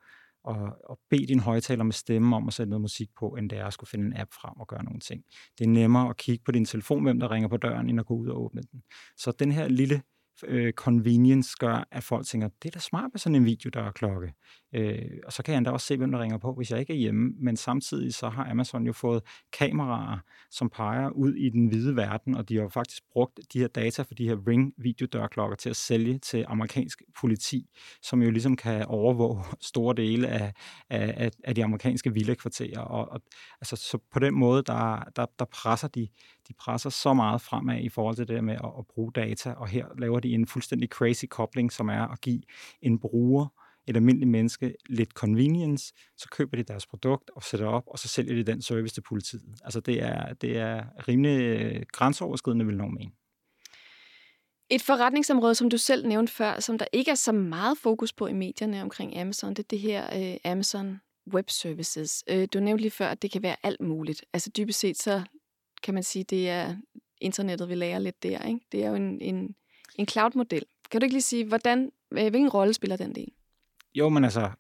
at, 0.49 0.73
at 0.89 0.97
bede 1.09 1.27
din 1.27 1.39
højtaler 1.39 1.83
med 1.83 1.93
stemme 1.93 2.35
om 2.35 2.47
at 2.47 2.53
sætte 2.53 2.69
noget 2.69 2.81
musik 2.81 3.09
på, 3.19 3.29
end 3.29 3.49
det 3.49 3.57
er 3.59 3.65
at 3.65 3.73
skulle 3.73 3.89
finde 3.89 4.05
en 4.05 4.17
app 4.17 4.33
frem 4.33 4.59
og 4.59 4.67
gøre 4.67 4.83
nogle 4.83 4.99
ting. 4.99 5.23
Det 5.57 5.63
er 5.63 5.69
nemmere 5.69 6.09
at 6.09 6.17
kigge 6.17 6.43
på 6.43 6.51
din 6.51 6.65
telefon, 6.65 7.03
hvem 7.03 7.19
der 7.19 7.31
ringer 7.31 7.49
på 7.49 7.57
døren, 7.57 7.89
end 7.89 7.99
at 7.99 8.05
gå 8.05 8.15
ud 8.15 8.27
og 8.27 8.41
åbne 8.41 8.61
den. 8.71 8.83
Så 9.17 9.31
den 9.31 9.51
her 9.51 9.67
lille 9.67 10.01
øh, 10.43 10.73
convenience 10.73 11.55
gør, 11.59 11.87
at 11.91 12.03
folk 12.03 12.25
tænker, 12.25 12.49
det 12.63 12.69
er 12.69 12.71
da 12.71 12.79
smart 12.79 13.09
med 13.13 13.19
sådan 13.19 13.35
en 13.35 13.45
video, 13.45 13.69
der 13.73 13.83
er 13.83 13.91
klokke. 13.91 14.33
Øh, 14.73 15.11
og 15.25 15.33
så 15.33 15.43
kan 15.43 15.51
jeg 15.51 15.57
endda 15.57 15.71
også 15.71 15.87
se, 15.87 15.97
hvem 15.97 16.11
der 16.11 16.19
ringer 16.19 16.37
på, 16.37 16.53
hvis 16.53 16.71
jeg 16.71 16.79
ikke 16.79 16.93
er 16.93 16.97
hjemme. 16.97 17.33
Men 17.39 17.57
samtidig 17.57 18.13
så 18.13 18.29
har 18.29 18.51
Amazon 18.51 18.85
jo 18.85 18.93
fået 18.93 19.23
kameraer, 19.53 20.17
som 20.51 20.69
peger 20.69 21.09
ud 21.09 21.33
i 21.33 21.49
den 21.49 21.67
hvide 21.67 21.95
verden, 21.95 22.35
og 22.35 22.49
de 22.49 22.57
har 22.57 22.67
faktisk 22.67 23.03
brugt 23.11 23.39
de 23.53 23.59
her 23.59 23.67
data 23.67 24.01
for 24.01 24.13
de 24.13 24.27
her 24.27 24.47
ring 24.47 24.73
videodørklokker 24.77 25.55
til 25.55 25.69
at 25.69 25.75
sælge 25.75 26.17
til 26.17 26.45
amerikansk 26.47 27.01
politi, 27.19 27.69
som 28.01 28.21
jo 28.21 28.31
ligesom 28.31 28.55
kan 28.55 28.85
overvåge 28.85 29.43
store 29.61 29.95
dele 29.95 30.27
af, 30.27 30.53
af, 30.89 31.31
af 31.43 31.55
de 31.55 31.63
amerikanske 31.63 32.13
villakvarterer. 32.13 32.79
Og, 32.79 33.11
og, 33.11 33.21
altså, 33.61 33.75
så 33.75 33.97
på 34.11 34.19
den 34.19 34.33
måde, 34.33 34.63
der, 34.63 35.03
der, 35.15 35.25
der 35.39 35.45
presser 35.45 35.87
de, 35.87 36.07
de 36.47 36.53
presser 36.53 36.89
så 36.89 37.13
meget 37.13 37.41
fremad 37.41 37.79
i 37.79 37.89
forhold 37.89 38.15
til 38.15 38.27
det 38.27 38.35
der 38.35 38.41
med 38.41 38.53
at, 38.53 38.71
at 38.79 38.87
bruge 38.87 39.11
data, 39.11 39.51
og 39.51 39.67
her 39.67 39.85
laver 39.97 40.19
de 40.19 40.33
en 40.33 40.47
fuldstændig 40.47 40.89
crazy 40.89 41.25
kobling, 41.29 41.71
som 41.71 41.89
er 41.89 42.07
at 42.07 42.21
give 42.21 42.41
en 42.81 42.99
bruger 42.99 43.47
et 43.87 43.95
almindeligt 43.95 44.31
menneske 44.31 44.75
lidt 44.89 45.11
convenience, 45.11 45.93
så 46.17 46.27
køber 46.31 46.57
de 46.57 46.63
deres 46.63 46.85
produkt 46.85 47.29
og 47.35 47.43
sætter 47.43 47.67
op, 47.67 47.83
og 47.87 47.99
så 47.99 48.07
sælger 48.07 48.35
de 48.35 48.43
den 48.43 48.61
service 48.61 48.93
til 48.93 49.01
politiet. 49.01 49.59
Altså 49.63 49.79
det 49.79 50.03
er, 50.03 50.33
det 50.33 50.57
er 50.57 50.83
rimelig 51.07 51.39
øh, 51.39 51.81
grænseoverskridende, 51.91 52.65
vil 52.65 52.77
nogen 52.77 52.95
mene. 52.95 53.11
Et 54.69 54.81
forretningsområde, 54.81 55.55
som 55.55 55.69
du 55.69 55.77
selv 55.77 56.07
nævnte 56.07 56.33
før, 56.33 56.59
som 56.59 56.77
der 56.77 56.85
ikke 56.93 57.11
er 57.11 57.15
så 57.15 57.31
meget 57.31 57.77
fokus 57.77 58.13
på 58.13 58.27
i 58.27 58.33
medierne 58.33 58.81
omkring 58.81 59.17
Amazon, 59.17 59.49
det 59.49 59.59
er 59.59 59.67
det 59.69 59.79
her 59.79 60.31
øh, 60.31 60.51
Amazon 60.51 60.99
Web 61.33 61.49
Services. 61.49 62.23
Øh, 62.29 62.47
du 62.53 62.59
nævnte 62.59 62.81
lige 62.81 62.91
før, 62.91 63.07
at 63.07 63.21
det 63.21 63.31
kan 63.31 63.43
være 63.43 63.55
alt 63.63 63.81
muligt. 63.81 64.25
Altså 64.33 64.51
dybest 64.57 64.79
set, 64.79 64.97
så 64.97 65.21
kan 65.83 65.93
man 65.93 66.03
sige, 66.03 66.23
det 66.23 66.49
er 66.49 66.75
internettet, 67.21 67.69
vi 67.69 67.75
lærer 67.75 67.99
lidt 67.99 68.23
der. 68.23 68.47
Ikke? 68.47 68.59
Det 68.71 68.83
er 68.83 68.89
jo 68.89 68.95
en, 68.95 69.21
en, 69.21 69.55
en 69.95 70.07
cloud-model. 70.07 70.63
Kan 70.91 71.01
du 71.01 71.05
ikke 71.05 71.15
lige 71.15 71.21
sige, 71.21 71.45
hvordan, 71.45 71.91
øh, 72.11 72.29
hvilken 72.29 72.49
rolle 72.49 72.73
spiller 72.73 72.97
den 72.97 73.15
del? 73.15 73.31
Jo, 73.95 74.09
men 74.09 74.23
altså, 74.23 74.51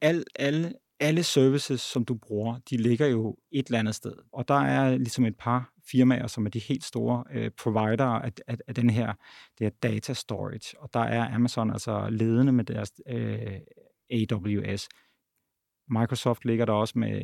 al, 0.00 0.24
alle, 0.36 0.72
alle 1.00 1.22
services, 1.22 1.80
som 1.80 2.04
du 2.04 2.14
bruger, 2.14 2.58
de 2.70 2.76
ligger 2.76 3.06
jo 3.06 3.36
et 3.52 3.66
eller 3.66 3.78
andet 3.78 3.94
sted. 3.94 4.12
Og 4.32 4.48
der 4.48 4.60
er 4.60 4.96
ligesom 4.96 5.24
et 5.24 5.36
par 5.36 5.72
firmaer, 5.90 6.26
som 6.26 6.46
er 6.46 6.50
de 6.50 6.58
helt 6.58 6.84
store 6.84 7.24
øh, 7.32 7.50
provider 7.50 8.04
af, 8.04 8.32
af, 8.46 8.56
af 8.68 8.74
den 8.74 8.90
her, 8.90 9.12
det 9.58 9.64
her 9.64 9.70
data 9.82 10.12
storage. 10.12 10.80
Og 10.80 10.90
der 10.94 11.00
er 11.00 11.34
Amazon 11.34 11.70
altså 11.70 12.08
ledende 12.10 12.52
med 12.52 12.64
deres 12.64 12.92
øh, 13.08 13.60
AWS. 14.10 14.88
Microsoft 15.88 16.44
ligger 16.44 16.64
der 16.64 16.72
også 16.72 16.98
med, 16.98 17.22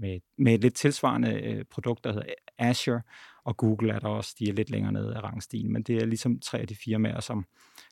med, 0.00 0.20
med 0.38 0.54
et 0.54 0.60
lidt 0.60 0.74
tilsvarende 0.74 1.40
øh, 1.42 1.64
produkt, 1.70 2.04
der 2.04 2.12
hedder 2.12 2.32
Azure, 2.58 3.02
og 3.44 3.56
Google 3.56 3.92
er 3.92 3.98
der 3.98 4.08
også, 4.08 4.36
de 4.38 4.48
er 4.48 4.52
lidt 4.52 4.70
længere 4.70 4.92
nede 4.92 5.16
af 5.16 5.22
rangstigen, 5.22 5.72
men 5.72 5.82
det 5.82 5.96
er 5.96 6.06
ligesom 6.06 6.40
tre 6.40 6.58
af 6.58 6.66
de 6.66 6.74
firmaer, 6.74 7.20
som, 7.20 7.46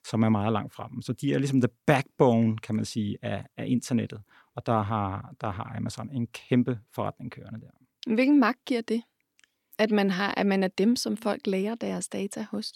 som 0.07 0.23
er 0.23 0.29
meget 0.29 0.53
langt 0.53 0.75
frem. 0.75 1.03
Så 1.03 1.13
de 1.13 1.35
er 1.35 1.39
ligesom 1.39 1.61
the 1.61 1.71
backbone, 1.87 2.59
kan 2.59 2.75
man 2.75 2.85
sige, 2.85 3.19
af, 3.23 3.47
af 3.57 3.65
internettet. 3.69 4.23
Og 4.55 4.67
der 4.67 4.83
har, 4.83 5.35
der 5.41 5.51
har 5.51 5.77
Amazon 5.77 6.11
en 6.11 6.27
kæmpe 6.27 6.79
forretning 6.95 7.33
kørende 7.33 7.61
der. 7.61 7.71
Hvilken 8.15 8.41
magt 8.41 8.65
giver 8.65 8.81
det? 8.81 9.03
At 9.79 9.91
man, 9.91 10.11
har, 10.11 10.35
at 10.37 10.47
man 10.47 10.63
er 10.63 10.69
dem, 10.69 10.97
som 10.97 11.17
folk 11.17 11.47
lærer 11.47 11.75
deres 11.75 12.09
data 12.09 12.47
hos? 12.51 12.73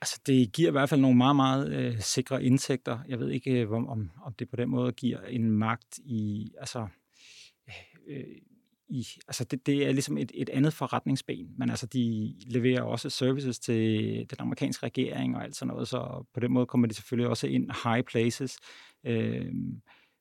Altså, 0.00 0.20
det 0.26 0.52
giver 0.52 0.68
i 0.68 0.72
hvert 0.72 0.88
fald 0.88 1.00
nogle 1.00 1.16
meget, 1.16 1.36
meget 1.36 1.72
øh, 1.72 2.00
sikre 2.00 2.44
indtægter. 2.44 2.98
Jeg 3.08 3.18
ved 3.18 3.30
ikke, 3.30 3.50
øh, 3.50 3.72
om, 3.72 4.10
om 4.24 4.34
det 4.38 4.50
på 4.50 4.56
den 4.56 4.68
måde 4.68 4.92
giver 4.92 5.20
en 5.20 5.50
magt 5.50 5.98
i, 5.98 6.50
altså, 6.60 6.86
øh, 8.08 8.24
i, 8.92 9.06
altså 9.28 9.44
det, 9.44 9.66
det 9.66 9.86
er 9.86 9.92
ligesom 9.92 10.18
et, 10.18 10.32
et 10.34 10.48
andet 10.48 10.72
forretningsben, 10.72 11.54
men 11.58 11.70
altså 11.70 11.86
de 11.86 12.34
leverer 12.46 12.82
også 12.82 13.10
services 13.10 13.58
til 13.58 13.80
den 14.30 14.36
amerikanske 14.38 14.86
regering 14.86 15.36
og 15.36 15.44
alt 15.44 15.56
sådan 15.56 15.74
noget, 15.74 15.88
så 15.88 16.26
på 16.34 16.40
den 16.40 16.52
måde 16.52 16.66
kommer 16.66 16.88
de 16.88 16.94
selvfølgelig 16.94 17.28
også 17.28 17.46
ind 17.46 17.70
high 17.84 18.02
places. 18.02 18.58
Øh, 19.06 19.52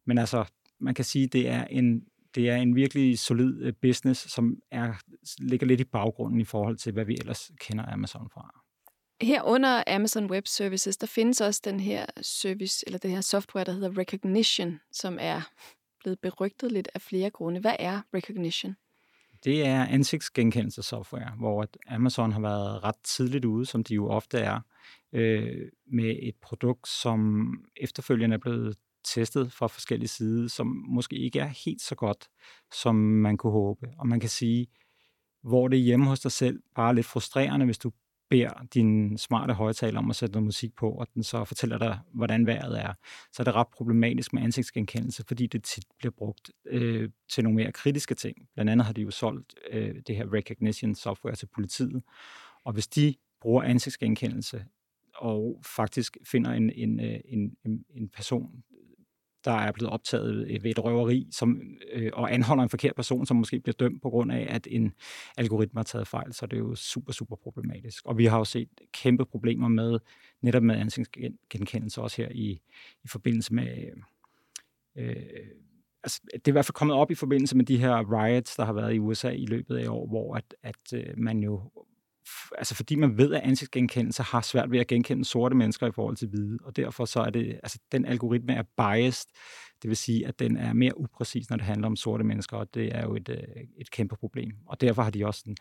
men 0.05 0.17
altså, 0.17 0.45
man 0.79 0.93
kan 0.93 1.05
sige, 1.05 1.27
det 1.27 1.47
er 1.47 1.65
en 1.65 2.03
det 2.35 2.49
er 2.49 2.55
en 2.55 2.75
virkelig 2.75 3.19
solid 3.19 3.61
øh, 3.61 3.73
business, 3.81 4.31
som 4.31 4.57
er, 4.71 4.93
ligger 5.39 5.67
lidt 5.67 5.79
i 5.79 5.83
baggrunden 5.83 6.41
i 6.41 6.45
forhold 6.45 6.77
til, 6.77 6.93
hvad 6.93 7.05
vi 7.05 7.13
ellers 7.13 7.51
kender 7.59 7.93
Amazon 7.93 8.29
fra. 8.33 8.61
Her 9.21 9.41
under 9.43 9.83
Amazon 9.87 10.31
Web 10.31 10.47
Services, 10.47 10.97
der 10.97 11.07
findes 11.07 11.41
også 11.41 11.61
den 11.63 11.79
her 11.79 12.05
service, 12.21 12.83
eller 12.87 12.99
det 12.99 13.11
her 13.11 13.21
software, 13.21 13.63
der 13.63 13.71
hedder 13.71 13.97
Recognition, 13.97 14.79
som 14.91 15.17
er 15.21 15.41
blevet 16.01 16.19
berygtet 16.19 16.71
lidt 16.71 16.89
af 16.93 17.01
flere 17.01 17.29
grunde. 17.29 17.59
Hvad 17.59 17.75
er 17.79 18.01
Recognition? 18.13 18.75
Det 19.43 19.65
er 19.65 19.85
ansigtsgenkendelsessoftware, 19.85 21.31
hvor 21.37 21.67
Amazon 21.87 22.31
har 22.31 22.41
været 22.41 22.83
ret 22.83 22.95
tidligt 23.03 23.45
ude, 23.45 23.65
som 23.65 23.83
de 23.83 23.93
jo 23.95 24.09
ofte 24.09 24.37
er, 24.37 24.59
øh, 25.13 25.69
med 25.85 26.15
et 26.21 26.35
produkt, 26.41 26.87
som 26.87 27.51
efterfølgende 27.75 28.33
er 28.33 28.37
blevet 28.37 28.77
testet 29.03 29.51
fra 29.51 29.67
forskellige 29.67 30.07
sider, 30.07 30.47
som 30.47 30.67
måske 30.67 31.15
ikke 31.15 31.39
er 31.39 31.53
helt 31.65 31.81
så 31.81 31.95
godt, 31.95 32.29
som 32.73 32.95
man 32.95 33.37
kunne 33.37 33.51
håbe. 33.51 33.87
Og 33.97 34.07
man 34.07 34.19
kan 34.19 34.29
sige, 34.29 34.67
hvor 35.43 35.67
det 35.67 35.79
er 35.79 35.83
hjemme 35.83 36.05
hos 36.05 36.19
dig 36.19 36.31
selv 36.31 36.59
bare 36.75 36.95
lidt 36.95 37.05
frustrerende, 37.05 37.65
hvis 37.65 37.77
du 37.77 37.91
beder 38.31 38.65
din 38.73 39.17
smarte 39.17 39.53
højtaler 39.53 39.99
om 39.99 40.09
at 40.09 40.15
sætte 40.15 40.33
noget 40.33 40.45
musik 40.45 40.75
på, 40.75 40.91
og 40.91 41.07
den 41.13 41.23
så 41.23 41.45
fortæller 41.45 41.77
dig, 41.77 41.99
hvordan 42.13 42.45
vejret 42.45 42.81
er, 42.81 42.93
så 43.31 43.41
er 43.41 43.43
det 43.43 43.55
ret 43.55 43.67
problematisk 43.67 44.33
med 44.33 44.43
ansigtsgenkendelse, 44.43 45.23
fordi 45.27 45.47
det 45.47 45.63
tit 45.63 45.83
bliver 45.97 46.11
brugt 46.17 46.51
øh, 46.65 47.09
til 47.31 47.43
nogle 47.43 47.55
mere 47.55 47.71
kritiske 47.71 48.15
ting. 48.15 48.37
Blandt 48.53 48.71
andet 48.71 48.85
har 48.85 48.93
de 48.93 49.01
jo 49.01 49.11
solgt 49.11 49.55
øh, 49.71 49.95
det 50.07 50.15
her 50.15 50.33
recognition 50.33 50.95
software 50.95 51.35
til 51.35 51.47
politiet, 51.55 52.03
og 52.63 52.73
hvis 52.73 52.87
de 52.87 53.15
bruger 53.41 53.63
ansigtsgenkendelse 53.63 54.65
og 55.15 55.61
faktisk 55.65 56.17
finder 56.25 56.51
en, 56.51 56.69
en, 56.69 56.99
øh, 56.99 57.19
en, 57.25 57.55
en, 57.65 57.85
en 57.89 58.09
person, 58.09 58.63
der 59.45 59.51
er 59.51 59.71
blevet 59.71 59.93
optaget 59.93 60.47
øh, 60.49 60.63
ved 60.63 60.71
et 60.71 60.83
røveri, 60.83 61.27
som, 61.31 61.61
øh, 61.93 62.09
og 62.13 62.33
anholder 62.33 62.63
en 62.63 62.69
forkert 62.69 62.95
person, 62.95 63.25
som 63.25 63.37
måske 63.37 63.59
bliver 63.59 63.75
dømt 63.79 64.01
på 64.01 64.09
grund 64.09 64.31
af, 64.31 64.47
at 64.49 64.67
en 64.71 64.93
algoritme 65.37 65.79
har 65.79 65.83
taget 65.83 66.07
fejl, 66.07 66.33
så 66.33 66.45
det 66.45 66.53
er 66.53 66.59
jo 66.59 66.75
super, 66.75 67.13
super 67.13 67.35
problematisk. 67.35 68.05
Og 68.05 68.17
vi 68.17 68.25
har 68.25 68.37
jo 68.37 68.45
set 68.45 68.69
kæmpe 68.93 69.25
problemer 69.25 69.67
med 69.67 69.99
netop 70.41 70.63
med 70.63 70.75
ansigtsgenkendelse 70.75 72.01
også 72.01 72.21
her 72.21 72.29
i, 72.31 72.61
i 73.03 73.07
forbindelse 73.07 73.53
med... 73.53 73.67
Øh, 74.95 75.15
altså, 76.03 76.21
det 76.33 76.47
er 76.47 76.51
i 76.51 76.51
hvert 76.51 76.65
fald 76.65 76.73
kommet 76.73 76.95
op 76.95 77.11
i 77.11 77.15
forbindelse 77.15 77.57
med 77.57 77.65
de 77.65 77.77
her 77.77 78.23
riots, 78.23 78.55
der 78.55 78.65
har 78.65 78.73
været 78.73 78.93
i 78.93 78.99
USA 78.99 79.29
i 79.29 79.45
løbet 79.45 79.77
af 79.77 79.89
år, 79.89 80.07
hvor 80.07 80.35
at, 80.35 80.55
at 80.63 80.93
øh, 80.93 81.13
man 81.17 81.39
jo 81.39 81.71
altså 82.57 82.75
fordi 82.75 82.95
man 82.95 83.17
ved, 83.17 83.33
at 83.33 83.41
ansigtsgenkendelse 83.41 84.23
har 84.23 84.41
svært 84.41 84.71
ved 84.71 84.79
at 84.79 84.87
genkende 84.87 85.25
sorte 85.25 85.55
mennesker 85.55 85.87
i 85.87 85.91
forhold 85.91 86.15
til 86.15 86.27
hvide, 86.27 86.57
og 86.63 86.75
derfor 86.75 87.05
så 87.05 87.19
er 87.19 87.29
det, 87.29 87.59
altså 87.63 87.79
den 87.91 88.05
algoritme 88.05 88.53
er 88.53 88.63
biased, 88.77 89.29
det 89.81 89.87
vil 89.89 89.97
sige, 89.97 90.27
at 90.27 90.39
den 90.39 90.57
er 90.57 90.73
mere 90.73 90.99
upræcis, 90.99 91.49
når 91.49 91.57
det 91.57 91.65
handler 91.65 91.87
om 91.87 91.95
sorte 91.95 92.23
mennesker, 92.23 92.57
og 92.57 92.73
det 92.73 92.95
er 92.95 93.03
jo 93.03 93.15
et, 93.15 93.29
øh, 93.29 93.63
et 93.77 93.91
kæmpe 93.91 94.15
problem. 94.15 94.51
Og 94.65 94.81
derfor 94.81 95.01
har 95.01 95.09
de 95.09 95.25
også 95.25 95.41
den 95.45 95.57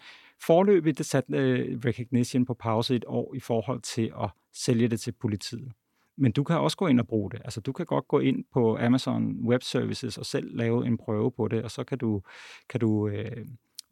forløbigt 0.46 1.06
sat 1.06 1.24
uh, 1.28 1.36
recognition 1.84 2.44
på 2.44 2.54
pause 2.54 2.96
et 2.96 3.04
år 3.06 3.34
i 3.34 3.40
forhold 3.40 3.80
til 3.80 4.12
at 4.22 4.30
sælge 4.54 4.88
det 4.88 5.00
til 5.00 5.12
politiet. 5.12 5.72
Men 6.16 6.32
du 6.32 6.44
kan 6.44 6.56
også 6.56 6.76
gå 6.76 6.86
ind 6.86 7.00
og 7.00 7.06
bruge 7.06 7.30
det. 7.30 7.40
Altså, 7.44 7.60
du 7.60 7.72
kan 7.72 7.86
godt 7.86 8.08
gå 8.08 8.18
ind 8.18 8.44
på 8.52 8.78
Amazon 8.80 9.48
Web 9.48 9.62
Services 9.62 10.18
og 10.18 10.26
selv 10.26 10.56
lave 10.56 10.86
en 10.86 10.98
prøve 10.98 11.32
på 11.32 11.48
det, 11.48 11.62
og 11.62 11.70
så 11.70 11.84
kan 11.84 11.98
du, 11.98 12.22
kan 12.68 12.80
du 12.80 13.08
øh, 13.08 13.46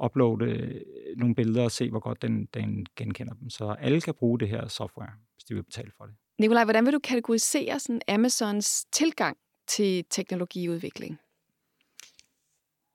uploade 0.05 0.45
øh, 0.45 0.81
nogle 1.17 1.35
billeder 1.35 1.65
og 1.65 1.73
se, 1.73 1.91
hvor 1.91 2.01
godt 2.01 2.23
den, 2.23 2.49
den 2.55 2.87
genkender 2.97 3.35
dem. 3.35 3.51
Så 3.51 3.77
alle 3.79 4.01
kan 4.01 4.15
bruge 4.15 4.39
det 4.41 4.49
her 4.49 4.69
software, 4.69 5.11
hvis 5.35 5.45
de 5.45 5.55
vil 5.55 5.63
betale 5.63 5.91
for 5.97 6.05
det. 6.05 6.15
Nikolaj, 6.39 6.65
hvordan 6.65 6.85
vil 6.85 6.93
du 6.93 6.99
kategorisere 6.99 7.81
sådan 7.81 8.01
Amazons 8.09 8.85
tilgang 8.85 9.37
til 9.69 10.05
teknologiudvikling? 10.11 11.19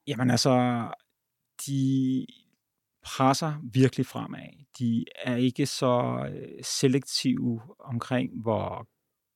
Jamen 0.08 0.32
altså, 0.32 0.86
de 1.68 2.26
presser 3.04 3.54
virkelig 3.74 4.06
fremad. 4.06 4.66
De 4.80 5.06
er 5.24 5.36
ikke 5.36 5.66
så 5.66 6.26
øh, 6.34 6.64
selektive 6.64 7.62
omkring, 7.80 8.42
hvor 8.42 8.88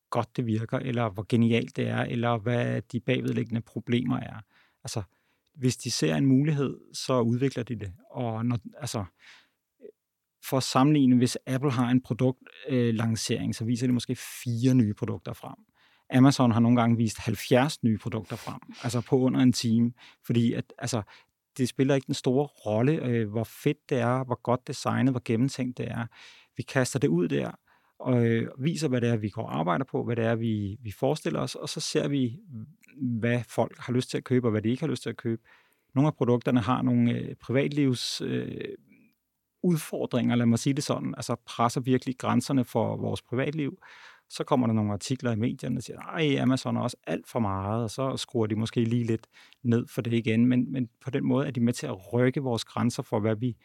godt 0.09 0.37
det 0.37 0.45
virker, 0.45 0.79
eller 0.79 1.09
hvor 1.09 1.25
genialt 1.29 1.75
det 1.75 1.87
er, 1.87 2.01
eller 2.01 2.37
hvad 2.37 2.81
de 2.81 2.99
bagvedliggende 2.99 3.61
problemer 3.61 4.19
er. 4.19 4.41
Altså, 4.83 5.03
hvis 5.57 5.77
de 5.77 5.91
ser 5.91 6.15
en 6.15 6.25
mulighed, 6.25 6.77
så 6.93 7.19
udvikler 7.19 7.63
de 7.63 7.75
det. 7.75 7.93
Og 8.11 8.45
når, 8.45 8.57
altså, 8.77 9.05
for 10.49 10.57
at 10.57 10.63
sammenligne, 10.63 11.17
hvis 11.17 11.37
Apple 11.45 11.71
har 11.71 11.89
en 11.89 12.01
produktlancering, 12.01 13.49
øh, 13.49 13.53
så 13.53 13.65
viser 13.65 13.87
de 13.87 13.93
måske 13.93 14.15
fire 14.15 14.73
nye 14.73 14.93
produkter 14.93 15.33
frem. 15.33 15.55
Amazon 16.13 16.51
har 16.51 16.59
nogle 16.59 16.81
gange 16.81 16.97
vist 16.97 17.17
70 17.19 17.83
nye 17.83 17.97
produkter 17.97 18.35
frem, 18.35 18.59
altså 18.83 19.01
på 19.01 19.19
under 19.19 19.39
en 19.39 19.53
time, 19.53 19.93
fordi 20.25 20.53
at, 20.53 20.73
altså, 20.77 21.01
det 21.57 21.69
spiller 21.69 21.95
ikke 21.95 22.05
den 22.05 22.13
store 22.13 22.45
rolle, 22.45 23.05
øh, 23.05 23.29
hvor 23.29 23.43
fedt 23.43 23.89
det 23.89 23.97
er, 23.97 24.23
hvor 24.23 24.41
godt 24.41 24.67
designet, 24.67 25.13
hvor 25.13 25.21
gennemtænkt 25.25 25.77
det 25.77 25.87
er. 25.87 26.05
Vi 26.57 26.63
kaster 26.63 26.99
det 26.99 27.07
ud 27.07 27.27
der, 27.27 27.51
og 27.99 28.25
øh, 28.25 28.47
viser, 28.57 28.87
hvad 28.87 29.01
det 29.01 29.09
er, 29.09 29.17
vi 29.17 29.29
går 29.29 29.43
og 29.43 29.59
arbejder 29.59 29.85
på, 29.85 30.03
hvad 30.03 30.15
det 30.15 30.25
er, 30.25 30.35
vi, 30.35 30.77
vi 30.81 30.91
forestiller 30.91 31.39
os, 31.39 31.55
og 31.55 31.69
så 31.69 31.79
ser 31.79 32.07
vi, 32.07 32.39
hvad 32.97 33.41
folk 33.47 33.77
har 33.79 33.93
lyst 33.93 34.09
til 34.09 34.17
at 34.17 34.23
købe, 34.23 34.47
og 34.47 34.51
hvad 34.51 34.61
de 34.61 34.69
ikke 34.69 34.83
har 34.83 34.87
lyst 34.87 35.03
til 35.03 35.09
at 35.09 35.17
købe. 35.17 35.41
Nogle 35.95 36.07
af 36.07 36.15
produkterne 36.15 36.59
har 36.59 36.81
nogle 36.81 37.11
øh, 37.11 37.35
privatlivs 37.35 38.21
øh, 38.21 38.75
udfordringer, 39.63 40.35
lad 40.35 40.45
mig 40.45 40.59
sige 40.59 40.73
det 40.73 40.83
sådan, 40.83 41.13
altså 41.17 41.35
presser 41.45 41.81
virkelig 41.81 42.17
grænserne 42.17 42.63
for 42.63 42.95
vores 42.97 43.21
privatliv. 43.21 43.77
Så 44.29 44.43
kommer 44.43 44.67
der 44.67 44.73
nogle 44.73 44.93
artikler 44.93 45.31
i 45.31 45.35
medierne, 45.35 45.75
der 45.75 45.81
siger, 45.81 45.99
at 45.99 46.39
Amazon 46.39 46.77
er 46.77 46.81
også 46.81 46.97
alt 47.07 47.27
for 47.27 47.39
meget, 47.39 47.83
og 47.83 47.91
så 47.91 48.17
skruer 48.17 48.47
de 48.47 48.55
måske 48.55 48.83
lige 48.83 49.03
lidt 49.03 49.27
ned 49.63 49.87
for 49.87 50.01
det 50.01 50.13
igen. 50.13 50.45
Men, 50.45 50.71
men 50.71 50.89
på 51.01 51.09
den 51.09 51.25
måde 51.25 51.47
er 51.47 51.51
de 51.51 51.59
med 51.59 51.73
til 51.73 51.87
at 51.87 52.13
rykke 52.13 52.41
vores 52.41 52.65
grænser 52.65 53.03
for, 53.03 53.19
hvad 53.19 53.35
vi 53.35 53.57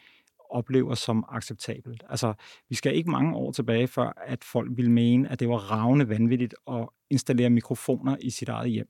oplever 0.52 0.94
som 0.94 1.24
acceptabelt. 1.28 2.04
Altså, 2.08 2.34
vi 2.68 2.74
skal 2.74 2.96
ikke 2.96 3.10
mange 3.10 3.36
år 3.36 3.52
tilbage, 3.52 3.88
før 3.88 4.22
at 4.26 4.44
folk 4.44 4.70
ville 4.76 4.90
mene, 4.90 5.28
at 5.28 5.40
det 5.40 5.48
var 5.48 5.56
ravne 5.56 6.08
vanvittigt 6.08 6.54
at 6.70 6.88
installere 7.10 7.50
mikrofoner 7.50 8.16
i 8.20 8.30
sit 8.30 8.48
eget 8.48 8.70
hjem. 8.70 8.88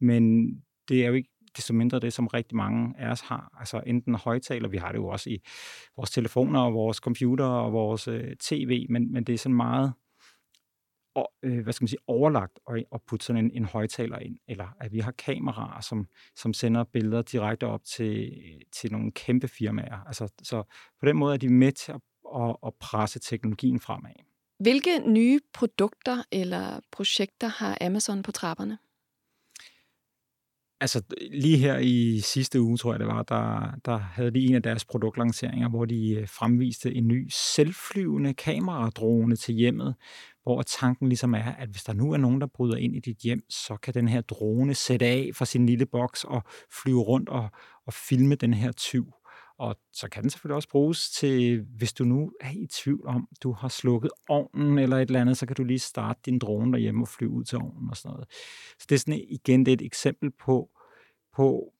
Men 0.00 0.50
det 0.88 1.04
er 1.04 1.08
jo 1.08 1.14
ikke 1.14 1.30
desto 1.56 1.74
mindre 1.74 2.00
det, 2.00 2.12
som 2.12 2.26
rigtig 2.26 2.56
mange 2.56 2.94
af 2.98 3.10
os 3.10 3.20
har. 3.20 3.56
Altså 3.58 3.82
enten 3.86 4.14
højtaler, 4.14 4.68
vi 4.68 4.76
har 4.76 4.92
det 4.92 4.98
jo 4.98 5.06
også 5.06 5.30
i 5.30 5.38
vores 5.96 6.10
telefoner 6.10 6.60
og 6.60 6.74
vores 6.74 6.96
computer 6.96 7.44
og 7.44 7.72
vores 7.72 8.08
øh, 8.08 8.36
tv, 8.36 8.86
men, 8.88 9.12
men 9.12 9.24
det 9.24 9.32
er 9.32 9.38
sådan 9.38 9.56
meget 9.56 9.92
og, 11.14 11.32
øh, 11.42 11.62
hvad 11.62 11.72
skal 11.72 11.82
man 11.82 11.88
sige, 11.88 12.00
overlagt 12.06 12.58
at, 12.70 12.84
at 12.94 13.02
putte 13.02 13.26
sådan 13.26 13.44
en, 13.44 13.50
en 13.54 13.64
højtaler 13.64 14.18
ind, 14.18 14.38
eller 14.48 14.76
at 14.80 14.92
vi 14.92 14.98
har 14.98 15.10
kameraer, 15.10 15.80
som, 15.80 16.08
som 16.36 16.54
sender 16.54 16.84
billeder 16.84 17.22
direkte 17.22 17.66
op 17.66 17.84
til, 17.84 18.32
til 18.72 18.92
nogle 18.92 19.12
kæmpe 19.12 19.48
firmaer. 19.48 20.04
Altså, 20.06 20.28
så 20.42 20.62
på 21.00 21.06
den 21.06 21.16
måde 21.16 21.34
er 21.34 21.38
de 21.38 21.48
med 21.48 21.72
til 21.72 21.92
at, 21.92 22.00
at, 22.36 22.56
at 22.66 22.74
presse 22.80 23.18
teknologien 23.18 23.80
fremad. 23.80 24.12
Hvilke 24.58 24.98
nye 25.06 25.40
produkter 25.54 26.22
eller 26.32 26.80
projekter 26.92 27.48
har 27.48 27.78
Amazon 27.80 28.22
på 28.22 28.32
trapperne? 28.32 28.78
Altså 30.82 31.02
lige 31.32 31.56
her 31.56 31.78
i 31.78 32.20
sidste 32.20 32.60
uge, 32.60 32.76
tror 32.76 32.92
jeg 32.92 33.00
det 33.00 33.06
var, 33.06 33.22
der, 33.22 33.70
der 33.84 33.96
havde 33.96 34.30
de 34.30 34.46
en 34.46 34.54
af 34.54 34.62
deres 34.62 34.84
produktlanceringer, 34.84 35.68
hvor 35.68 35.84
de 35.84 36.10
øh, 36.10 36.28
fremviste 36.28 36.94
en 36.94 37.08
ny 37.08 37.28
selvflyvende 37.32 38.34
kameradrone 38.34 39.36
til 39.36 39.54
hjemmet, 39.54 39.94
hvor 40.42 40.62
tanken 40.62 41.08
ligesom 41.08 41.34
er, 41.34 41.52
at 41.58 41.68
hvis 41.68 41.84
der 41.84 41.92
nu 41.92 42.12
er 42.12 42.16
nogen, 42.16 42.40
der 42.40 42.46
bryder 42.46 42.76
ind 42.76 42.96
i 42.96 43.00
dit 43.00 43.18
hjem, 43.18 43.40
så 43.50 43.76
kan 43.76 43.94
den 43.94 44.08
her 44.08 44.20
drone 44.20 44.74
sætte 44.74 45.06
af 45.06 45.30
fra 45.34 45.44
sin 45.44 45.66
lille 45.66 45.86
boks 45.86 46.24
og 46.24 46.42
flyve 46.82 47.00
rundt 47.00 47.28
og, 47.28 47.48
og 47.86 47.92
filme 47.92 48.34
den 48.34 48.54
her 48.54 48.72
tyv. 48.72 49.12
Og 49.58 49.76
så 49.92 50.08
kan 50.08 50.22
den 50.22 50.30
selvfølgelig 50.30 50.56
også 50.56 50.68
bruges 50.68 51.10
til, 51.10 51.66
hvis 51.76 51.92
du 51.92 52.04
nu 52.04 52.32
er 52.40 52.50
i 52.50 52.66
tvivl 52.66 53.06
om, 53.06 53.28
du 53.42 53.52
har 53.52 53.68
slukket 53.68 54.10
ovnen 54.28 54.78
eller 54.78 54.96
et 54.96 55.06
eller 55.06 55.20
andet, 55.20 55.36
så 55.36 55.46
kan 55.46 55.56
du 55.56 55.64
lige 55.64 55.78
starte 55.78 56.20
din 56.26 56.38
drone 56.38 56.72
derhjemme 56.72 57.04
og 57.04 57.08
flyve 57.08 57.30
ud 57.30 57.44
til 57.44 57.58
ovnen 57.58 57.90
og 57.90 57.96
sådan 57.96 58.10
noget. 58.10 58.26
Så 58.78 58.86
det 58.88 58.94
er 58.94 58.98
sådan 58.98 59.24
igen 59.28 59.66
det 59.66 59.72
er 59.72 59.76
et 59.76 59.82
eksempel 59.82 60.30
på, 60.30 60.70
på, 61.36 61.72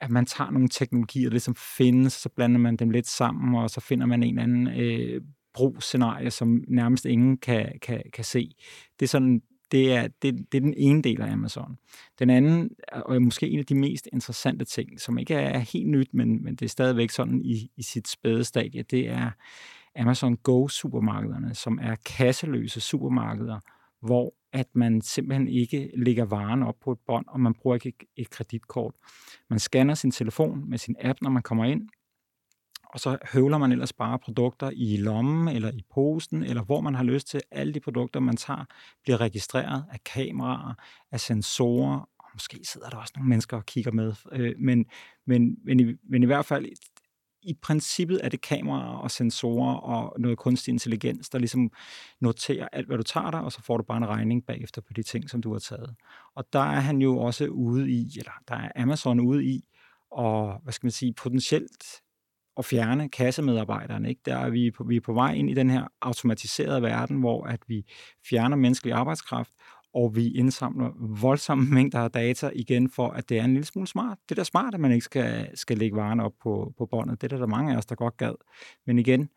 at 0.00 0.10
man 0.10 0.26
tager 0.26 0.50
nogle 0.50 0.68
teknologier, 0.68 1.28
der 1.28 1.30
ligesom 1.30 1.54
findes, 1.54 2.12
så 2.12 2.28
blander 2.28 2.58
man 2.58 2.76
dem 2.76 2.90
lidt 2.90 3.06
sammen, 3.06 3.54
og 3.54 3.70
så 3.70 3.80
finder 3.80 4.06
man 4.06 4.22
en 4.22 4.38
eller 4.38 4.42
anden 4.42 4.80
øh, 4.80 5.22
brugsscenarie, 5.54 6.30
som 6.30 6.64
nærmest 6.68 7.04
ingen 7.04 7.38
kan, 7.38 7.78
kan, 7.82 8.02
kan 8.12 8.24
se. 8.24 8.54
Det 9.00 9.06
er 9.06 9.08
sådan 9.08 9.42
det 9.72 9.92
er, 9.92 10.08
det, 10.22 10.52
det 10.52 10.58
er 10.58 10.62
den 10.62 10.74
ene 10.76 11.02
del 11.02 11.22
af 11.22 11.32
Amazon. 11.32 11.78
Den 12.18 12.30
anden, 12.30 12.70
og 12.92 13.22
måske 13.22 13.48
en 13.48 13.58
af 13.58 13.66
de 13.66 13.74
mest 13.74 14.08
interessante 14.12 14.64
ting, 14.64 15.00
som 15.00 15.18
ikke 15.18 15.34
er 15.34 15.58
helt 15.58 15.88
nyt, 15.88 16.14
men, 16.14 16.44
men 16.44 16.56
det 16.56 16.64
er 16.64 16.68
stadigvæk 16.68 17.10
sådan 17.10 17.42
i, 17.44 17.70
i 17.76 17.82
sit 17.82 18.08
spæde 18.08 18.44
stadie, 18.44 18.82
det 18.82 19.08
er 19.08 19.30
Amazon 19.96 20.36
Go-supermarkederne, 20.36 21.54
som 21.54 21.78
er 21.82 21.94
kasseløse 21.94 22.80
supermarkeder, 22.80 23.60
hvor 24.00 24.34
at 24.56 24.66
man 24.72 25.00
simpelthen 25.00 25.48
ikke 25.48 25.90
lægger 25.94 26.24
varen 26.24 26.62
op 26.62 26.76
på 26.80 26.92
et 26.92 26.98
bånd, 27.06 27.24
og 27.28 27.40
man 27.40 27.54
bruger 27.54 27.74
ikke 27.74 28.06
et 28.16 28.30
kreditkort. 28.30 28.94
Man 29.50 29.58
scanner 29.58 29.94
sin 29.94 30.10
telefon 30.10 30.70
med 30.70 30.78
sin 30.78 30.96
app, 31.00 31.22
når 31.22 31.30
man 31.30 31.42
kommer 31.42 31.64
ind, 31.64 31.88
og 32.96 33.00
så 33.00 33.18
høvler 33.32 33.58
man 33.58 33.72
ellers 33.72 33.92
bare 33.92 34.18
produkter 34.18 34.70
i 34.74 34.96
lommen 34.96 35.48
eller 35.56 35.70
i 35.70 35.82
posen, 35.94 36.42
eller 36.42 36.62
hvor 36.62 36.80
man 36.80 36.94
har 36.94 37.04
lyst 37.04 37.28
til. 37.28 37.40
Alle 37.50 37.74
de 37.74 37.80
produkter, 37.80 38.20
man 38.20 38.36
tager, 38.36 38.64
bliver 39.02 39.20
registreret 39.20 39.84
af 39.92 40.04
kameraer, 40.04 40.74
af 41.12 41.20
sensorer, 41.20 42.08
og 42.18 42.30
måske 42.32 42.60
sidder 42.64 42.88
der 42.88 42.96
også 42.96 43.12
nogle 43.16 43.28
mennesker 43.28 43.56
og 43.56 43.66
kigger 43.66 43.92
med. 43.92 44.14
Øh, 44.32 44.54
men, 44.58 44.86
men, 45.26 45.56
men, 45.64 45.80
i, 45.80 45.94
men 46.08 46.22
i 46.22 46.26
hvert 46.26 46.46
fald, 46.46 46.66
i 47.46 47.54
princippet 47.62 48.20
er 48.24 48.28
det 48.28 48.40
kameraer 48.40 48.96
og 48.96 49.10
sensorer 49.10 49.74
og 49.74 50.20
noget 50.20 50.38
kunstig 50.38 50.72
intelligens, 50.72 51.28
der 51.28 51.38
ligesom 51.38 51.70
noterer 52.20 52.68
alt, 52.72 52.86
hvad 52.86 52.96
du 52.96 53.02
tager 53.02 53.30
dig, 53.30 53.40
og 53.40 53.52
så 53.52 53.62
får 53.62 53.76
du 53.76 53.82
bare 53.82 53.98
en 53.98 54.08
regning 54.08 54.46
bagefter 54.46 54.80
på 54.80 54.92
de 54.92 55.02
ting, 55.02 55.30
som 55.30 55.42
du 55.42 55.52
har 55.52 55.58
taget. 55.58 55.94
Og 56.34 56.44
der 56.52 56.60
er 56.60 56.80
han 56.80 56.98
jo 56.98 57.18
også 57.18 57.46
ude 57.46 57.90
i, 57.90 58.08
eller 58.18 58.32
der 58.48 58.54
er 58.54 58.72
Amazon 58.76 59.20
ude 59.20 59.44
i, 59.44 59.64
og 60.10 60.60
hvad 60.62 60.72
skal 60.72 60.86
man 60.86 60.92
sige, 60.92 61.12
potentielt 61.12 61.84
at 62.56 62.64
fjerne 62.64 63.08
kassemedarbejderne. 63.08 64.08
Ikke? 64.08 64.20
Der 64.24 64.36
er 64.36 64.50
vi, 64.50 64.70
på, 64.70 64.84
vi 64.84 64.96
er 64.96 65.00
på 65.00 65.12
vej 65.12 65.32
ind 65.32 65.50
i 65.50 65.54
den 65.54 65.70
her 65.70 65.88
automatiserede 66.02 66.82
verden, 66.82 67.20
hvor 67.20 67.44
at 67.44 67.60
vi 67.68 67.84
fjerner 68.28 68.56
menneskelig 68.56 68.94
arbejdskraft, 68.94 69.50
og 69.96 70.16
vi 70.16 70.30
indsamler 70.30 70.92
voldsomme 71.20 71.64
mængder 71.74 71.98
af 71.98 72.10
data 72.10 72.50
igen 72.54 72.90
for, 72.90 73.08
at 73.08 73.28
det 73.28 73.38
er 73.38 73.44
en 73.44 73.52
lille 73.52 73.66
smule 73.66 73.86
smart. 73.86 74.18
Det 74.28 74.30
er 74.30 74.40
da 74.40 74.44
smart, 74.44 74.74
at 74.74 74.80
man 74.80 74.92
ikke 74.92 75.04
skal, 75.04 75.50
skal 75.58 75.78
lægge 75.78 75.96
varen 75.96 76.20
op 76.20 76.32
på, 76.42 76.74
på 76.78 76.86
båndet. 76.86 77.20
Det 77.20 77.32
er 77.32 77.36
der, 77.36 77.38
der 77.38 77.46
mange 77.46 77.72
af 77.72 77.76
os, 77.76 77.86
der 77.86 77.94
godt 77.94 78.16
gad. 78.16 78.34
Men 78.86 78.98
igen, 78.98 79.28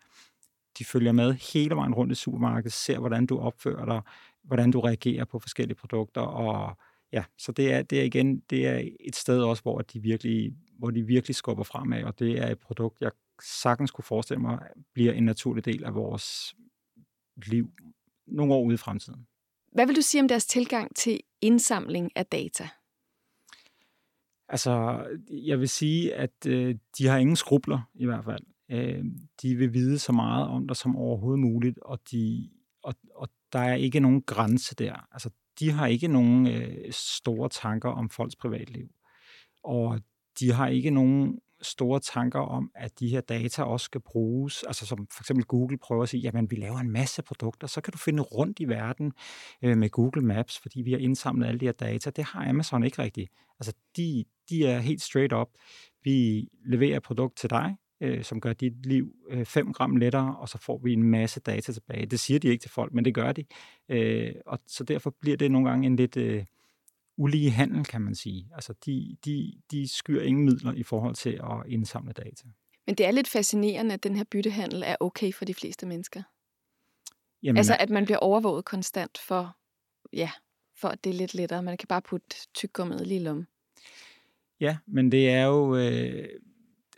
de 0.79 0.85
følger 0.85 1.11
med 1.11 1.33
hele 1.33 1.75
vejen 1.75 1.93
rundt 1.93 2.11
i 2.11 2.15
supermarkedet, 2.15 2.73
ser, 2.73 2.99
hvordan 2.99 3.25
du 3.25 3.39
opfører 3.39 3.85
dig, 3.85 4.01
hvordan 4.43 4.71
du 4.71 4.79
reagerer 4.79 5.25
på 5.25 5.39
forskellige 5.39 5.75
produkter, 5.75 6.21
og 6.21 6.77
ja, 7.13 7.23
så 7.37 7.51
det 7.51 7.73
er, 7.73 7.81
det 7.81 7.99
er 7.99 8.03
igen, 8.03 8.39
det 8.49 8.67
er 8.67 8.89
et 8.99 9.15
sted 9.15 9.43
også, 9.43 9.63
hvor 9.63 9.81
de 9.81 10.01
virkelig, 10.01 10.53
hvor 10.77 10.91
de 10.91 11.01
virkelig 11.01 11.35
skubber 11.35 11.63
fremad, 11.63 12.03
og 12.03 12.19
det 12.19 12.39
er 12.39 12.47
et 12.47 12.59
produkt, 12.59 13.01
jeg 13.01 13.11
sagtens 13.43 13.91
kunne 13.91 14.05
forestille 14.05 14.41
mig, 14.41 14.59
bliver 14.93 15.13
en 15.13 15.23
naturlig 15.23 15.65
del 15.65 15.83
af 15.83 15.95
vores 15.95 16.55
liv 17.45 17.71
nogle 18.27 18.53
år 18.53 18.63
ude 18.63 18.73
i 18.73 18.77
fremtiden. 18.77 19.27
Hvad 19.71 19.87
vil 19.87 19.95
du 19.95 20.01
sige 20.01 20.21
om 20.21 20.27
deres 20.27 20.45
tilgang 20.45 20.95
til 20.95 21.19
indsamling 21.41 22.11
af 22.15 22.25
data? 22.25 22.69
Altså, 24.49 25.05
jeg 25.29 25.59
vil 25.59 25.69
sige, 25.69 26.15
at 26.15 26.45
øh, 26.47 26.75
de 26.97 27.07
har 27.07 27.17
ingen 27.17 27.35
skrubler 27.35 27.89
i 27.93 28.05
hvert 28.05 28.25
fald. 28.25 28.43
Øh, 28.71 29.05
de 29.41 29.55
vil 29.55 29.73
vide 29.73 29.99
så 29.99 30.11
meget 30.11 30.47
om 30.47 30.67
dig 30.67 30.77
som 30.77 30.95
overhovedet 30.95 31.39
muligt, 31.39 31.79
og, 31.79 31.99
de, 32.11 32.49
og, 32.83 32.95
og 33.15 33.29
der 33.53 33.59
er 33.59 33.75
ikke 33.75 33.99
nogen 33.99 34.21
grænse 34.21 34.75
der. 34.75 35.07
Altså, 35.11 35.29
de 35.59 35.71
har 35.71 35.87
ikke 35.87 36.07
nogen 36.07 36.47
øh, 36.47 36.91
store 36.91 37.49
tanker 37.49 37.89
om 37.89 38.09
folks 38.09 38.35
privatliv. 38.35 38.87
Og 39.63 40.01
de 40.39 40.51
har 40.51 40.67
ikke 40.67 40.89
nogen 40.89 41.39
store 41.61 41.99
tanker 41.99 42.39
om, 42.39 42.71
at 42.75 42.99
de 42.99 43.09
her 43.09 43.21
data 43.21 43.63
også 43.63 43.83
skal 43.83 44.01
bruges, 44.01 44.63
altså 44.63 44.85
som 44.85 45.07
for 45.11 45.23
eksempel 45.23 45.45
Google 45.45 45.77
prøver 45.77 46.03
at 46.03 46.09
sige, 46.09 46.21
jamen 46.21 46.51
vi 46.51 46.55
laver 46.55 46.77
en 46.77 46.91
masse 46.91 47.21
produkter, 47.21 47.67
så 47.67 47.81
kan 47.81 47.91
du 47.91 47.97
finde 47.97 48.23
rundt 48.23 48.59
i 48.59 48.65
verden 48.65 49.11
øh, 49.61 49.77
med 49.77 49.89
Google 49.89 50.21
Maps, 50.21 50.59
fordi 50.59 50.81
vi 50.81 50.91
har 50.91 50.99
indsamlet 50.99 51.47
alle 51.47 51.59
de 51.59 51.65
her 51.65 51.71
data. 51.71 52.09
Det 52.09 52.23
har 52.23 52.49
Amazon 52.49 52.83
ikke 52.83 53.01
rigtigt. 53.01 53.31
Altså 53.59 53.73
de, 53.97 54.25
de 54.49 54.67
er 54.67 54.79
helt 54.79 55.01
straight 55.01 55.33
up. 55.33 55.47
Vi 56.03 56.47
leverer 56.65 56.97
et 56.97 57.03
produkt 57.03 57.37
til 57.37 57.49
dig, 57.49 57.75
øh, 58.01 58.23
som 58.23 58.41
gør 58.41 58.53
dit 58.53 58.85
liv 58.85 59.13
5 59.43 59.67
øh, 59.67 59.73
gram 59.73 59.95
lettere, 59.95 60.35
og 60.37 60.49
så 60.49 60.57
får 60.57 60.81
vi 60.83 60.93
en 60.93 61.03
masse 61.03 61.39
data 61.39 61.71
tilbage. 61.71 62.05
Det 62.05 62.19
siger 62.19 62.39
de 62.39 62.47
ikke 62.47 62.61
til 62.61 62.71
folk, 62.71 62.93
men 62.93 63.05
det 63.05 63.13
gør 63.13 63.31
de. 63.31 63.45
Øh, 63.89 64.33
og 64.45 64.59
så 64.67 64.83
derfor 64.83 65.15
bliver 65.21 65.37
det 65.37 65.51
nogle 65.51 65.69
gange 65.69 65.87
en 65.87 65.95
lidt 65.95 66.17
øh, 66.17 66.45
ulige 67.19 67.51
handel, 67.51 67.85
kan 67.85 68.01
man 68.01 68.15
sige. 68.15 68.49
Altså 68.53 68.73
de, 68.85 69.17
de, 69.25 69.53
de 69.71 69.87
skyr 69.87 70.21
ingen 70.21 70.45
midler 70.45 70.73
i 70.73 70.83
forhold 70.83 71.15
til 71.15 71.29
at 71.29 71.67
indsamle 71.67 72.13
data. 72.13 72.47
Men 72.87 72.95
det 72.95 73.05
er 73.05 73.11
lidt 73.11 73.27
fascinerende, 73.27 73.93
at 73.93 74.03
den 74.03 74.15
her 74.15 74.23
byttehandel 74.23 74.83
er 74.85 74.95
okay 74.99 75.33
for 75.33 75.45
de 75.45 75.53
fleste 75.53 75.85
mennesker. 75.85 76.23
Jamen, 77.43 77.57
altså 77.57 77.75
at 77.79 77.89
man 77.89 78.05
bliver 78.05 78.17
overvåget 78.17 78.65
konstant 78.65 79.17
for, 79.17 79.57
ja, 80.13 80.31
for 80.75 80.87
at 80.87 81.03
det 81.03 81.09
er 81.09 81.13
lidt 81.13 81.33
lettere. 81.33 81.63
Man 81.63 81.77
kan 81.77 81.87
bare 81.87 82.01
putte 82.01 82.35
tyggegummet 82.53 83.07
lige 83.07 83.31
om. 83.31 83.47
Ja, 84.59 84.77
men 84.87 85.11
det 85.11 85.29
er 85.29 85.45
jo, 85.45 85.75
øh, 85.75 86.27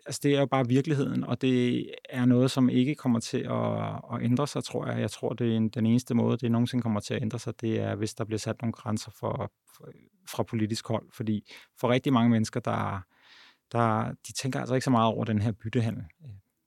altså 0.06 0.20
det 0.24 0.36
er 0.36 0.40
jo 0.40 0.46
bare 0.46 0.68
virkeligheden, 0.68 1.24
og 1.24 1.42
det 1.42 1.90
er 2.10 2.26
noget, 2.26 2.52
som 2.52 2.70
ikke 2.70 2.96
kommer 2.96 3.20
til 3.20 3.38
at, 3.38 3.96
at 4.14 4.24
ændre 4.24 4.48
sig, 4.48 4.64
tror 4.64 4.88
jeg. 4.88 5.02
Jeg 5.02 5.12
tror, 5.12 5.34
det 5.34 5.52
er 5.52 5.58
en, 5.58 5.70
den 5.70 5.86
eneste 5.86 6.14
måde, 6.14 6.38
det 6.38 6.52
nogensinde 6.52 6.82
kommer 6.82 7.00
til 7.00 7.14
at 7.14 7.22
ændre 7.22 7.40
sig, 7.40 7.62
det 7.62 7.80
er, 7.80 7.96
hvis 7.96 8.14
der 8.14 8.24
bliver 8.26 8.40
sat 8.40 8.62
nogle 8.62 8.74
grænser 8.74 9.12
for, 9.12 9.52
for, 9.76 9.88
fra 10.30 10.44
politisk 10.44 10.88
hold. 10.88 11.06
Fordi 11.14 11.52
for 11.80 11.90
rigtig 11.90 12.14
mange 12.14 12.30
mennesker, 12.30 12.60
der, 12.60 13.06
der, 13.72 14.14
de 14.28 14.34
tænker 14.34 14.60
altså 14.60 14.76
ikke 14.76 14.86
så 14.86 14.92
meget 14.92 15.14
over 15.14 15.26
den 15.26 15.42
her 15.42 15.52
byttehandel. 15.52 16.04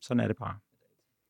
Sådan 0.01 0.20
er 0.20 0.26
det 0.26 0.37
bare. 0.37 0.59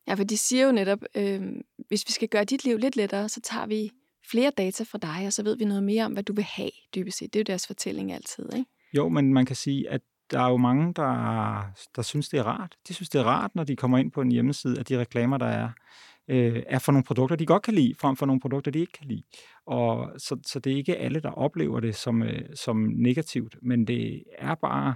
Ja, 0.08 0.14
for 0.14 0.24
de 0.24 0.38
siger 0.38 0.66
jo 0.66 0.72
netop, 0.72 0.98
øh, 1.14 1.42
hvis 1.88 2.04
vi 2.06 2.12
skal 2.12 2.28
gøre 2.28 2.44
dit 2.44 2.64
liv 2.64 2.78
lidt 2.78 2.96
lettere, 2.96 3.28
så 3.28 3.40
tager 3.40 3.66
vi 3.66 3.90
flere 4.30 4.52
data 4.56 4.84
fra 4.84 4.98
dig, 4.98 5.26
og 5.26 5.32
så 5.32 5.42
ved 5.42 5.56
vi 5.56 5.64
noget 5.64 5.82
mere 5.82 6.04
om, 6.04 6.12
hvad 6.12 6.22
du 6.22 6.32
vil 6.32 6.44
have, 6.44 6.70
dybest 6.94 7.18
set. 7.18 7.32
Det 7.32 7.38
er 7.38 7.42
jo 7.42 7.52
deres 7.52 7.66
fortælling 7.66 8.12
altid, 8.12 8.52
ikke? 8.56 8.70
Jo, 8.96 9.08
men 9.08 9.34
man 9.34 9.46
kan 9.46 9.56
sige, 9.56 9.90
at 9.90 10.00
der 10.30 10.40
er 10.40 10.50
jo 10.50 10.56
mange, 10.56 10.92
der, 10.94 11.62
der 11.96 12.02
synes, 12.02 12.28
det 12.28 12.38
er 12.38 12.42
rart. 12.42 12.76
De 12.88 12.94
synes, 12.94 13.08
det 13.08 13.20
er 13.20 13.24
rart, 13.24 13.54
når 13.54 13.64
de 13.64 13.76
kommer 13.76 13.98
ind 13.98 14.12
på 14.12 14.20
en 14.20 14.32
hjemmeside, 14.32 14.80
at 14.80 14.88
de 14.88 14.98
reklamer, 14.98 15.38
der 15.38 15.46
er, 15.46 15.70
øh, 16.28 16.62
er 16.66 16.78
for 16.78 16.92
nogle 16.92 17.04
produkter, 17.04 17.36
de 17.36 17.46
godt 17.46 17.62
kan 17.62 17.74
lide, 17.74 17.94
frem 18.00 18.16
for 18.16 18.26
nogle 18.26 18.40
produkter, 18.40 18.70
de 18.70 18.78
ikke 18.78 18.92
kan 18.92 19.06
lide. 19.08 19.22
Og 19.66 20.12
så, 20.18 20.36
så 20.46 20.58
det 20.58 20.72
er 20.72 20.76
ikke 20.76 20.96
alle, 20.96 21.20
der 21.20 21.30
oplever 21.30 21.80
det 21.80 21.96
som, 21.96 22.22
øh, 22.22 22.42
som 22.54 22.76
negativt, 22.76 23.56
men 23.62 23.86
det 23.86 24.24
er 24.38 24.54
bare, 24.54 24.94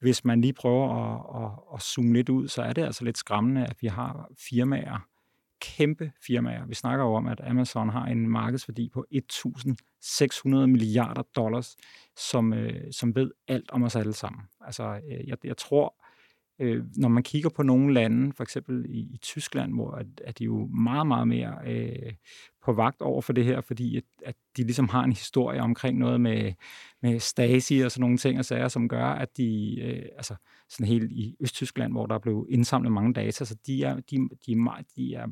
hvis 0.00 0.24
man 0.24 0.40
lige 0.40 0.52
prøver 0.52 0.94
at, 0.94 1.44
at, 1.44 1.50
at 1.74 1.82
zoome 1.82 2.12
lidt 2.12 2.28
ud, 2.28 2.48
så 2.48 2.62
er 2.62 2.72
det 2.72 2.82
altså 2.82 3.04
lidt 3.04 3.18
skræmmende, 3.18 3.66
at 3.66 3.76
vi 3.80 3.86
har 3.86 4.28
firmaer, 4.48 5.07
kæmpe 5.60 6.12
firmaer. 6.26 6.66
Vi 6.66 6.74
snakker 6.74 7.04
jo 7.04 7.14
om, 7.14 7.26
at 7.26 7.40
Amazon 7.44 7.88
har 7.88 8.06
en 8.06 8.28
markedsværdi 8.28 8.88
på 8.88 9.06
1.600 9.14 10.48
milliarder 10.66 11.22
dollars, 11.36 11.76
som, 12.16 12.52
øh, 12.52 12.92
som 12.92 13.14
ved 13.14 13.30
alt 13.48 13.70
om 13.70 13.82
os 13.82 13.96
alle 13.96 14.12
sammen. 14.12 14.42
Altså, 14.60 15.00
øh, 15.10 15.28
jeg, 15.28 15.36
jeg 15.44 15.56
tror, 15.56 15.94
øh, 16.58 16.84
når 16.96 17.08
man 17.08 17.22
kigger 17.22 17.50
på 17.50 17.62
nogle 17.62 17.94
lande, 17.94 18.32
for 18.32 18.42
eksempel 18.42 18.86
i, 18.88 18.98
i 18.98 19.18
Tyskland, 19.22 19.74
hvor 19.74 19.90
at, 19.90 20.06
at 20.24 20.38
de 20.38 20.44
jo 20.44 20.66
meget, 20.66 21.06
meget 21.06 21.28
mere 21.28 21.58
øh, 21.66 22.12
på 22.64 22.72
vagt 22.72 23.02
over 23.02 23.22
for 23.22 23.32
det 23.32 23.44
her, 23.44 23.60
fordi 23.60 23.96
at, 23.96 24.04
at 24.24 24.34
de 24.56 24.62
ligesom 24.62 24.88
har 24.88 25.04
en 25.04 25.12
historie 25.12 25.60
omkring 25.60 25.98
noget 25.98 26.20
med, 26.20 26.52
med 27.02 27.20
Stasi 27.20 27.80
og 27.80 27.92
sådan 27.92 28.00
nogle 28.00 28.18
ting 28.18 28.38
og 28.38 28.44
sager, 28.44 28.68
som 28.68 28.88
gør, 28.88 29.04
at 29.04 29.36
de, 29.36 29.80
øh, 29.80 30.02
altså 30.16 30.34
sådan 30.68 30.86
helt 30.86 31.12
i 31.12 31.36
Østtyskland, 31.40 31.92
hvor 31.92 32.06
der 32.06 32.18
blev 32.18 32.46
indsamlet 32.50 32.92
mange 32.92 33.14
data, 33.14 33.44
så 33.44 33.56
de 33.66 33.84
er, 33.84 33.94
de, 33.94 34.28
de, 34.46 34.52
er, 34.52 34.84
de 34.96 35.14
er 35.14 35.26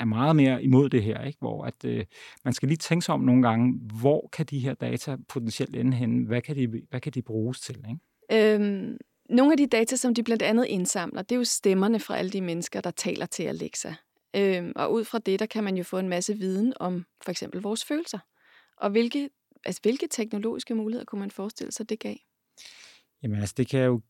er 0.00 0.04
meget 0.04 0.36
mere 0.36 0.64
imod 0.64 0.88
det 0.88 1.02
her, 1.02 1.24
ikke? 1.24 1.38
hvor 1.38 1.64
at, 1.64 1.84
øh, 1.84 2.04
man 2.44 2.54
skal 2.54 2.68
lige 2.68 2.78
tænke 2.78 3.04
sig 3.04 3.14
om 3.14 3.20
nogle 3.20 3.42
gange, 3.42 3.80
hvor 4.00 4.28
kan 4.32 4.46
de 4.46 4.58
her 4.58 4.74
data 4.74 5.16
potentielt 5.28 5.76
ende 5.76 5.96
henne? 5.96 6.26
Hvad 6.26 6.42
kan 6.42 6.56
de, 6.56 6.82
hvad 6.90 7.00
kan 7.00 7.12
de 7.12 7.22
bruges 7.22 7.60
til? 7.60 7.84
Ikke? 7.88 8.54
Øhm, 8.54 8.96
nogle 9.30 9.52
af 9.52 9.56
de 9.56 9.66
data, 9.66 9.96
som 9.96 10.14
de 10.14 10.22
blandt 10.22 10.42
andet 10.42 10.66
indsamler, 10.66 11.22
det 11.22 11.34
er 11.34 11.38
jo 11.38 11.44
stemmerne 11.44 12.00
fra 12.00 12.16
alle 12.16 12.30
de 12.30 12.40
mennesker, 12.40 12.80
der 12.80 12.90
taler 12.90 13.26
til 13.26 13.42
Alexa. 13.42 13.94
Øhm, 14.36 14.72
og 14.76 14.92
ud 14.92 15.04
fra 15.04 15.18
det, 15.18 15.40
der 15.40 15.46
kan 15.46 15.64
man 15.64 15.76
jo 15.76 15.84
få 15.84 15.98
en 15.98 16.08
masse 16.08 16.34
viden 16.34 16.72
om 16.80 17.04
for 17.22 17.30
eksempel 17.30 17.60
vores 17.60 17.84
følelser. 17.84 18.18
Og 18.76 18.90
hvilke, 18.90 19.30
altså, 19.64 19.82
hvilke 19.82 20.06
teknologiske 20.10 20.74
muligheder 20.74 21.04
kunne 21.04 21.20
man 21.20 21.30
forestille 21.30 21.72
sig, 21.72 21.88
det 21.88 21.98
gav? 21.98 22.16
Jamen 23.22 23.40
altså, 23.40 23.54
det 23.56 23.68
kan 23.68 23.84
jo 23.84 24.00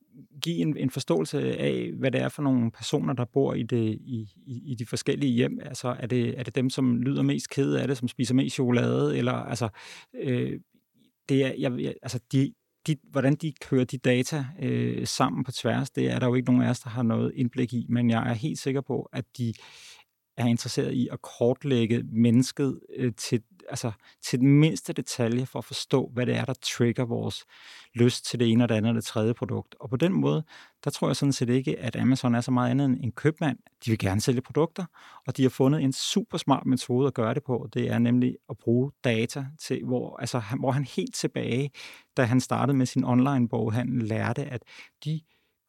give 0.42 0.56
en, 0.56 0.76
en 0.76 0.90
forståelse 0.90 1.58
af, 1.58 1.90
hvad 1.98 2.10
det 2.10 2.20
er 2.20 2.28
for 2.28 2.42
nogle 2.42 2.70
personer, 2.70 3.12
der 3.12 3.24
bor 3.24 3.54
i, 3.54 3.62
det, 3.62 3.98
i, 4.00 4.28
i, 4.46 4.62
i 4.72 4.74
de 4.74 4.86
forskellige 4.86 5.32
hjem. 5.32 5.58
Altså, 5.62 5.96
er 5.98 6.06
det, 6.06 6.38
er 6.38 6.42
det 6.42 6.54
dem, 6.54 6.70
som 6.70 6.96
lyder 7.02 7.22
mest 7.22 7.50
kede 7.50 7.82
af 7.82 7.88
det, 7.88 7.96
som 7.96 8.08
spiser 8.08 8.34
mest 8.34 8.54
chokolade, 8.54 9.18
eller 9.18 9.32
altså, 9.32 9.68
øh, 10.14 10.60
det 11.28 11.44
er, 11.44 11.52
jeg, 11.58 11.94
altså 12.02 12.20
de, 12.32 12.54
de, 12.86 12.96
hvordan 13.10 13.34
de 13.34 13.52
kører 13.60 13.84
de 13.84 13.98
data 13.98 14.44
øh, 14.62 15.06
sammen 15.06 15.44
på 15.44 15.52
tværs, 15.52 15.90
det 15.90 16.10
er 16.10 16.18
der 16.18 16.26
jo 16.26 16.34
ikke 16.34 16.46
nogen 16.46 16.62
af 16.62 16.70
os, 16.70 16.80
der 16.80 16.90
har 16.90 17.02
noget 17.02 17.32
indblik 17.34 17.72
i, 17.72 17.86
men 17.88 18.10
jeg 18.10 18.30
er 18.30 18.34
helt 18.34 18.58
sikker 18.58 18.80
på, 18.80 19.08
at 19.12 19.24
de 19.38 19.52
er 20.36 20.46
interesseret 20.46 20.92
i 20.92 21.08
at 21.12 21.22
kortlægge 21.22 22.02
mennesket 22.02 22.80
øh, 22.96 23.12
til 23.16 23.42
altså, 23.70 23.92
til 24.22 24.40
den 24.40 24.48
mindste 24.48 24.92
detalje 24.92 25.46
for 25.46 25.58
at 25.58 25.64
forstå, 25.64 26.10
hvad 26.12 26.26
det 26.26 26.36
er, 26.36 26.44
der 26.44 26.54
trigger 26.62 27.04
vores 27.04 27.44
lyst 27.94 28.26
til 28.26 28.40
det 28.40 28.50
ene 28.50 28.64
og 28.64 28.68
det 28.68 28.74
andet 28.74 28.90
og 28.90 28.94
det 28.94 29.04
tredje 29.04 29.34
produkt. 29.34 29.74
Og 29.80 29.90
på 29.90 29.96
den 29.96 30.12
måde, 30.12 30.44
der 30.84 30.90
tror 30.90 31.08
jeg 31.08 31.16
sådan 31.16 31.32
set 31.32 31.48
ikke, 31.48 31.78
at 31.78 31.96
Amazon 31.96 32.34
er 32.34 32.40
så 32.40 32.50
meget 32.50 32.70
andet 32.70 32.84
end 32.84 32.96
en 33.00 33.12
købmand. 33.12 33.58
De 33.84 33.90
vil 33.90 33.98
gerne 33.98 34.20
sælge 34.20 34.40
produkter, 34.40 34.84
og 35.26 35.36
de 35.36 35.42
har 35.42 35.50
fundet 35.50 35.82
en 35.82 35.92
super 35.92 36.38
smart 36.38 36.66
metode 36.66 37.06
at 37.06 37.14
gøre 37.14 37.34
det 37.34 37.44
på. 37.44 37.68
Det 37.74 37.90
er 37.90 37.98
nemlig 37.98 38.36
at 38.50 38.58
bruge 38.58 38.92
data 39.04 39.46
til, 39.60 39.84
hvor, 39.84 40.16
altså, 40.16 40.42
hvor 40.58 40.70
han 40.70 40.84
helt 40.84 41.14
tilbage, 41.14 41.70
da 42.16 42.24
han 42.24 42.40
startede 42.40 42.76
med 42.76 42.86
sin 42.86 43.04
online-boghandel, 43.04 44.02
lærte, 44.04 44.44
at 44.44 44.62
de 45.04 45.20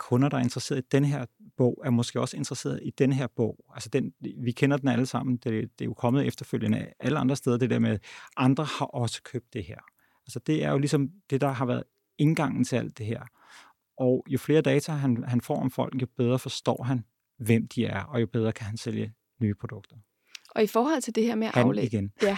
kunder, 0.02 0.30
der 0.30 0.38
er 0.38 0.42
interesseret 0.42 0.80
i 0.80 0.88
den 0.92 1.06
her 1.06 1.26
bog, 1.58 1.82
er 1.86 1.90
måske 1.90 2.22
også 2.22 2.38
interesseret 2.38 2.80
i 2.84 2.90
den 2.90 3.14
her 3.14 3.28
bog. 3.28 3.66
Altså 3.74 3.90
den, 3.90 4.14
vi 4.38 4.52
kender 4.52 4.78
den 4.78 4.88
alle 4.88 5.06
sammen. 5.06 5.38
Det, 5.38 5.44
det 5.80 5.82
er 5.82 5.86
jo 5.86 5.94
kommet 5.94 6.28
efterfølgende 6.28 6.88
alle 7.00 7.20
andre 7.20 7.36
steder, 7.36 7.58
det 7.58 7.70
der 7.70 7.80
med, 7.80 8.00
andre 8.38 8.64
har 8.64 8.86
også 8.86 9.22
købt 9.24 9.54
det 9.54 9.64
her. 9.64 9.80
Altså 10.26 10.40
det 10.40 10.64
er 10.64 10.72
jo 10.72 10.78
ligesom 10.78 11.10
det, 11.30 11.42
der 11.42 11.50
har 11.50 11.66
været 11.66 11.84
indgangen 12.18 12.64
til 12.64 12.76
alt 12.76 12.98
det 12.98 13.06
her. 13.06 13.22
Og 13.98 14.26
jo 14.30 14.38
flere 14.38 14.62
data 14.62 14.92
han, 14.92 15.24
han 15.24 15.42
får 15.42 15.62
om 15.62 15.72
folk, 15.72 16.02
jo 16.02 16.08
bedre 16.18 16.40
forstår 16.40 16.84
han, 16.84 17.06
hvem 17.38 17.68
de 17.68 17.86
er, 17.86 18.04
og 18.04 18.22
jo 18.22 18.28
bedre 18.28 18.52
kan 18.52 18.66
han 18.66 18.78
sælge 18.78 19.14
nye 19.42 19.56
produkter. 19.56 19.96
Og 20.56 20.64
i 20.64 20.68
forhold 20.68 21.02
til 21.02 21.16
det 21.16 21.24
her 21.24 21.36
med 21.36 21.48
at 21.48 21.58
aflæse, 21.58 21.88
igen. 21.88 22.12
ja, 22.22 22.38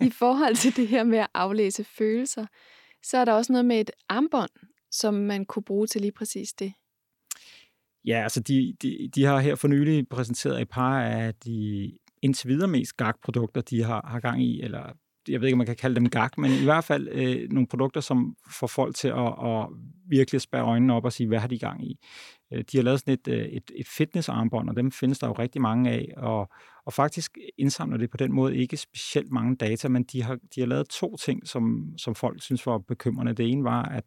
i 0.00 0.10
forhold 0.10 0.56
til 0.56 0.76
det 0.76 0.88
her 0.88 1.04
med 1.04 1.18
at 1.18 1.28
aflæse 1.34 1.84
følelser, 1.84 2.46
så 3.02 3.18
er 3.18 3.24
der 3.24 3.32
også 3.32 3.52
noget 3.52 3.64
med 3.64 3.80
et 3.80 3.90
armbånd, 4.08 4.50
som 4.90 5.14
man 5.14 5.44
kunne 5.44 5.62
bruge 5.62 5.86
til 5.86 6.00
lige 6.00 6.12
præcis 6.12 6.52
det. 6.52 6.72
Ja, 8.04 8.22
altså 8.22 8.40
de, 8.40 8.74
de, 8.82 9.08
de 9.14 9.24
har 9.24 9.40
her 9.40 9.54
for 9.54 9.68
nylig 9.68 10.08
præsenteret 10.08 10.60
et 10.60 10.68
par 10.68 11.02
af 11.02 11.34
de 11.34 11.90
indtil 12.22 12.48
videre 12.48 12.68
mest 12.68 12.96
GAG-produkter, 12.96 13.60
de 13.60 13.82
har, 13.82 14.06
har 14.08 14.20
gang 14.20 14.42
i, 14.42 14.62
eller 14.62 14.92
jeg 15.28 15.40
ved 15.40 15.48
ikke, 15.48 15.54
om 15.54 15.58
man 15.58 15.66
kan 15.66 15.76
kalde 15.76 15.96
dem 15.96 16.08
GAG, 16.08 16.30
men 16.38 16.50
i 16.50 16.64
hvert 16.64 16.84
fald 16.84 17.08
øh, 17.08 17.50
nogle 17.50 17.66
produkter, 17.66 18.00
som 18.00 18.36
får 18.60 18.66
folk 18.66 18.96
til 18.96 19.08
at, 19.08 19.34
at 19.44 19.66
virkelig 20.08 20.40
spære 20.40 20.62
øjnene 20.62 20.94
op 20.94 21.04
og 21.04 21.12
sige, 21.12 21.26
hvad 21.26 21.38
har 21.38 21.48
de 21.48 21.54
i 21.54 21.58
gang 21.58 21.84
i? 21.84 21.98
Øh, 22.52 22.64
de 22.72 22.78
har 22.78 22.82
lavet 22.82 23.00
sådan 23.00 23.14
et, 23.14 23.28
øh, 23.28 23.46
et, 23.46 23.70
et 23.76 23.88
fitnessarmbånd, 23.88 24.70
og 24.70 24.76
dem 24.76 24.92
findes 24.92 25.18
der 25.18 25.26
jo 25.26 25.32
rigtig 25.32 25.62
mange 25.62 25.90
af, 25.90 26.12
og, 26.16 26.48
og 26.86 26.92
faktisk 26.92 27.38
indsamler 27.58 27.96
det 27.96 28.10
på 28.10 28.16
den 28.16 28.32
måde 28.32 28.56
ikke 28.56 28.76
specielt 28.76 29.32
mange 29.32 29.56
data, 29.56 29.88
men 29.88 30.02
de 30.02 30.22
har, 30.22 30.38
de 30.54 30.60
har 30.60 30.66
lavet 30.66 30.88
to 30.88 31.16
ting, 31.16 31.48
som, 31.48 31.92
som 31.98 32.14
folk 32.14 32.42
synes 32.42 32.66
var 32.66 32.78
bekymrende. 32.78 33.32
Det 33.32 33.48
ene 33.48 33.64
var, 33.64 33.82
at, 33.82 34.04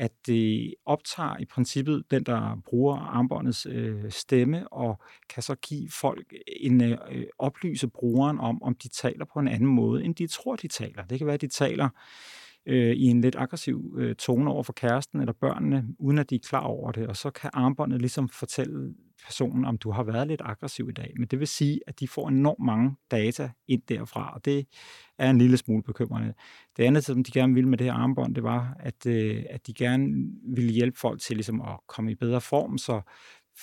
at 0.00 0.12
det 0.26 0.74
optager 0.86 1.36
i 1.40 1.44
princippet 1.44 2.04
den, 2.10 2.24
der 2.24 2.62
bruger 2.64 2.96
armbåndets 2.96 3.66
øh, 3.66 4.10
stemme, 4.10 4.72
og 4.72 5.00
kan 5.34 5.42
så 5.42 5.54
give 5.54 5.90
folk 5.90 6.34
en 6.60 6.84
øh, 6.84 6.98
øh, 7.10 7.26
oplyse 7.38 7.88
brugeren 7.88 8.38
om, 8.38 8.62
om 8.62 8.74
de 8.74 8.88
taler 8.88 9.24
på 9.24 9.38
en 9.38 9.48
anden 9.48 9.68
måde, 9.68 10.04
end 10.04 10.14
de 10.14 10.26
tror, 10.26 10.56
de 10.56 10.68
taler. 10.68 11.04
Det 11.04 11.18
kan 11.18 11.26
være, 11.26 11.34
at 11.34 11.40
de 11.40 11.48
taler 11.48 11.88
øh, 12.66 12.92
i 12.92 13.04
en 13.04 13.20
lidt 13.20 13.36
aggressiv 13.36 13.94
øh, 13.98 14.14
tone 14.14 14.50
over 14.50 14.62
for 14.62 14.72
kæresten 14.72 15.20
eller 15.20 15.32
børnene, 15.32 15.84
uden 15.98 16.18
at 16.18 16.30
de 16.30 16.34
er 16.34 16.38
klar 16.48 16.64
over 16.64 16.92
det, 16.92 17.06
og 17.06 17.16
så 17.16 17.30
kan 17.30 17.50
armbåndet 17.52 18.00
ligesom 18.00 18.28
fortælle 18.28 18.94
personen, 19.24 19.64
om 19.64 19.78
du 19.78 19.90
har 19.90 20.02
været 20.02 20.28
lidt 20.28 20.42
aggressiv 20.44 20.88
i 20.88 20.92
dag. 20.92 21.12
Men 21.18 21.28
det 21.28 21.38
vil 21.38 21.48
sige, 21.48 21.80
at 21.86 22.00
de 22.00 22.08
får 22.08 22.28
enormt 22.28 22.64
mange 22.64 22.96
data 23.10 23.50
ind 23.68 23.82
derfra, 23.88 24.34
og 24.34 24.44
det 24.44 24.66
er 25.18 25.30
en 25.30 25.38
lille 25.38 25.56
smule 25.56 25.82
bekymrende. 25.82 26.34
Det 26.76 26.84
andet, 26.84 27.04
som 27.04 27.24
de 27.24 27.32
gerne 27.32 27.54
ville 27.54 27.68
med 27.68 27.78
det 27.78 27.86
her 27.86 27.94
armbånd, 27.94 28.34
det 28.34 28.42
var, 28.42 28.76
at, 28.80 29.06
øh, 29.06 29.44
at 29.50 29.66
de 29.66 29.74
gerne 29.74 30.08
ville 30.54 30.72
hjælpe 30.72 30.98
folk 30.98 31.20
til 31.20 31.36
ligesom 31.36 31.60
at 31.60 31.78
komme 31.88 32.12
i 32.12 32.14
bedre 32.14 32.40
form, 32.40 32.78
så 32.78 33.00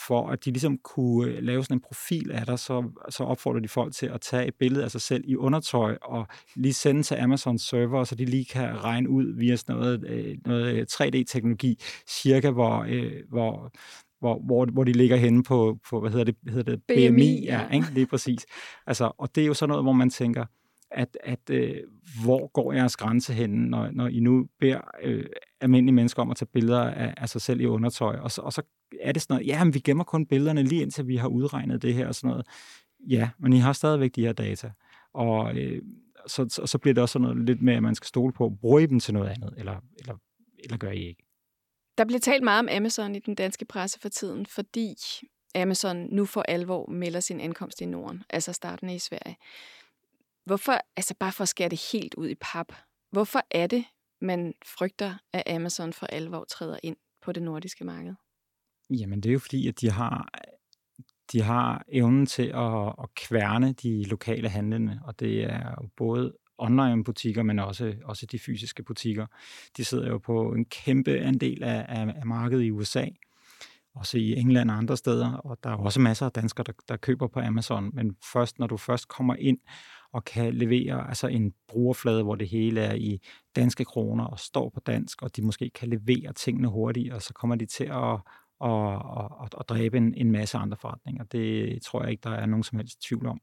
for 0.06 0.30
at 0.30 0.46
de 0.46 0.52
ligesom 0.52 0.78
kunne 0.78 1.32
øh, 1.32 1.44
lave 1.44 1.64
sådan 1.64 1.78
en 1.78 1.82
profil 1.82 2.32
af 2.32 2.46
dig, 2.46 2.60
så, 2.60 2.92
så 3.10 3.24
opfordrer 3.24 3.60
de 3.60 3.68
folk 3.68 3.94
til 3.94 4.06
at 4.06 4.22
tage 4.22 4.48
et 4.48 4.56
billede 4.60 4.84
af 4.84 4.92
sig 4.92 5.02
selv 5.02 5.24
i 5.28 5.36
undertøj 5.36 5.98
og 6.02 6.28
lige 6.56 6.74
sende 6.74 7.04
til 7.04 7.16
Amazon 7.16 7.60
server, 7.60 8.04
så 8.04 8.16
de 8.16 8.26
lige 8.26 8.46
kan 8.46 8.84
regne 8.84 9.10
ud 9.10 9.38
via 9.38 9.56
sådan 9.56 9.76
noget, 9.76 10.04
øh, 10.08 10.38
noget 10.46 10.76
øh, 10.76 10.86
3D-teknologi, 10.92 11.80
cirka 12.08 12.52
hvor, 12.52 12.88
hvor, 13.30 13.72
hvor, 14.20 14.40
hvor, 14.46 14.66
hvor 14.66 14.84
de 14.84 14.92
ligger 14.92 15.18
henne 15.18 15.44
på, 15.44 15.80
på 15.90 16.00
hvad 16.00 16.12
hedder 16.12 16.26
det, 16.26 16.36
hedder 16.48 16.72
det 16.72 16.84
BMI, 16.84 17.10
BMI 17.10 17.46
ja, 17.46 17.62
ja. 17.62 17.76
Ikke? 17.76 17.94
lige 17.94 18.06
præcis. 18.06 18.46
Altså, 18.88 19.12
og 19.18 19.36
det 19.36 19.44
er 19.44 19.48
jo 19.48 19.54
sådan 19.54 19.70
noget, 19.70 19.84
hvor 19.84 19.92
man 19.92 20.10
tænker, 20.10 20.46
at, 20.92 21.18
at 21.24 21.50
øh, 21.50 21.76
hvor 22.24 22.48
går 22.48 22.74
jeres 22.74 22.98
grænse 22.98 23.34
henne, 23.34 23.70
når, 23.70 23.92
når 23.92 24.08
I 24.08 24.20
nu 24.20 24.48
beder 24.60 24.82
øh, 25.04 25.26
almindelige 25.62 25.96
mennesker 25.96 26.22
om 26.22 26.32
at 26.32 26.38
tage 26.38 26.50
billeder 26.54 26.82
af, 26.82 27.14
af 27.18 27.30
sig 27.30 27.42
selv 27.42 27.62
i 27.62 27.66
undertøj, 27.66 28.16
og 28.16 28.32
så, 28.32 28.42
og 28.42 28.54
så 28.54 28.62
er 29.02 29.12
det 29.12 29.22
sådan 29.22 29.34
noget, 29.34 29.48
ja, 29.48 29.64
men 29.64 29.74
vi 29.74 29.80
gemmer 29.80 30.04
kun 30.04 30.26
billederne 30.26 30.64
lige 30.64 30.82
indtil 30.82 31.08
vi 31.08 31.16
har 31.16 31.28
udregnet 31.28 31.82
det 31.82 31.94
her 31.94 32.08
og 32.08 32.16
sådan 32.16 32.30
noget. 32.30 32.48
Ja, 33.10 33.30
men 33.40 33.54
I 33.54 33.58
har 33.58 33.74
stadigvæk 33.74 34.16
de 34.16 34.22
her 34.22 34.34
data. 34.34 34.72
Og 35.14 35.58
øh, 35.58 35.82
så, 36.28 36.46
så, 36.50 36.66
så 36.66 36.78
bliver 36.78 36.94
det 36.94 37.02
også 37.02 37.14
sådan 37.14 37.28
noget 37.28 37.46
lidt 37.46 37.62
med, 37.62 37.74
at 37.74 37.84
man 37.84 37.96
skal 37.96 38.08
stole 38.08 38.34
på, 38.34 38.50
bruger 38.62 38.80
I 38.80 38.86
dem 38.86 39.00
til 39.00 39.14
noget 39.14 39.30
andet, 39.30 39.54
eller, 39.58 39.76
eller, 40.00 40.16
eller 40.64 40.78
gør 40.78 40.92
I 40.92 41.08
ikke? 41.08 41.27
Der 41.98 42.06
bliver 42.06 42.20
talt 42.20 42.44
meget 42.44 42.60
om 42.60 42.70
Amazon 42.72 43.16
i 43.16 43.20
den 43.20 43.36
danske 43.36 43.66
presse 43.66 44.00
for 44.00 44.10
tiden, 44.10 44.46
fordi 44.46 44.96
Amazon 45.56 45.98
nu 45.98 46.26
for 46.26 46.42
alvor 46.42 46.90
melder 46.90 47.20
sin 47.20 47.40
ankomst 47.40 47.82
i 47.82 47.86
Norden, 47.86 48.24
altså 48.30 48.54
starten 48.54 48.90
i 48.90 49.00
Sverige. 49.00 49.38
Hvorfor, 50.46 50.78
altså 50.98 51.16
bare 51.20 51.32
for 51.32 51.42
at 51.42 51.50
skære 51.50 51.70
det 51.70 51.90
helt 51.92 52.16
ud 52.16 52.30
i 52.30 52.36
pap, 52.36 52.74
hvorfor 53.12 53.42
er 53.52 53.68
det, 53.68 53.86
man 54.22 54.54
frygter, 54.66 55.16
at 55.34 55.44
Amazon 55.48 55.94
for 55.94 56.06
alvor 56.06 56.44
træder 56.44 56.78
ind 56.84 56.98
på 57.22 57.32
det 57.32 57.44
nordiske 57.44 57.84
marked? 57.84 58.14
Jamen, 58.90 59.22
det 59.22 59.30
er 59.30 59.34
jo 59.34 59.40
fordi, 59.40 59.68
at 59.68 59.82
de 59.82 59.92
har, 59.92 60.30
de 61.32 61.42
har 61.42 61.86
evnen 61.88 62.26
til 62.26 62.48
at, 62.48 62.88
at 62.88 63.14
kværne 63.16 63.74
de 63.74 64.04
lokale 64.04 64.50
handlende, 64.50 65.00
og 65.04 65.20
det 65.20 65.44
er 65.44 65.76
jo 65.82 65.90
både 65.98 66.34
online-butikker, 66.58 67.44
men 67.44 67.60
også, 67.60 67.94
også 68.04 68.26
de 68.26 68.40
fysiske 68.40 68.84
butikker. 68.84 69.26
De 69.78 69.86
sidder 69.86 70.08
jo 70.08 70.18
på 70.18 70.54
en 70.54 70.66
kæmpe 70.66 71.20
andel 71.20 71.64
af, 71.64 71.86
af, 71.90 72.14
af 72.16 72.26
markedet 72.26 72.64
i 72.64 72.72
USA, 72.72 73.06
også 73.96 74.18
i 74.18 74.40
England 74.40 74.72
og 74.72 74.78
andre 74.78 74.98
steder, 74.98 75.34
og 75.34 75.58
der 75.64 75.70
er 75.70 75.76
også 75.76 76.02
masser 76.02 76.26
af 76.26 76.32
danskere, 76.32 76.64
der, 76.64 76.74
der 76.88 76.98
køber 76.98 77.28
på 77.28 77.40
Amazon, 77.40 77.92
men 77.94 78.16
først 78.34 78.60
når 78.60 78.68
du 78.68 78.78
først 78.78 79.08
kommer 79.08 79.36
ind 79.36 79.58
og 80.12 80.26
kan 80.26 80.54
levere 80.54 81.08
altså 81.08 81.28
en 81.28 81.54
brugerflade, 81.68 82.24
hvor 82.24 82.36
det 82.36 82.48
hele 82.48 82.82
er 82.82 82.94
i 82.94 83.20
danske 83.56 83.86
kroner 83.86 84.26
og 84.26 84.40
står 84.40 84.70
på 84.70 84.80
dansk, 84.80 85.22
og 85.22 85.36
de 85.36 85.42
måske 85.42 85.70
kan 85.70 85.90
levere 85.90 86.34
tingene 86.34 86.68
hurtigt, 86.68 87.14
og 87.14 87.22
så 87.22 87.34
kommer 87.34 87.56
de 87.56 87.66
til 87.66 87.84
at, 87.84 88.20
og, 88.60 88.98
og, 89.00 89.50
og 89.54 89.68
dræbe 89.70 89.98
en, 89.98 90.14
en 90.14 90.32
masse 90.32 90.58
andre 90.58 90.78
forretninger. 90.78 91.24
Det 91.24 91.82
tror 91.82 92.02
jeg 92.02 92.12
ikke, 92.12 92.22
der 92.22 92.32
er 92.32 92.46
nogen 92.46 92.64
som 92.64 92.78
helst 92.78 93.02
tvivl 93.02 93.26
om. 93.26 93.42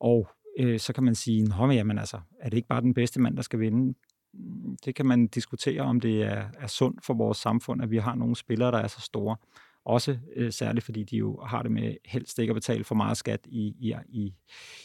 Og 0.00 0.28
øh, 0.58 0.80
så 0.80 0.92
kan 0.92 1.04
man 1.04 1.14
sige, 1.14 1.48
jamen 1.60 1.98
altså, 1.98 2.20
er 2.40 2.48
det 2.48 2.56
ikke 2.56 2.68
bare 2.68 2.80
den 2.80 2.94
bedste 2.94 3.20
mand, 3.20 3.36
der 3.36 3.42
skal 3.42 3.60
vinde? 3.60 3.94
Mm, 4.34 4.76
det 4.84 4.94
kan 4.94 5.06
man 5.06 5.26
diskutere, 5.26 5.82
om 5.82 6.00
det 6.00 6.22
er, 6.22 6.44
er 6.58 6.66
sundt 6.66 7.04
for 7.04 7.14
vores 7.14 7.38
samfund, 7.38 7.82
at 7.82 7.90
vi 7.90 7.98
har 7.98 8.14
nogle 8.14 8.36
spillere, 8.36 8.72
der 8.72 8.78
er 8.78 8.86
så 8.86 9.00
store. 9.00 9.36
Også 9.84 10.18
øh, 10.36 10.52
særligt, 10.52 10.84
fordi 10.84 11.04
de 11.04 11.16
jo 11.16 11.40
har 11.40 11.62
det 11.62 11.72
med 11.72 11.96
helst 12.04 12.38
ikke 12.38 12.50
at 12.50 12.54
betale 12.54 12.84
for 12.84 12.94
meget 12.94 13.16
skat 13.16 13.40
i, 13.46 13.74
i, 13.78 13.94
i, 14.08 14.34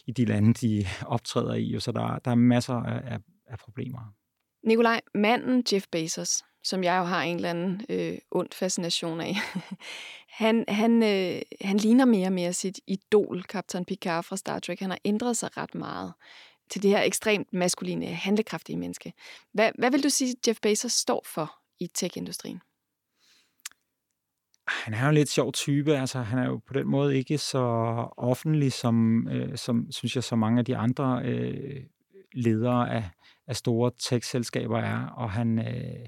i 0.07 0.11
de 0.11 0.26
lande, 0.26 0.53
de 0.53 0.86
optræder 1.15 1.53
i. 1.53 1.80
Så 1.80 1.91
der, 1.91 2.20
der 2.20 2.32
er 2.32 2.36
masser 2.36 2.74
af, 2.74 3.13
af, 3.13 3.20
af 3.47 3.57
problemer. 3.57 3.99
Nikolaj, 4.63 5.01
manden 5.15 5.63
Jeff 5.74 5.86
Bezos, 5.91 6.43
som 6.64 6.84
jeg 6.84 6.97
jo 6.97 7.03
har 7.03 7.24
en 7.24 7.36
eller 7.36 7.49
anden 7.49 7.82
øh, 7.89 8.18
ond 8.32 8.49
fascination 8.53 9.22
af, 9.22 9.36
han, 10.41 10.66
han, 10.68 11.03
øh, 11.03 11.41
han 11.62 11.78
ligner 11.78 12.05
mere 12.05 12.28
og 12.28 12.34
mere 12.34 12.53
sit 12.53 12.80
idol, 12.88 13.43
Captain 13.43 13.86
Picard 13.86 14.24
fra 14.24 14.38
Star 14.38 14.60
Trek. 14.60 14.80
Han 14.80 14.89
har 14.89 14.99
ændret 15.05 15.38
sig 15.38 15.57
ret 15.57 15.76
meget 15.76 16.14
til 16.70 16.84
det 16.84 16.91
her 16.91 17.01
ekstremt 17.01 17.53
maskuline, 17.53 18.05
handlekraftige 18.05 18.78
menneske. 18.78 19.14
Hvad, 19.53 19.72
hvad 19.78 19.91
vil 19.91 20.03
du 20.03 20.10
sige, 20.10 20.36
Jeff 20.47 20.60
Bezos 20.62 20.91
står 20.91 21.26
for 21.26 21.55
i 21.80 21.88
tech-industrien? 21.88 22.62
han 24.70 24.93
er 24.93 25.03
jo 25.03 25.10
en 25.10 25.16
lidt 25.16 25.30
sjov 25.30 25.53
type, 25.53 25.97
altså 25.97 26.20
han 26.20 26.39
er 26.39 26.45
jo 26.45 26.62
på 26.68 26.74
den 26.74 26.88
måde 26.88 27.18
ikke 27.18 27.38
så 27.38 27.60
offentlig, 28.18 28.74
som, 28.74 29.28
øh, 29.28 29.57
som 29.57 29.91
synes 29.91 30.16
jeg, 30.16 30.24
så 30.24 30.36
mange 30.36 30.60
af 30.60 30.66
de 30.66 30.78
andre 30.78 31.22
øh, 31.26 31.84
ledere 32.34 32.91
af, 32.93 33.10
af 33.47 33.55
store 33.55 33.91
tech-selskaber 33.99 34.80
er, 34.80 35.05
og 35.07 35.32
han, 35.32 35.60
øh, 35.60 36.07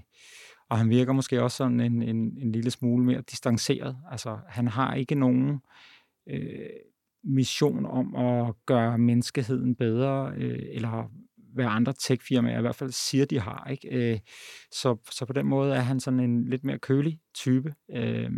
og 0.71 0.77
han 0.77 0.89
virker 0.89 1.13
måske 1.13 1.43
også 1.43 1.57
sådan 1.57 1.79
en, 1.79 2.01
en, 2.01 2.37
en 2.37 2.51
lille 2.51 2.71
smule 2.71 3.05
mere 3.05 3.21
distanceret. 3.21 3.97
Altså 4.11 4.37
han 4.47 4.67
har 4.67 4.93
ikke 4.93 5.15
nogen 5.15 5.59
øh, 6.29 6.69
mission 7.23 7.85
om 7.85 8.15
at 8.15 8.53
gøre 8.65 8.97
menneskeheden 8.97 9.75
bedre, 9.75 10.33
øh, 10.37 10.59
eller 10.71 11.11
hvad 11.53 11.65
andre 11.65 11.93
tech-firmaer 11.93 12.57
i 12.57 12.61
hvert 12.61 12.75
fald 12.75 12.91
siger, 12.91 13.25
de 13.25 13.39
har. 13.39 13.67
Ikke? 13.71 14.13
Øh, 14.13 14.19
så, 14.71 14.97
så 15.11 15.25
på 15.25 15.33
den 15.33 15.45
måde 15.45 15.75
er 15.75 15.79
han 15.79 15.99
sådan 15.99 16.19
en 16.19 16.49
lidt 16.49 16.63
mere 16.63 16.79
kølig 16.79 17.19
type. 17.33 17.73
Øh, 17.93 18.31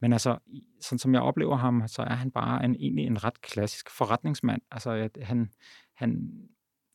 men 0.00 0.12
altså, 0.12 0.38
sådan 0.80 0.98
som 0.98 1.14
jeg 1.14 1.22
oplever 1.22 1.56
ham, 1.56 1.82
så 1.86 2.02
er 2.02 2.14
han 2.14 2.30
bare 2.30 2.64
en, 2.64 2.74
egentlig 2.74 3.06
en 3.06 3.24
ret 3.24 3.40
klassisk 3.40 3.90
forretningsmand. 3.90 4.62
Altså, 4.70 4.90
at 4.90 5.18
han, 5.22 5.50
han, 5.96 6.32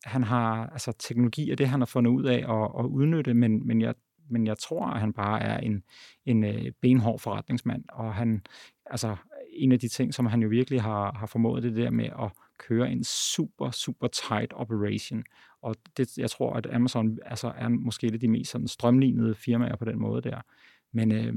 han 0.06 0.24
har, 0.24 0.68
altså 0.68 0.92
teknologi 1.00 1.52
er 1.52 1.56
det, 1.56 1.68
han 1.68 1.82
har 1.82 1.86
fundet 1.86 2.12
ud 2.12 2.26
af 2.26 2.38
at, 2.38 2.72
at 2.80 2.86
udnytte, 2.86 3.34
men, 3.34 3.68
men, 3.68 3.82
jeg, 3.82 3.96
men 4.30 4.48
jeg 4.48 4.58
tror, 4.58 4.86
at 4.86 5.00
han 5.00 5.14
bare 5.14 5.42
er 5.42 5.58
en, 5.58 5.84
en 6.26 6.44
øh, 6.44 6.72
benhård 6.82 7.20
forretningsmand, 7.20 7.84
og 7.90 8.16
han, 8.16 8.42
altså 8.86 9.16
en 9.50 9.72
af 9.72 9.80
de 9.80 9.88
ting, 9.88 10.14
som 10.14 10.26
han 10.26 10.42
jo 10.42 10.50
virkelig 10.50 10.82
har, 10.82 11.12
har 11.12 11.26
formået 11.26 11.64
det 11.64 11.76
der 11.76 11.90
med 11.90 12.06
at 12.06 12.32
køre 12.58 12.92
en 12.92 13.04
super, 13.04 13.72
super 13.72 14.08
tight 14.08 14.54
operation. 14.56 15.24
Og 15.62 15.76
det, 15.98 16.18
jeg 16.18 16.32
tror, 16.32 16.54
at 16.54 16.68
Amazon 16.74 17.20
altså, 17.26 17.54
er 17.56 17.68
måske 17.70 18.08
et 18.08 18.14
af 18.14 18.20
de 18.20 18.28
mest 18.28 18.52
sådan, 18.52 18.68
strømlignede 18.68 19.36
firmaer 19.36 19.76
på 19.76 19.86
den 19.86 20.00
måde 20.00 20.22
der. 20.22 20.42
Men 20.92 21.12
øh, 21.12 21.34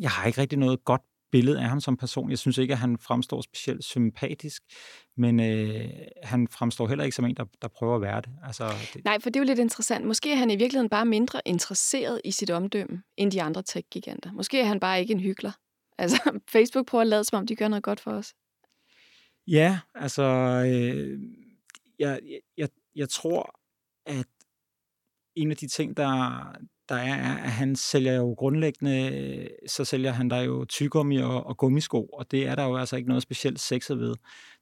jeg 0.00 0.10
har 0.10 0.26
ikke 0.26 0.40
rigtig 0.40 0.58
noget 0.58 0.84
godt 0.84 1.02
billede 1.34 1.60
af 1.60 1.68
ham 1.68 1.80
som 1.80 1.96
person. 1.96 2.30
Jeg 2.30 2.38
synes 2.38 2.58
ikke, 2.58 2.72
at 2.72 2.78
han 2.78 2.98
fremstår 2.98 3.40
specielt 3.40 3.84
sympatisk, 3.84 4.62
men 5.16 5.40
øh, 5.40 5.90
han 6.22 6.48
fremstår 6.48 6.88
heller 6.88 7.04
ikke 7.04 7.16
som 7.16 7.24
en, 7.24 7.36
der, 7.36 7.44
der 7.62 7.68
prøver 7.68 7.94
at 7.94 8.02
være 8.02 8.20
det. 8.20 8.30
Altså, 8.42 8.72
det. 8.94 9.04
Nej, 9.04 9.20
for 9.20 9.30
det 9.30 9.36
er 9.36 9.40
jo 9.40 9.46
lidt 9.46 9.58
interessant. 9.58 10.04
Måske 10.06 10.32
er 10.32 10.36
han 10.36 10.50
i 10.50 10.56
virkeligheden 10.56 10.88
bare 10.88 11.04
mindre 11.04 11.40
interesseret 11.46 12.20
i 12.24 12.30
sit 12.30 12.50
omdømme, 12.50 13.02
end 13.16 13.32
de 13.32 13.42
andre 13.42 13.62
tech-giganter. 13.62 14.32
Måske 14.32 14.60
er 14.60 14.64
han 14.64 14.80
bare 14.80 15.00
ikke 15.00 15.12
en 15.12 15.20
hyggelig. 15.20 15.52
Altså, 15.98 16.40
Facebook 16.48 16.86
prøver 16.86 17.02
at 17.02 17.08
lade, 17.08 17.24
som 17.24 17.38
om 17.38 17.46
de 17.46 17.56
gør 17.56 17.68
noget 17.68 17.82
godt 17.84 18.00
for 18.00 18.10
os. 18.10 18.34
Ja, 19.46 19.78
altså, 19.94 20.22
øh, 20.66 21.20
jeg, 21.98 22.20
jeg, 22.56 22.68
jeg 22.94 23.08
tror, 23.08 23.60
at 24.06 24.26
en 25.34 25.50
af 25.50 25.56
de 25.56 25.68
ting, 25.68 25.96
der, 25.96 26.40
der 26.88 26.94
er, 26.94 27.36
at 27.36 27.50
han 27.50 27.76
sælger 27.76 28.14
jo 28.14 28.34
grundlæggende, 28.38 29.10
øh, 29.14 29.46
så 29.66 29.84
sælger 29.84 30.12
han 30.12 30.30
der 30.30 30.40
jo 30.40 30.64
tygummi 30.64 31.16
og, 31.16 31.46
og 31.46 31.56
gummisko, 31.56 32.04
og 32.04 32.30
det 32.30 32.48
er 32.48 32.54
der 32.54 32.64
jo 32.64 32.76
altså 32.76 32.96
ikke 32.96 33.08
noget 33.08 33.22
specielt 33.22 33.60
sexet 33.60 33.98
ved. 33.98 34.14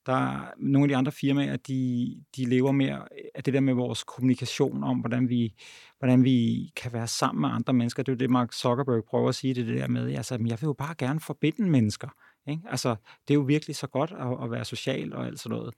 Der 0.07 0.13
er 0.13 0.51
nogle 0.59 0.85
af 0.85 0.89
de 0.89 0.97
andre 0.97 1.13
firmaer, 1.13 1.57
de, 1.57 2.15
de 2.37 2.45
lever 2.45 2.73
mere 2.73 3.03
af 3.35 3.45
det 3.45 3.55
der 3.55 3.61
med 3.61 3.75
vores 3.75 4.05
kommunikation 4.05 4.85
om, 4.85 4.99
hvordan 4.99 5.29
vi, 5.29 5.55
hvordan 5.99 6.25
vi 6.25 6.71
kan 6.77 6.93
være 6.93 7.09
sammen 7.09 7.41
med 7.41 7.49
andre 7.53 7.73
mennesker. 7.73 8.03
Det 8.03 8.13
er 8.13 8.17
jo 8.17 8.19
det, 8.19 8.31
Mark 8.31 8.53
Zuckerberg 8.53 9.05
prøver 9.05 9.29
at 9.29 9.35
sige, 9.35 9.55
det, 9.55 9.67
det 9.67 9.79
der 9.79 9.89
med, 9.89 10.15
altså, 10.15 10.35
jeg 10.35 10.59
vil 10.61 10.67
jo 10.67 10.73
bare 10.73 10.95
gerne 10.99 11.21
forbinde 11.21 11.71
mennesker. 11.71 12.09
Ikke? 12.49 12.63
Altså, 12.71 12.97
det 13.29 13.35
er 13.35 13.39
jo 13.39 13.41
virkelig 13.41 13.77
så 13.77 13.87
godt 13.87 14.11
at, 14.11 14.45
at 14.45 14.51
være 14.51 14.65
social 14.65 15.15
og 15.15 15.27
alt 15.27 15.41
sådan 15.41 15.59
noget. 15.59 15.75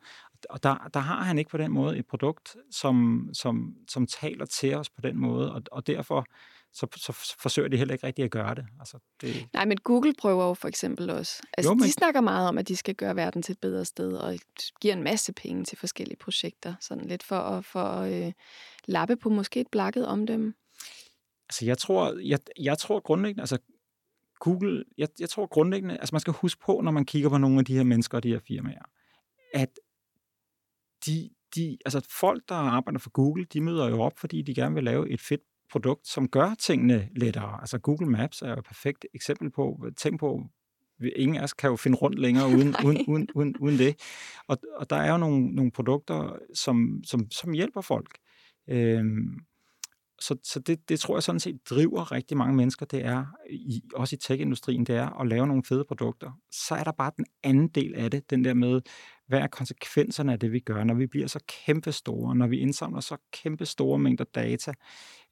Og 0.50 0.62
der, 0.62 0.90
der 0.94 1.00
har 1.00 1.22
han 1.22 1.38
ikke 1.38 1.50
på 1.50 1.58
den 1.58 1.70
måde 1.70 1.98
et 1.98 2.06
produkt, 2.06 2.56
som, 2.70 3.28
som, 3.32 3.74
som 3.88 4.06
taler 4.06 4.46
til 4.46 4.74
os 4.74 4.90
på 4.90 5.00
den 5.00 5.16
måde, 5.16 5.52
og, 5.52 5.62
og 5.72 5.86
derfor 5.86 6.26
så, 6.74 6.86
så 6.96 7.36
forsøger 7.38 7.68
de 7.68 7.76
heller 7.76 7.94
ikke 7.94 8.06
rigtig 8.06 8.24
at 8.24 8.30
gøre 8.30 8.54
det. 8.54 8.66
Altså, 8.80 8.98
det... 9.20 9.48
Nej, 9.52 9.64
men 9.64 9.78
Google 9.78 10.14
prøver 10.18 10.48
jo 10.48 10.54
for 10.54 10.68
eksempel 10.68 11.10
også. 11.10 11.42
Altså, 11.58 11.70
jo, 11.70 11.74
men... 11.74 11.84
De 11.84 11.92
snakker 11.92 12.20
meget 12.20 12.48
om, 12.48 12.58
at 12.58 12.68
de 12.68 12.76
skal 12.76 12.94
gøre 12.94 13.16
verden 13.16 13.42
til 13.42 13.52
et 13.52 13.60
bedre 13.60 13.84
sted, 13.84 14.12
og 14.12 14.38
giver 14.80 14.94
en 14.94 15.02
masse 15.02 15.32
penge 15.32 15.64
til 15.64 15.78
forskellige 15.78 16.16
projekter, 16.16 16.74
sådan 16.80 17.08
lidt 17.08 17.22
for 17.22 17.36
at 17.36 17.64
for, 17.64 18.00
øh, 18.00 18.32
lappe 18.86 19.16
på 19.16 19.28
måske 19.28 19.60
et 19.60 19.68
blakket 19.72 20.06
omdømme. 20.06 20.54
Altså, 21.48 21.64
jeg 21.64 21.78
tror, 21.78 22.18
jeg, 22.22 22.38
jeg 22.60 22.78
tror 22.78 23.00
grundlæggende, 23.00 23.42
altså 23.42 23.58
Google, 24.44 24.84
jeg, 24.98 25.08
jeg 25.20 25.30
tror 25.30 25.46
grundlæggende, 25.46 25.96
altså 25.98 26.14
man 26.14 26.20
skal 26.20 26.32
huske 26.32 26.60
på, 26.66 26.80
når 26.84 26.90
man 26.90 27.04
kigger 27.04 27.28
på 27.28 27.38
nogle 27.38 27.58
af 27.58 27.64
de 27.64 27.76
her 27.76 27.82
mennesker 27.82 28.18
og 28.18 28.22
de 28.22 28.28
her 28.28 28.38
firmaer, 28.38 28.84
at 29.54 29.78
de, 31.06 31.30
de, 31.54 31.78
altså 31.84 32.06
folk, 32.20 32.42
der 32.48 32.54
arbejder 32.54 32.98
for 32.98 33.10
Google, 33.10 33.44
de 33.44 33.60
møder 33.60 33.88
jo 33.88 34.00
op, 34.00 34.18
fordi 34.18 34.42
de 34.42 34.54
gerne 34.54 34.74
vil 34.74 34.84
lave 34.84 35.10
et 35.10 35.20
fedt 35.20 35.40
produkt, 35.70 36.08
som 36.08 36.28
gør 36.28 36.54
tingene 36.54 37.08
lettere. 37.16 37.60
Altså 37.60 37.78
Google 37.78 38.06
Maps 38.06 38.42
er 38.42 38.48
jo 38.48 38.58
et 38.58 38.64
perfekt 38.64 39.06
eksempel 39.14 39.50
på, 39.50 39.90
tænk 39.96 40.20
på, 40.20 40.42
ingen 41.16 41.36
af 41.36 41.42
os 41.42 41.52
kan 41.52 41.70
jo 41.70 41.76
finde 41.76 41.96
rundt 41.96 42.18
længere 42.18 42.48
uden, 42.48 42.74
uden, 42.86 43.04
uden, 43.08 43.28
uden, 43.34 43.56
uden 43.60 43.78
det. 43.78 43.96
Og, 44.46 44.58
og 44.76 44.90
der 44.90 44.96
er 44.96 45.10
jo 45.10 45.16
nogle, 45.16 45.54
nogle 45.54 45.70
produkter, 45.70 46.38
som, 46.54 47.00
som, 47.04 47.30
som 47.30 47.52
hjælper 47.52 47.80
folk. 47.80 48.18
Øhm, 48.68 49.38
så, 50.20 50.36
så 50.42 50.60
det, 50.60 50.88
det 50.88 51.00
tror 51.00 51.16
jeg 51.16 51.22
sådan 51.22 51.40
set 51.40 51.60
driver 51.70 52.12
rigtig 52.12 52.36
mange 52.36 52.56
mennesker, 52.56 52.86
det 52.86 53.04
er, 53.04 53.26
i, 53.50 53.82
også 53.94 54.16
i 54.16 54.18
tech-industrien, 54.18 54.84
det 54.84 54.96
er 54.96 55.20
at 55.20 55.26
lave 55.26 55.46
nogle 55.46 55.64
fede 55.64 55.84
produkter. 55.88 56.40
Så 56.50 56.74
er 56.74 56.84
der 56.84 56.92
bare 56.92 57.12
den 57.16 57.26
anden 57.42 57.68
del 57.68 57.94
af 57.94 58.10
det, 58.10 58.30
den 58.30 58.44
der 58.44 58.54
med, 58.54 58.80
hvad 59.26 59.40
er 59.40 59.46
konsekvenserne 59.46 60.32
af 60.32 60.40
det, 60.40 60.52
vi 60.52 60.60
gør, 60.60 60.84
når 60.84 60.94
vi 60.94 61.06
bliver 61.06 61.26
så 61.26 61.40
kæmpe 61.66 61.92
store, 61.92 62.36
når 62.36 62.46
vi 62.46 62.58
indsamler 62.58 63.00
så 63.00 63.16
kæmpe 63.32 63.66
store 63.66 63.98
mængder 63.98 64.24
data, 64.24 64.72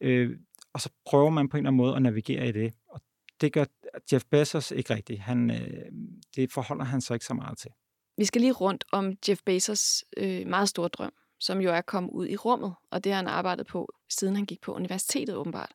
øh, 0.01 0.30
og 0.72 0.80
så 0.80 0.91
prøver 1.07 1.30
man 1.30 1.49
på 1.49 1.57
en 1.57 1.59
eller 1.59 1.68
anden 1.68 1.76
måde 1.76 1.97
at 1.97 2.03
navigere 2.03 2.49
i 2.49 2.53
det. 2.53 2.74
Og 2.89 3.01
det 3.41 3.53
gør 3.53 3.64
Jeff 4.12 4.24
Bezos 4.30 4.70
ikke 4.70 4.95
rigtigt. 4.95 5.20
Han, 5.20 5.51
øh, 5.51 5.93
det 6.37 6.53
forholder 6.53 6.85
han 6.85 7.01
sig 7.01 7.14
ikke 7.14 7.26
så 7.26 7.35
meget 7.35 7.59
til. 7.59 7.70
Vi 8.16 8.24
skal 8.24 8.41
lige 8.41 8.53
rundt 8.53 8.85
om 8.93 9.12
Jeff 9.28 9.41
Bezos 9.47 10.05
øh, 10.16 10.47
meget 10.47 10.68
store 10.68 10.89
drøm 10.89 11.12
som 11.43 11.61
jo 11.61 11.70
er 11.70 11.80
kommet 11.80 12.11
ud 12.11 12.28
i 12.28 12.36
rummet, 12.36 12.74
og 12.90 13.05
det 13.05 13.12
har 13.12 13.16
han 13.16 13.26
arbejdet 13.26 13.66
på, 13.66 13.93
siden 14.11 14.36
han 14.36 14.45
gik 14.45 14.61
på 14.61 14.74
universitetet 14.74 15.36
åbenbart. 15.36 15.72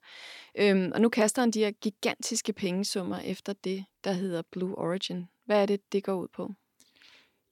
Øhm, 0.59 0.91
og 0.95 1.01
nu 1.01 1.09
kaster 1.09 1.41
han 1.41 1.51
de 1.51 1.59
her 1.59 1.71
gigantiske 1.71 2.53
pengesummer 2.53 3.19
efter 3.19 3.53
det, 3.63 3.85
der 4.03 4.11
hedder 4.11 4.41
Blue 4.51 4.77
Origin. 4.77 5.27
Hvad 5.45 5.61
er 5.61 5.65
det, 5.65 5.79
det 5.91 6.03
går 6.03 6.13
ud 6.13 6.27
på? 6.35 6.53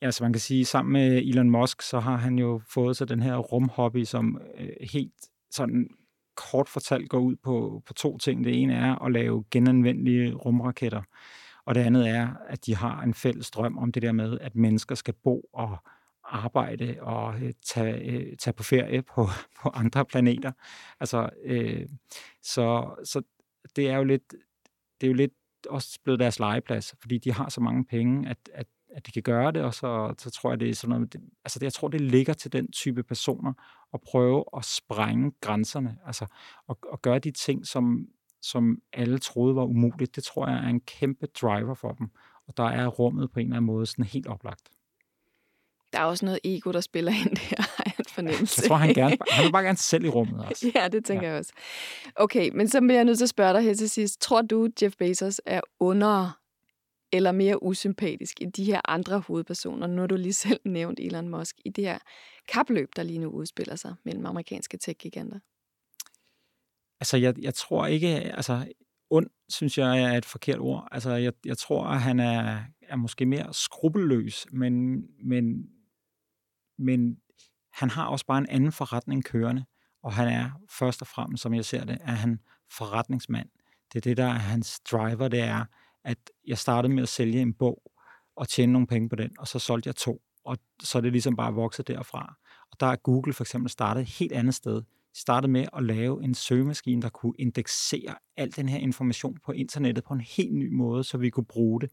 Ja, 0.01 0.11
så 0.11 0.23
man 0.23 0.33
kan 0.33 0.39
sige, 0.39 0.65
sammen 0.65 0.93
med 0.93 1.17
Elon 1.17 1.49
Musk, 1.49 1.81
så 1.81 1.99
har 1.99 2.15
han 2.15 2.39
jo 2.39 2.61
fået 2.69 2.97
sig 2.97 3.09
den 3.09 3.21
her 3.21 3.37
rumhobby, 3.37 4.03
som 4.03 4.41
øh, 4.57 4.69
helt 4.91 5.13
sådan 5.51 5.89
kort 6.35 6.69
fortalt 6.69 7.09
går 7.09 7.19
ud 7.19 7.35
på, 7.35 7.83
på 7.85 7.93
to 7.93 8.17
ting. 8.17 8.43
Det 8.43 8.61
ene 8.61 8.73
er 8.73 9.05
at 9.05 9.11
lave 9.11 9.43
genanvendelige 9.51 10.33
rumraketter, 10.33 11.01
og 11.65 11.75
det 11.75 11.81
andet 11.81 12.09
er, 12.09 12.29
at 12.47 12.65
de 12.65 12.75
har 12.75 13.01
en 13.01 13.13
fælles 13.13 13.51
drøm 13.51 13.77
om 13.77 13.91
det 13.91 14.01
der 14.01 14.11
med, 14.11 14.39
at 14.41 14.55
mennesker 14.55 14.95
skal 14.95 15.13
bo 15.23 15.49
og 15.53 15.77
arbejde 16.25 16.97
og 17.01 17.41
øh, 17.41 17.53
tage, 17.65 18.11
øh, 18.11 18.37
tage 18.37 18.53
på 18.53 18.63
ferie 18.63 19.01
på, 19.01 19.27
på 19.61 19.69
andre 19.69 20.05
planeter. 20.05 20.51
Altså, 20.99 21.29
øh, 21.43 21.87
så, 22.41 22.95
så 23.03 23.21
det 23.75 23.89
er 23.89 23.97
jo 23.97 24.03
lidt, 24.03 24.35
det 25.01 25.07
er 25.07 25.11
jo 25.11 25.13
lidt 25.13 25.33
også 25.69 25.99
blevet 26.03 26.19
deres 26.19 26.39
legeplads, 26.39 26.95
fordi 26.99 27.17
de 27.17 27.31
har 27.31 27.49
så 27.49 27.61
mange 27.61 27.85
penge, 27.85 28.29
at, 28.29 28.37
at, 28.53 28.67
at 28.89 29.07
de 29.07 29.11
kan 29.11 29.23
gøre 29.23 29.51
det, 29.51 29.61
og 29.61 29.73
så, 29.73 30.13
så 30.17 30.29
tror 30.29 30.51
jeg, 30.51 30.59
det 30.59 30.69
er 30.69 30.75
sådan 30.75 30.95
noget, 30.95 31.13
det, 31.13 31.21
altså 31.45 31.59
det, 31.59 31.63
jeg 31.63 31.73
tror, 31.73 31.87
det 31.87 32.01
ligger 32.01 32.33
til 32.33 32.53
den 32.53 32.71
type 32.71 33.03
personer 33.03 33.53
at 33.93 34.01
prøve 34.01 34.43
at 34.57 34.65
sprænge 34.65 35.31
grænserne, 35.41 35.97
altså 36.05 36.25
at, 36.69 36.75
at 36.93 37.01
gøre 37.01 37.19
de 37.19 37.31
ting, 37.31 37.67
som, 37.67 38.07
som 38.41 38.81
alle 38.93 39.17
troede 39.17 39.55
var 39.55 39.63
umuligt, 39.63 40.15
det 40.15 40.23
tror 40.23 40.47
jeg 40.47 40.57
er 40.57 40.69
en 40.69 40.81
kæmpe 40.81 41.27
driver 41.41 41.73
for 41.73 41.91
dem, 41.91 42.09
og 42.47 42.57
der 42.57 42.63
er 42.63 42.87
rummet 42.87 43.31
på 43.31 43.39
en 43.39 43.45
eller 43.45 43.57
anden 43.57 43.65
måde 43.65 43.85
sådan 43.85 44.05
helt 44.05 44.27
oplagt 44.27 44.69
der 45.95 46.01
er 46.01 46.05
også 46.05 46.25
noget 46.25 46.39
ego, 46.43 46.71
der 46.71 46.81
spiller 46.81 47.11
ind 47.11 47.35
der, 47.49 47.61
har 47.61 47.83
jeg 47.85 47.93
en 47.99 48.05
fornemmelse. 48.09 48.61
Jeg 48.61 48.67
tror, 48.67 48.75
han, 48.75 48.93
gerne, 48.93 49.17
han 49.31 49.45
vil 49.45 49.51
bare 49.51 49.63
gerne 49.63 49.77
selv 49.77 50.05
i 50.05 50.09
rummet 50.09 50.45
også. 50.45 50.71
ja, 50.75 50.87
det 50.87 51.05
tænker 51.05 51.27
ja. 51.27 51.29
jeg 51.31 51.39
også. 51.39 51.53
Okay, 52.15 52.49
men 52.53 52.67
så 52.67 52.81
bliver 52.81 52.95
jeg 52.95 53.05
nødt 53.05 53.17
til 53.17 53.25
at 53.25 53.29
spørge 53.29 53.53
dig 53.53 53.61
her 53.61 53.73
til 53.73 53.89
sidst. 53.89 54.21
Tror 54.21 54.41
du, 54.41 54.69
Jeff 54.81 54.95
Bezos 54.97 55.41
er 55.45 55.61
under 55.79 56.39
eller 57.11 57.31
mere 57.31 57.63
usympatisk 57.63 58.41
end 58.41 58.53
de 58.53 58.63
her 58.63 58.81
andre 58.85 59.19
hovedpersoner, 59.19 59.87
når 59.87 60.07
du 60.07 60.15
lige 60.15 60.33
selv 60.33 60.59
nævnt 60.65 60.99
Elon 60.99 61.29
Musk, 61.29 61.55
i 61.65 61.69
det 61.69 61.83
her 61.83 61.99
kapløb, 62.47 62.89
der 62.95 63.03
lige 63.03 63.19
nu 63.19 63.29
udspiller 63.29 63.75
sig 63.75 63.95
mellem 64.05 64.25
amerikanske 64.25 64.77
tech-giganter? 64.77 65.39
Altså, 66.99 67.17
jeg, 67.17 67.35
jeg 67.41 67.53
tror 67.53 67.85
ikke, 67.85 68.07
altså, 68.07 68.65
ond, 69.09 69.27
synes 69.49 69.77
jeg 69.77 70.01
er 70.01 70.17
et 70.17 70.25
forkert 70.25 70.59
ord. 70.59 70.87
Altså, 70.91 71.11
jeg, 71.11 71.33
jeg 71.45 71.57
tror, 71.57 71.83
at 71.83 72.01
han 72.01 72.19
er, 72.19 72.59
er 72.81 72.95
måske 72.95 73.25
mere 73.25 73.53
skrupelløs, 73.53 74.45
men, 74.51 75.03
men 75.23 75.69
men 76.77 77.17
han 77.73 77.89
har 77.89 78.05
også 78.05 78.25
bare 78.25 78.37
en 78.37 78.49
anden 78.49 78.71
forretning 78.71 79.23
kørende, 79.23 79.65
og 80.03 80.13
han 80.13 80.27
er 80.27 80.51
først 80.69 81.01
og 81.01 81.07
fremmest, 81.07 81.43
som 81.43 81.53
jeg 81.53 81.65
ser 81.65 81.83
det, 81.85 81.97
er 82.01 82.11
han 82.11 82.39
forretningsmand. 82.71 83.49
Det 83.93 83.97
er 83.99 84.01
det, 84.01 84.17
der 84.17 84.25
er 84.25 84.39
hans 84.39 84.79
driver, 84.79 85.27
det 85.27 85.39
er, 85.39 85.65
at 86.03 86.17
jeg 86.47 86.57
startede 86.57 86.93
med 86.93 87.03
at 87.03 87.09
sælge 87.09 87.41
en 87.41 87.53
bog 87.53 87.81
og 88.35 88.47
tjene 88.49 88.73
nogle 88.73 88.87
penge 88.87 89.09
på 89.09 89.15
den, 89.15 89.31
og 89.39 89.47
så 89.47 89.59
solgte 89.59 89.87
jeg 89.87 89.95
to, 89.95 90.21
og 90.45 90.57
så 90.79 90.97
er 90.97 91.01
det 91.01 91.11
ligesom 91.11 91.35
bare 91.35 91.53
vokset 91.53 91.87
derfra. 91.87 92.35
Og 92.71 92.79
der 92.79 92.85
er 92.85 92.95
Google 92.95 93.33
for 93.33 93.43
eksempel 93.43 93.69
startet 93.69 94.01
et 94.01 94.09
helt 94.09 94.31
andet 94.31 94.55
sted 94.55 94.81
startede 95.15 95.51
med 95.51 95.65
at 95.73 95.83
lave 95.83 96.23
en 96.23 96.33
søgemaskine, 96.33 97.01
der 97.01 97.09
kunne 97.09 97.33
indeksere 97.39 98.15
al 98.37 98.55
den 98.55 98.69
her 98.69 98.77
information 98.77 99.37
på 99.45 99.51
internettet 99.51 100.03
på 100.03 100.13
en 100.13 100.21
helt 100.21 100.53
ny 100.53 100.73
måde, 100.73 101.03
så 101.03 101.17
vi 101.17 101.29
kunne 101.29 101.45
bruge 101.45 101.81
det. 101.81 101.91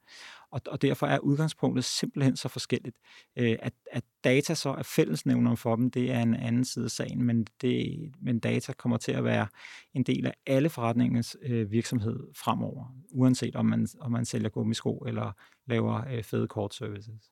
Og, 0.50 0.60
og 0.66 0.82
derfor 0.82 1.06
er 1.06 1.18
udgangspunktet 1.18 1.84
simpelthen 1.84 2.36
så 2.36 2.48
forskelligt. 2.48 2.96
Øh, 3.36 3.56
at, 3.62 3.72
at 3.90 4.04
data 4.24 4.54
så 4.54 4.70
er 4.70 4.82
fællesnævner 4.82 5.54
for 5.54 5.76
dem, 5.76 5.90
det 5.90 6.10
er 6.10 6.20
en 6.20 6.34
anden 6.34 6.64
side 6.64 6.84
af 6.84 6.90
sagen, 6.90 7.24
men, 7.24 7.46
det, 7.60 7.98
men 8.20 8.38
data 8.38 8.72
kommer 8.72 8.96
til 8.96 9.12
at 9.12 9.24
være 9.24 9.46
en 9.94 10.02
del 10.02 10.26
af 10.26 10.34
alle 10.46 10.68
forretningens 10.68 11.36
øh, 11.42 11.70
virksomhed 11.70 12.20
fremover, 12.36 12.94
uanset 13.10 13.56
om 13.56 13.66
man, 13.66 13.88
om 14.00 14.12
man 14.12 14.24
sælger 14.24 14.48
gummisko 14.48 14.96
eller 14.96 15.32
laver 15.66 16.06
øh, 16.10 16.24
fede 16.24 16.48
kortservices. 16.48 17.30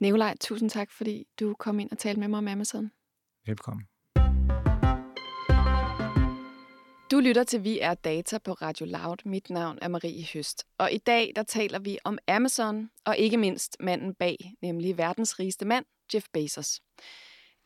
Nikolaj, 0.00 0.36
tusind 0.40 0.70
tak, 0.70 0.90
fordi 0.90 1.24
du 1.40 1.54
kom 1.58 1.80
ind 1.80 1.90
og 1.90 1.98
talte 1.98 2.20
med 2.20 2.28
mig 2.28 2.38
om 2.38 2.48
Amazon. 2.48 2.90
Velkommen. 3.46 3.97
Du 7.10 7.20
lytter 7.20 7.44
til 7.44 7.64
Vi 7.64 7.78
er 7.80 7.94
Data 7.94 8.38
på 8.38 8.52
Radio 8.52 8.86
Loud. 8.86 9.16
Mit 9.24 9.50
navn 9.50 9.78
er 9.82 9.88
Marie 9.88 10.26
Høst. 10.34 10.66
Og 10.78 10.92
i 10.92 10.98
dag 10.98 11.32
der 11.36 11.42
taler 11.42 11.78
vi 11.78 11.98
om 12.04 12.18
Amazon, 12.28 12.90
og 13.04 13.16
ikke 13.16 13.36
mindst 13.36 13.76
manden 13.80 14.14
bag, 14.14 14.36
nemlig 14.62 14.98
verdens 14.98 15.38
rigeste 15.38 15.64
mand, 15.64 15.84
Jeff 16.14 16.26
Bezos. 16.32 16.80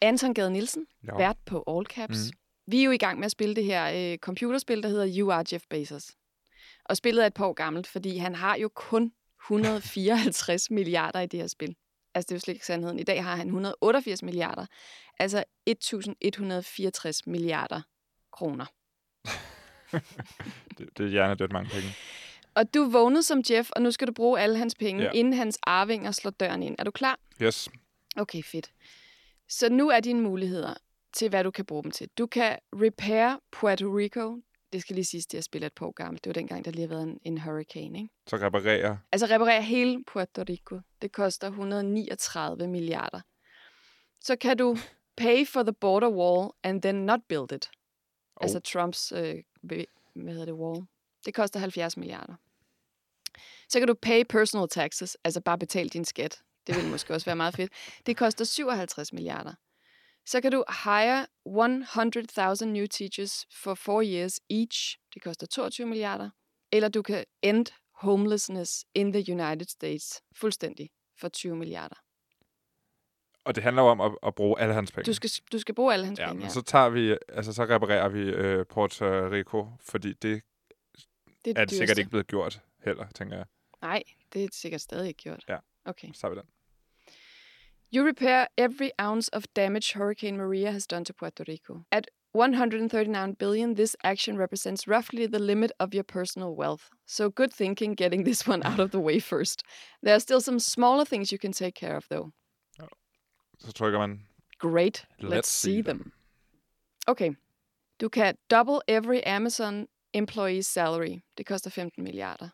Anton 0.00 0.34
Gade 0.34 0.50
Nielsen, 0.50 0.86
jo. 1.08 1.16
vært 1.16 1.36
på 1.46 1.64
All 1.66 1.86
Caps. 1.86 2.18
Mm. 2.18 2.38
Vi 2.66 2.80
er 2.80 2.84
jo 2.84 2.90
i 2.90 2.96
gang 2.96 3.18
med 3.18 3.24
at 3.24 3.30
spille 3.30 3.54
det 3.54 3.64
her 3.64 4.12
øh, 4.12 4.18
computerspil, 4.18 4.82
der 4.82 4.88
hedder 4.88 5.18
You 5.18 5.32
Are 5.32 5.44
Jeff 5.52 5.64
Bezos. 5.70 6.10
Og 6.84 6.96
spillet 6.96 7.22
er 7.22 7.26
et 7.26 7.34
par 7.34 7.46
år 7.46 7.52
gammelt, 7.52 7.86
fordi 7.86 8.16
han 8.16 8.34
har 8.34 8.56
jo 8.56 8.68
kun 8.74 9.12
154 9.44 10.70
milliarder 10.76 11.20
i 11.20 11.26
det 11.26 11.40
her 11.40 11.46
spil. 11.46 11.76
Altså, 12.14 12.26
det 12.26 12.32
er 12.32 12.36
jo 12.36 12.40
slet 12.40 12.54
ikke 12.54 12.66
sandheden. 12.66 12.98
I 12.98 13.04
dag 13.04 13.24
har 13.24 13.36
han 13.36 13.46
188 13.46 14.22
milliarder. 14.22 14.66
Altså 15.18 15.44
1164 15.66 17.26
milliarder 17.26 17.80
kroner. 18.32 18.66
Det, 20.78 20.98
det 20.98 21.06
er 21.06 21.10
hjernedødt 21.10 21.52
mange 21.52 21.70
penge. 21.70 21.88
Og 22.54 22.74
du 22.74 22.84
vågnede 22.90 23.22
som 23.22 23.42
Jeff, 23.50 23.70
og 23.70 23.82
nu 23.82 23.90
skal 23.90 24.06
du 24.08 24.12
bruge 24.12 24.40
alle 24.40 24.58
hans 24.58 24.74
penge, 24.74 25.02
Ja. 25.02 25.10
inden 25.14 25.32
hans 25.34 25.58
arvinger 25.62 26.10
slår 26.10 26.30
døren 26.30 26.62
ind. 26.62 26.76
Er 26.78 26.84
du 26.84 26.90
klar? 26.90 27.18
Yes. 27.42 27.68
Okay, 28.16 28.42
fedt. 28.42 28.72
Så 29.48 29.68
nu 29.68 29.88
er 29.88 30.00
dine 30.00 30.20
muligheder 30.20 30.74
til, 31.12 31.28
hvad 31.28 31.44
du 31.44 31.50
kan 31.50 31.64
bruge 31.64 31.82
dem 31.82 31.90
til. 31.90 32.08
Du 32.18 32.26
kan 32.26 32.58
repair 32.72 33.36
Puerto 33.52 33.96
Rico. 33.96 34.36
Det 34.72 34.80
skal 34.80 34.94
lige 34.94 35.04
siges, 35.04 35.26
at 35.26 35.34
jeg 35.34 35.44
spiller 35.44 35.66
et 35.66 35.72
par 35.72 35.86
år 35.86 35.92
gammelt. 35.92 36.24
Det 36.24 36.30
var 36.30 36.34
dengang, 36.34 36.64
der 36.64 36.70
lige 36.70 36.80
har 36.80 36.88
været 36.88 37.02
en, 37.02 37.18
en 37.24 37.38
hurricane. 37.40 37.98
Ikke? 37.98 38.10
Så 38.26 38.36
reparerer. 38.36 38.96
Altså 39.12 39.26
reparere 39.26 39.62
hele 39.62 40.04
Puerto 40.06 40.44
Rico. 40.48 40.80
Det 41.02 41.12
koster 41.12 41.46
139 41.48 42.68
milliarder. 42.68 43.20
Så 44.20 44.36
kan 44.36 44.56
du 44.56 44.76
pay 45.16 45.46
for 45.46 45.62
the 45.62 45.72
border 45.72 46.08
wall 46.10 46.50
and 46.62 46.82
then 46.82 46.94
not 46.94 47.20
build 47.28 47.52
it. 47.52 47.70
Oh. 48.36 48.42
Altså 48.44 48.60
Trumps, 48.60 49.12
øh, 49.16 49.34
hvad 49.62 50.32
hedder 50.32 50.44
det, 50.44 50.54
wall. 50.54 50.86
Det 51.26 51.34
koster 51.34 51.60
70 51.60 51.96
milliarder. 51.96 52.34
Så 53.68 53.78
kan 53.78 53.88
du 53.88 53.94
pay 53.94 54.24
personal 54.28 54.68
taxes, 54.68 55.16
altså 55.24 55.40
bare 55.40 55.58
betale 55.58 55.88
din 55.88 56.04
skat. 56.04 56.42
Det 56.66 56.76
vil 56.76 56.90
måske 56.90 57.14
også 57.14 57.24
være 57.24 57.36
meget 57.36 57.56
fedt. 57.56 57.72
Det 58.06 58.16
koster 58.16 58.44
57 58.44 59.12
milliarder. 59.12 59.54
Så 60.26 60.40
kan 60.40 60.52
du 60.52 60.64
hire 60.84 61.26
100.000 62.56 62.64
new 62.64 62.86
teachers 62.86 63.46
for 63.50 63.74
four 63.74 64.02
years 64.02 64.40
each. 64.50 64.98
Det 65.14 65.22
koster 65.22 65.46
22 65.46 65.86
milliarder. 65.86 66.30
Eller 66.72 66.88
du 66.88 67.02
kan 67.02 67.24
end 67.42 67.66
homelessness 67.94 68.84
in 68.94 69.12
the 69.12 69.32
United 69.32 69.66
States 69.66 70.22
fuldstændig 70.36 70.90
for 71.20 71.28
20 71.28 71.56
milliarder. 71.56 71.96
Og 73.44 73.54
det 73.54 73.62
handler 73.62 73.82
jo 73.82 73.88
om 73.88 74.00
at, 74.00 74.12
at 74.22 74.34
bruge 74.34 74.60
alle 74.60 74.74
hans 74.74 74.92
penge. 74.92 75.04
Du 75.06 75.12
skal, 75.14 75.30
du 75.52 75.58
skal 75.58 75.74
bruge 75.74 75.92
alle 75.92 76.06
hans 76.06 76.18
ja, 76.18 76.26
penge. 76.26 76.38
men 76.38 76.42
Ja. 76.44 76.48
så 76.52 76.62
tager 76.62 76.88
vi, 76.88 77.16
altså 77.28 77.52
så 77.52 77.64
reparerer 77.64 78.08
vi 78.08 78.20
øh, 78.20 78.66
Puerto 78.66 79.04
Rico, 79.04 79.66
fordi 79.80 80.12
det 80.12 80.42
det 81.44 81.58
er 81.58 81.64
det 81.64 81.70
sikkert 81.70 81.88
dyreste. 81.88 82.00
ikke 82.00 82.10
blevet 82.10 82.26
gjort 82.26 82.60
heller, 82.84 83.06
tænker 83.14 83.36
jeg. 83.36 83.46
Nej, 83.82 84.02
det 84.32 84.44
er 84.44 84.48
sikkert 84.52 84.80
stadig 84.80 85.08
ikke 85.08 85.22
gjort. 85.22 85.44
Ja. 85.48 85.56
Okay. 85.84 86.08
Så 86.12 86.20
tager 86.20 86.34
vi 86.34 86.40
den. 86.40 86.46
You 87.94 88.06
repair 88.06 88.46
every 88.56 88.88
ounce 88.98 89.30
of 89.34 89.42
damage 89.56 89.98
Hurricane 89.98 90.36
Maria 90.36 90.70
has 90.70 90.86
done 90.86 91.04
to 91.04 91.12
Puerto 91.12 91.44
Rico. 91.48 91.80
At 91.90 92.06
139 92.34 93.34
billion, 93.34 93.74
this 93.74 93.96
action 94.04 94.38
represents 94.38 94.88
roughly 94.88 95.26
the 95.26 95.38
limit 95.38 95.72
of 95.78 95.92
your 95.94 96.04
personal 96.04 96.56
wealth. 96.56 96.84
So 97.06 97.28
good 97.30 97.52
thinking 97.52 97.94
getting 97.98 98.24
this 98.24 98.48
one 98.48 98.62
out 98.64 98.78
of 98.80 98.90
the 98.90 99.00
way 99.00 99.20
first. 99.20 99.62
There 100.02 100.14
are 100.14 100.20
still 100.20 100.40
some 100.40 100.58
smaller 100.58 101.04
things 101.04 101.30
you 101.32 101.38
can 101.38 101.52
take 101.52 101.74
care 101.74 101.96
of, 101.96 102.06
though. 102.08 102.30
Så 103.64 103.72
trykker 103.72 103.98
man, 103.98 104.26
Great. 104.58 105.06
Let's, 105.18 105.34
Let's 105.34 105.48
see 105.48 105.72
see 105.72 105.82
them. 105.82 105.98
them. 105.98 106.12
Okay. 107.06 107.30
Du 108.00 108.08
kan 108.08 108.34
double 108.50 108.80
every 108.88 109.20
Amazon 109.26 109.86
employee's 110.16 110.66
salary. 110.66 111.22
Det 111.38 111.46
koster 111.46 111.70
15 111.70 112.04
milliarder. 112.04 112.48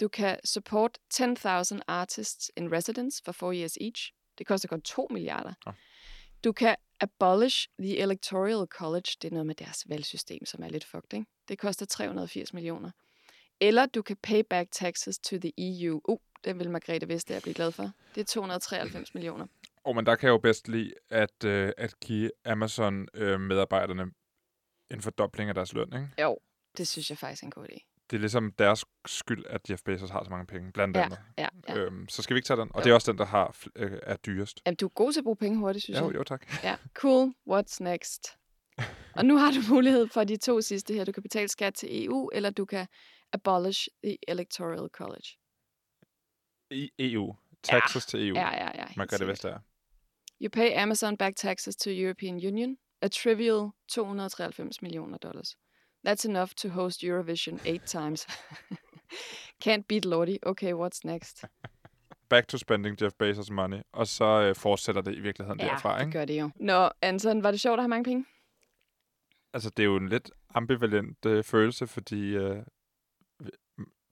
Du 0.00 0.08
kan 0.08 0.38
support 0.44 0.98
10.000 1.14 1.80
artists 1.88 2.50
in 2.56 2.72
residence 2.72 3.22
for 3.24 3.32
four 3.32 3.52
years 3.52 3.76
each. 3.80 4.12
Det 4.38 4.46
koster 4.46 4.68
kun 4.68 4.80
2 4.82 5.06
milliarder. 5.10 5.54
Nå. 5.66 5.72
Du 6.44 6.52
kan 6.52 6.76
abolish 7.00 7.68
the 7.78 7.98
electoral 7.98 8.66
college. 8.66 9.16
Det 9.22 9.24
er 9.24 9.30
noget 9.30 9.46
med 9.46 9.54
deres 9.54 9.84
valgsystem, 9.88 10.44
som 10.46 10.62
er 10.62 10.68
lidt 10.68 10.84
fucked, 10.84 11.14
ikke? 11.14 11.26
Det 11.48 11.58
koster 11.58 11.86
380 11.86 12.52
millioner. 12.52 12.90
Eller 13.60 13.86
du 13.86 14.02
kan 14.02 14.16
pay 14.16 14.42
back 14.50 14.68
taxes 14.72 15.18
to 15.18 15.36
the 15.38 15.52
EU. 15.58 16.00
Uh, 16.08 16.18
den 16.44 16.58
vil 16.58 16.70
Margrethe 16.70 17.08
Vestager 17.08 17.40
blive 17.40 17.54
glad 17.54 17.72
for. 17.72 17.90
Det 18.14 18.20
er 18.20 18.24
293 18.24 19.14
millioner. 19.14 19.46
Og 19.86 19.94
men 19.96 20.06
der 20.06 20.16
kan 20.16 20.26
jeg 20.26 20.32
jo 20.32 20.38
bedst 20.38 20.68
lide 20.68 20.92
at, 21.10 21.44
øh, 21.44 21.72
at 21.76 22.00
give 22.00 22.30
Amazon-medarbejderne 22.44 24.12
en 24.90 25.00
fordobling 25.02 25.48
af 25.48 25.54
deres 25.54 25.72
løn. 25.72 25.86
Ikke? 25.92 26.08
Jo, 26.22 26.38
det 26.76 26.88
synes 26.88 27.10
jeg 27.10 27.18
faktisk 27.18 27.42
er 27.42 27.46
en 27.46 27.50
god 27.50 27.64
idé. 27.64 27.92
Det 28.10 28.16
er 28.16 28.20
ligesom 28.20 28.52
deres 28.52 28.84
skyld, 29.06 29.44
at 29.46 29.70
Jeff 29.70 29.82
Bezos 29.82 30.10
har 30.10 30.24
så 30.24 30.30
mange 30.30 30.46
penge, 30.46 30.72
blandt 30.72 30.96
Ja, 30.96 31.04
andet. 31.04 31.18
Ja, 31.38 31.48
ja. 31.68 31.76
Øhm, 31.76 32.08
så 32.08 32.22
skal 32.22 32.34
vi 32.34 32.38
ikke 32.38 32.46
tage 32.46 32.60
den. 32.60 32.70
Og 32.74 32.80
Jo. 32.80 32.84
det 32.84 32.90
er 32.90 32.94
også 32.94 33.12
den, 33.12 33.18
der 33.18 33.24
har, 33.24 33.56
øh, 33.76 33.98
er 34.02 34.16
dyrest. 34.16 34.60
Jamen, 34.66 34.76
du 34.76 34.84
er 34.86 34.90
god 34.90 35.12
til 35.12 35.20
at 35.20 35.24
bruge 35.24 35.36
penge 35.36 35.58
hurtigt, 35.58 35.82
synes 35.82 36.00
Jo, 36.00 36.06
jeg. 36.06 36.14
jo, 36.14 36.24
tak. 36.24 36.62
Ja, 36.64 36.76
cool. 36.94 37.34
What's 37.50 37.76
next? 37.80 38.38
Og 39.14 39.24
nu 39.24 39.36
har 39.36 39.50
du 39.50 39.74
mulighed 39.74 40.08
for 40.08 40.24
de 40.24 40.36
to 40.36 40.60
sidste 40.60 40.94
her. 40.94 41.04
Du 41.04 41.12
kan 41.12 41.22
betale 41.22 41.48
skat 41.48 41.74
til 41.74 42.04
EU, 42.06 42.30
eller 42.32 42.50
du 42.50 42.64
kan 42.64 42.86
abolish 43.32 43.88
the 44.04 44.18
electoral 44.28 44.88
college. 44.92 45.28
I 46.70 46.90
EU. 46.98 47.36
Taxes 47.62 48.06
til 48.06 48.28
EU. 48.28 48.34
Ja, 48.36 48.54
ja, 48.54 48.70
ja. 48.74 48.86
helt 48.86 48.96
Margrethe 48.96 49.16
sikkert. 49.18 49.32
Vestager. 49.32 49.58
You 50.40 50.50
pay 50.50 50.72
Amazon 50.82 51.16
back 51.16 51.34
taxes 51.36 51.76
to 51.76 51.90
European 51.90 52.38
Union. 52.38 52.76
A 53.02 53.08
trivial 53.08 53.70
293 53.88 54.82
millioner 54.82 55.18
dollars. 55.18 55.56
That's 56.06 56.24
enough 56.24 56.54
to 56.56 56.68
host 56.68 57.02
Eurovision 57.02 57.58
eight 57.64 57.82
times. 57.86 58.26
Can't 59.64 59.82
beat 59.88 60.04
Lordy. 60.04 60.38
Okay, 60.42 60.72
what's 60.74 61.04
next? 61.04 61.44
Back 62.28 62.46
to 62.48 62.58
spending 62.58 62.96
Jeff 63.02 63.14
Bezos 63.18 63.50
money. 63.50 63.80
Og 63.92 64.06
så 64.06 64.24
øh, 64.24 64.56
fortsætter 64.56 65.02
det 65.02 65.14
i 65.14 65.20
virkeligheden 65.20 65.58
derfra. 65.58 65.94
det 65.98 66.00
Ikke? 66.06 66.18
gør 66.18 66.24
det 66.24 66.40
jo. 66.40 66.50
Nå, 66.56 66.90
Anton, 67.02 67.42
var 67.42 67.50
det 67.50 67.60
sjovt 67.60 67.78
at 67.78 67.82
have 67.82 67.88
mange 67.88 68.04
penge? 68.04 68.24
Altså, 69.54 69.70
det 69.70 69.82
er 69.82 69.86
jo 69.86 69.96
en 69.96 70.08
lidt 70.08 70.30
ambivalent 70.54 71.26
øh, 71.26 71.44
følelse, 71.44 71.86
fordi 71.86 72.36
øh, 72.36 72.62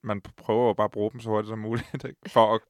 man 0.03 0.21
prøver 0.21 0.67
jo 0.67 0.73
bare 0.73 0.85
at 0.85 0.91
bruge 0.91 1.11
dem 1.13 1.21
så 1.21 1.29
hurtigt 1.29 1.49
som 1.49 1.59
muligt, 1.59 2.05
ikke? 2.09 2.21
For, 2.29 2.55
at, 2.55 2.61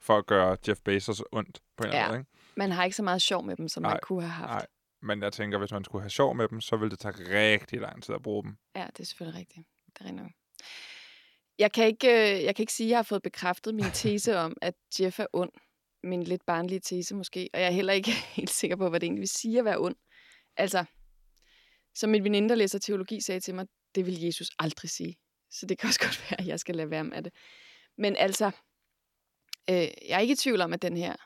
for 0.00 0.18
at 0.18 0.26
gøre 0.26 0.56
Jeff 0.68 0.80
Bezos 0.84 1.22
ondt 1.32 1.62
på 1.76 1.84
en 1.84 1.88
eller 1.88 1.98
Ja. 1.98 2.04
anden 2.04 2.12
måde. 2.12 2.20
Ikke? 2.20 2.30
Man 2.56 2.70
har 2.72 2.84
ikke 2.84 2.96
så 2.96 3.02
meget 3.02 3.22
sjov 3.22 3.44
med 3.44 3.56
dem, 3.56 3.68
som 3.68 3.82
man 3.82 3.90
Nej, 3.90 4.00
kunne 4.00 4.22
have 4.22 4.30
haft. 4.32 4.50
nej. 4.50 4.66
Men 5.02 5.22
jeg 5.22 5.32
tænker, 5.32 5.58
hvis 5.58 5.72
man 5.72 5.84
skulle 5.84 6.02
have 6.02 6.10
sjov 6.10 6.34
med 6.34 6.48
dem, 6.48 6.60
så 6.60 6.76
ville 6.76 6.90
det 6.90 6.98
tage 6.98 7.14
rigtig 7.14 7.80
lang 7.80 8.02
tid 8.02 8.14
at 8.14 8.22
bruge 8.22 8.42
dem. 8.42 8.56
Ja, 8.76 8.86
det 8.86 9.00
er 9.00 9.04
selvfølgelig 9.04 9.40
rigtigt. 9.40 9.66
Det 9.86 10.00
er 10.00 10.04
rigtigt. 10.04 10.36
Jeg 11.58 11.72
kan, 11.72 11.86
ikke, 11.86 12.08
øh, 12.08 12.44
jeg 12.44 12.56
kan 12.56 12.62
ikke 12.62 12.72
sige, 12.72 12.86
at 12.86 12.90
jeg 12.90 12.98
har 12.98 13.02
fået 13.02 13.22
bekræftet 13.22 13.74
min 13.74 13.84
tese 14.02 14.38
om, 14.38 14.56
at 14.62 14.74
Jeff 15.00 15.18
er 15.20 15.26
ond. 15.32 15.50
Min 16.02 16.22
lidt 16.22 16.46
barnlige 16.46 16.80
tese 16.80 17.14
måske. 17.14 17.50
Og 17.54 17.60
jeg 17.60 17.66
er 17.66 17.70
heller 17.72 17.92
ikke 17.92 18.10
helt 18.36 18.50
sikker 18.50 18.76
på, 18.76 18.88
hvad 18.88 19.00
det 19.00 19.06
egentlig 19.06 19.20
vil 19.20 19.28
sige 19.28 19.58
at 19.58 19.64
være 19.64 19.78
ond. 19.78 19.96
Altså, 20.56 20.84
som 21.94 22.10
min 22.10 22.24
veninde, 22.24 22.48
der 22.48 22.54
læser 22.54 22.78
teologi, 22.78 23.20
sagde 23.20 23.40
til 23.40 23.54
mig, 23.54 23.66
det 23.94 24.06
vil 24.06 24.20
Jesus 24.20 24.50
aldrig 24.58 24.90
sige. 24.90 25.16
Så 25.50 25.66
det 25.66 25.78
kan 25.78 25.86
også 25.88 26.00
godt 26.06 26.30
være, 26.30 26.40
at 26.40 26.46
jeg 26.46 26.60
skal 26.60 26.74
lade 26.76 26.90
være 26.90 27.04
med 27.04 27.22
det. 27.22 27.32
Men 27.98 28.16
altså, 28.16 28.46
øh, 29.70 29.76
jeg 29.76 29.90
er 30.10 30.18
ikke 30.18 30.32
i 30.32 30.36
tvivl 30.36 30.60
om, 30.60 30.72
at 30.72 30.82
den 30.82 30.96
her 30.96 31.16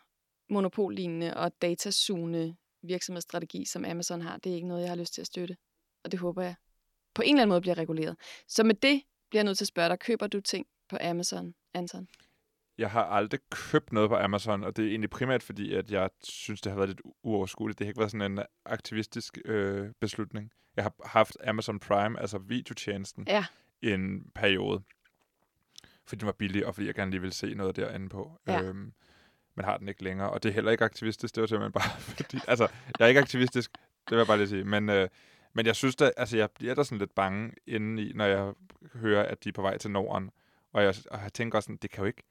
monopollignende 0.51 1.37
og 1.37 1.53
datasugende 1.63 2.57
virksomhedsstrategi, 2.83 3.65
som 3.65 3.85
Amazon 3.85 4.21
har, 4.21 4.37
det 4.37 4.51
er 4.51 4.55
ikke 4.55 4.69
noget, 4.69 4.83
jeg 4.83 4.91
har 4.91 4.97
lyst 4.97 5.15
til 5.15 5.21
at 5.21 5.27
støtte. 5.27 5.57
Og 6.05 6.13
det 6.13 6.21
håber 6.21 6.43
jeg 6.43 6.55
på 7.15 7.23
en 7.23 7.29
eller 7.29 7.43
anden 7.43 7.49
måde 7.49 7.61
bliver 7.61 7.79
reguleret. 7.79 8.17
Så 8.49 8.65
med 8.65 8.75
det 8.75 9.03
bliver 9.31 9.41
jeg 9.41 9.45
nødt 9.45 9.59
til 9.59 9.65
at 9.65 9.69
spørge 9.69 9.89
dig, 9.89 9.99
køber 9.99 10.27
du 10.27 10.41
ting 10.41 10.67
på 10.89 10.97
Amazon, 11.01 11.55
Anton? 11.75 12.09
Jeg 12.79 12.91
har 12.91 13.05
aldrig 13.05 13.41
købt 13.51 13.93
noget 13.93 14.11
på 14.11 14.17
Amazon, 14.17 14.65
og 14.65 14.77
det 14.77 14.85
er 14.85 14.89
egentlig 14.89 15.11
primært 15.11 15.43
fordi, 15.43 15.75
at 15.75 15.91
jeg 15.91 16.11
synes, 16.23 16.61
det 16.61 16.73
har 16.73 16.77
været 16.77 16.89
lidt 16.89 17.01
uoverskueligt. 17.23 17.79
Det 17.79 17.87
har 17.87 17.91
ikke 17.91 17.99
været 17.99 18.11
sådan 18.11 18.33
en 18.33 18.45
aktivistisk 18.65 19.39
øh, 19.45 19.89
beslutning. 20.01 20.53
Jeg 20.77 20.85
har 20.85 20.95
haft 21.05 21.37
Amazon 21.47 21.81
Prime, 21.81 22.21
altså 22.21 22.39
videotjenesten, 22.39 23.25
Ja. 23.29 23.45
en 23.83 24.31
periode. 24.35 24.83
Fordi 26.07 26.19
den 26.21 26.27
var 26.27 26.33
billig, 26.33 26.67
og 26.67 26.75
fordi 26.75 26.87
jeg 26.87 26.95
gerne 26.95 27.11
lige 27.11 27.21
ville 27.21 27.35
se 27.35 27.55
noget 27.55 27.77
derinde 27.77 28.09
på. 28.09 28.41
Ja. 28.47 28.63
Øhm, 28.63 28.93
men 29.59 29.65
har 29.65 29.77
den 29.77 29.89
ikke 29.89 30.05
længere. 30.05 30.31
Og 30.31 30.43
det 30.43 30.49
er 30.49 30.53
heller 30.53 30.71
ikke 30.71 30.85
aktivistisk, 30.85 31.35
det 31.35 31.41
var 31.41 31.47
simpelthen 31.47 31.73
bare 31.73 32.01
fordi... 32.17 32.41
Altså, 32.49 32.69
jeg 32.99 33.05
er 33.05 33.09
ikke 33.09 33.21
aktivistisk, 33.21 33.73
det 33.73 34.11
vil 34.11 34.17
jeg 34.17 34.27
bare 34.27 34.37
lige 34.37 34.49
sige. 34.49 34.65
Men, 34.65 34.89
øh, 34.89 35.09
men 35.53 35.67
jeg 35.67 35.77
synes 35.77 35.97
da, 35.97 36.11
altså 36.17 36.37
jeg 36.37 36.51
bliver 36.51 36.75
da 36.75 36.85
sådan 36.85 36.99
lidt 36.99 37.15
bange 37.15 37.53
indeni, 37.67 38.13
når 38.13 38.25
jeg 38.25 38.53
hører, 38.95 39.23
at 39.23 39.45
de 39.45 39.49
er 39.49 39.53
på 39.53 39.63
vej 39.63 39.79
til 39.79 39.91
Norden. 39.91 40.31
Og 40.73 40.83
jeg, 40.83 40.95
og 41.11 41.21
jeg 41.23 41.33
tænker 41.33 41.59
også 41.59 41.67
sådan, 41.67 41.77
det 41.77 41.91
kan 41.91 42.01
jo 42.01 42.07
ikke, 42.07 42.23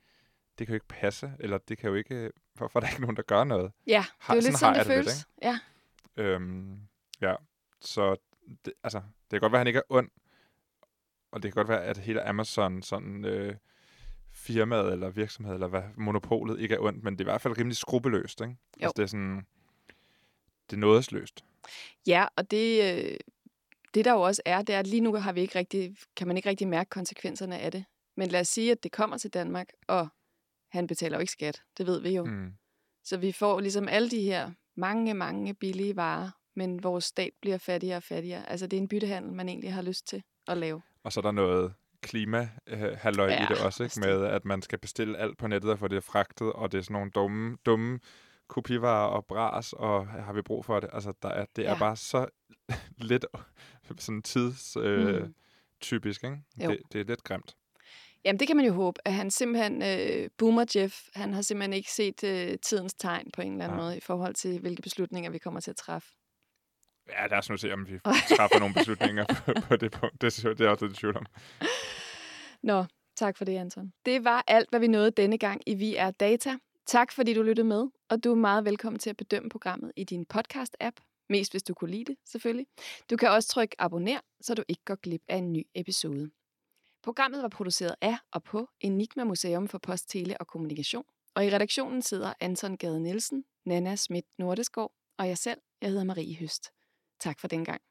det 0.60 0.68
kan 0.68 0.74
jo 0.74 0.76
ikke 0.76 0.88
passe, 0.88 1.32
eller 1.40 1.58
det 1.58 1.78
kan 1.78 1.90
jo 1.90 1.96
ikke, 1.96 2.32
hvorfor 2.54 2.80
er 2.80 2.82
der 2.82 2.90
ikke 2.90 3.02
nogen, 3.02 3.16
der 3.16 3.24
gør 3.24 3.44
noget? 3.44 3.72
Ja, 3.88 4.06
det 4.22 4.30
er 4.30 4.34
jo 4.34 4.42
lidt 4.42 4.46
sådan 4.46 4.58
sådan, 4.58 4.76
det 4.76 4.86
det 4.86 4.96
lidt, 4.96 5.06
føles. 5.06 5.28
ja. 5.42 5.60
Øhm, 6.18 6.80
ja, 7.22 7.36
så 7.82 8.16
det, 8.66 8.74
altså, 8.84 8.98
det 9.00 9.32
kan 9.32 9.40
godt 9.40 9.52
være, 9.52 9.60
at 9.60 9.62
han 9.62 9.68
ikke 9.68 9.78
er 9.78 9.90
ond, 9.90 10.10
og 11.32 11.44
det 11.44 11.54
kan 11.54 11.60
godt 11.60 11.70
være, 11.70 11.84
at 11.84 11.98
hele 11.98 12.28
Amazon 12.28 12.82
sådan 12.82 13.26
øh, 13.26 13.56
firmaet 14.38 14.92
eller 14.94 15.10
virksomhed 15.10 15.54
eller 15.54 15.68
hvad, 15.68 15.84
monopolet 15.98 16.60
ikke 16.60 16.76
er 16.76 16.80
ondt, 16.80 17.04
men 17.04 17.14
det 17.14 17.22
er 17.22 17.24
i 17.26 17.32
hvert 17.32 17.42
fald 17.42 17.58
rimelig 17.58 17.78
skrupelløst, 17.78 18.42
ikke? 18.42 18.54
Jo. 18.54 18.86
Altså, 18.86 18.94
det 18.98 19.04
er 19.04 19.08
sådan, 19.08 19.46
det 20.70 20.76
er 20.76 20.80
nådesløst. 20.80 21.46
Ja, 22.08 22.26
og 22.36 22.52
det, 22.52 22.84
øh, 22.84 23.18
det 23.94 24.06
der 24.06 24.12
jo 24.12 24.22
også 24.22 24.42
er, 24.46 24.62
det 24.62 24.76
er, 24.76 24.80
at 24.80 24.88
lige 24.88 25.02
nu 25.02 25.16
har 25.16 25.34
vi 25.34 25.42
ikke 25.42 25.60
rigtig, 25.60 25.96
kan 26.16 26.28
man 26.28 26.38
ikke 26.38 26.50
rigtig 26.50 26.68
mærke 26.68 26.90
konsekvenserne 26.90 27.60
af 27.60 27.72
det. 27.72 27.86
Men 28.18 28.30
lad 28.30 28.42
os 28.42 28.48
sige, 28.48 28.72
at 28.72 28.84
det 28.84 28.92
kommer 28.92 29.18
til 29.18 29.34
Danmark, 29.34 29.70
og 29.88 30.08
han 30.72 30.88
betaler 30.88 31.18
jo 31.18 31.22
ikke 31.22 31.32
skat. 31.32 31.62
Det 31.78 31.88
ved 31.88 32.02
vi 32.02 32.16
jo. 32.16 32.26
Mm. 32.26 32.32
Mm. 32.32 32.54
Så 33.04 33.18
vi 33.18 33.32
får 33.32 33.60
ligesom 33.60 33.88
alle 33.88 34.10
de 34.10 34.22
her 34.22 34.52
mange, 34.76 35.14
mange 35.14 35.54
billige 35.54 35.96
varer, 35.96 36.30
men 36.56 36.84
vores 36.84 37.06
stat 37.06 37.32
bliver 37.42 37.58
fattigere 37.58 37.98
og 37.98 38.04
fattigere. 38.04 38.50
Altså 38.50 38.68
det 38.68 38.78
er 38.78 38.82
en 38.82 38.88
byttehandel, 38.88 39.34
man 39.34 39.50
egentlig 39.50 39.74
har 39.74 39.82
lyst 39.82 40.08
til 40.08 40.24
at 40.48 40.58
lave. 40.58 40.82
Og 41.04 41.14
så 41.14 41.20
er 41.20 41.22
der 41.22 41.32
noget 41.32 41.74
klima 42.08 42.50
øh, 42.68 42.98
halløj 42.98 43.28
Ja, 43.28 43.44
i 43.44 43.46
det 43.50 43.66
også, 43.66 43.84
ikke? 43.84 44.00
med 44.00 44.24
at 44.26 44.46
man 44.46 44.62
skal 44.62 44.80
bestille 44.80 45.18
alt 45.18 45.38
på 45.38 45.48
nettet 45.48 45.72
og 45.72 45.80
få 45.80 45.88
det 45.88 46.04
fragtet, 46.04 46.54
og 46.54 46.72
det 46.72 46.78
er 46.78 46.82
sådan 46.82 46.94
nogle 46.94 47.12
dumme, 47.12 47.58
dumme 47.66 48.00
kopivarer 48.48 49.08
og 49.08 49.26
bras, 49.26 49.74
og 49.74 50.08
har 50.08 50.34
vi 50.34 50.42
brug 50.42 50.66
for 50.66 50.80
det? 50.80 50.90
Altså, 50.94 51.14
der 51.22 51.30
er, 51.30 51.46
det 51.56 51.66
er 51.66 51.72
Ja. 51.72 51.80
bare 51.80 51.96
så 51.96 52.26
lidt 53.12 53.26
sådan 53.98 54.22
tids 54.22 54.78
øh, 54.80 55.22
Mm. 55.24 55.34
typisk, 55.82 56.24
ikke? 56.24 56.38
Jo. 56.64 56.70
Det, 56.70 56.80
det 56.92 57.02
er 57.02 57.06
lidt 57.06 57.24
grimt. 57.24 57.56
Jamen, 58.26 58.40
det 58.40 58.48
kan 58.48 58.58
man 58.58 58.66
jo 58.66 58.74
håbe, 58.74 59.00
at 59.06 59.14
han 59.14 59.32
simpelthen, 59.32 59.84
øh, 59.84 60.30
Boomer 60.38 60.66
Jeff, 60.76 60.96
han 61.16 61.34
har 61.34 61.42
simpelthen 61.42 61.74
ikke 61.74 61.92
set 61.92 62.24
øh, 62.24 62.58
tidens 62.62 62.94
tegn 62.94 63.32
på 63.34 63.42
en 63.42 63.52
eller 63.52 63.66
anden 63.66 63.78
Nej. 63.78 63.86
måde 63.86 63.98
i 63.98 64.02
forhold 64.02 64.34
til, 64.34 64.60
hvilke 64.60 64.82
beslutninger 64.82 65.32
vi 65.32 65.38
kommer 65.38 65.60
til 65.60 65.72
at 65.72 65.78
træffe. 65.78 66.10
Ja, 67.10 67.28
lad 67.28 67.38
os 67.38 67.50
nu 67.50 67.58
se, 67.58 67.74
om 67.74 67.88
vi 67.88 68.00
træffer 68.36 68.60
nogle 68.60 68.74
beslutninger 68.74 69.26
på, 69.26 69.52
på 69.68 69.76
det 69.76 69.92
punkt. 69.92 70.22
Det, 70.22 70.44
det 70.58 70.62
er 70.62 70.70
også 70.70 70.86
lidt 70.86 70.98
tvivl 70.98 71.18
om. 71.18 71.26
Nå, 72.64 72.86
tak 73.16 73.38
for 73.38 73.46
det, 73.46 73.58
Anton. 73.58 73.94
Det 74.06 74.24
var 74.24 74.44
alt, 74.48 74.70
hvad 74.70 74.80
vi 74.80 74.88
nåede 74.88 75.12
denne 75.12 75.38
gang 75.38 75.62
i 75.66 75.74
Vi 75.74 75.96
er 75.96 76.12
Data. 76.12 76.58
Tak, 76.86 77.12
fordi 77.12 77.34
du 77.34 77.44
lyttede 77.44 77.68
med, 77.68 77.88
og 78.10 78.24
du 78.24 78.32
er 78.32 78.36
meget 78.36 78.66
velkommen 78.66 79.00
til 79.00 79.10
at 79.10 79.18
bedømme 79.18 79.50
programmet 79.50 79.92
i 79.96 80.04
din 80.04 80.26
podcast-app. 80.34 81.26
Mest 81.30 81.54
hvis 81.54 81.64
du 81.64 81.74
kunne 81.74 81.92
lide 81.92 82.06
det, 82.06 82.16
selvfølgelig. 82.26 82.68
Du 83.10 83.18
kan 83.18 83.30
også 83.30 83.50
trykke 83.50 83.76
abonner, 83.80 84.20
så 84.42 84.54
du 84.56 84.64
ikke 84.68 84.82
går 84.86 84.96
glip 84.96 85.22
af 85.28 85.36
en 85.38 85.54
ny 85.54 85.68
episode. 85.76 86.30
Programmet 87.04 87.42
var 87.42 87.48
produceret 87.48 87.96
af 88.02 88.18
og 88.32 88.44
på 88.44 88.70
Enigma 88.82 89.24
Museum 89.24 89.68
for 89.68 89.78
Post, 89.78 90.10
Tele 90.10 90.38
og 90.38 90.48
Kommunikation. 90.48 91.04
Og 91.36 91.46
i 91.46 91.50
redaktionen 91.50 92.02
sidder 92.02 92.34
Anton 92.40 92.78
Gade 92.78 93.00
Nielsen, 93.00 93.46
Nana 93.66 93.96
Schmidt 93.96 94.26
Nordeskov 94.40 94.92
og 95.18 95.28
jeg 95.28 95.38
selv. 95.38 95.62
Jeg 95.82 95.90
hedder 95.90 96.04
Marie 96.04 96.36
Høst. 96.36 96.72
Tak 97.20 97.40
for 97.40 97.48
den 97.48 97.64
gang. 97.66 97.82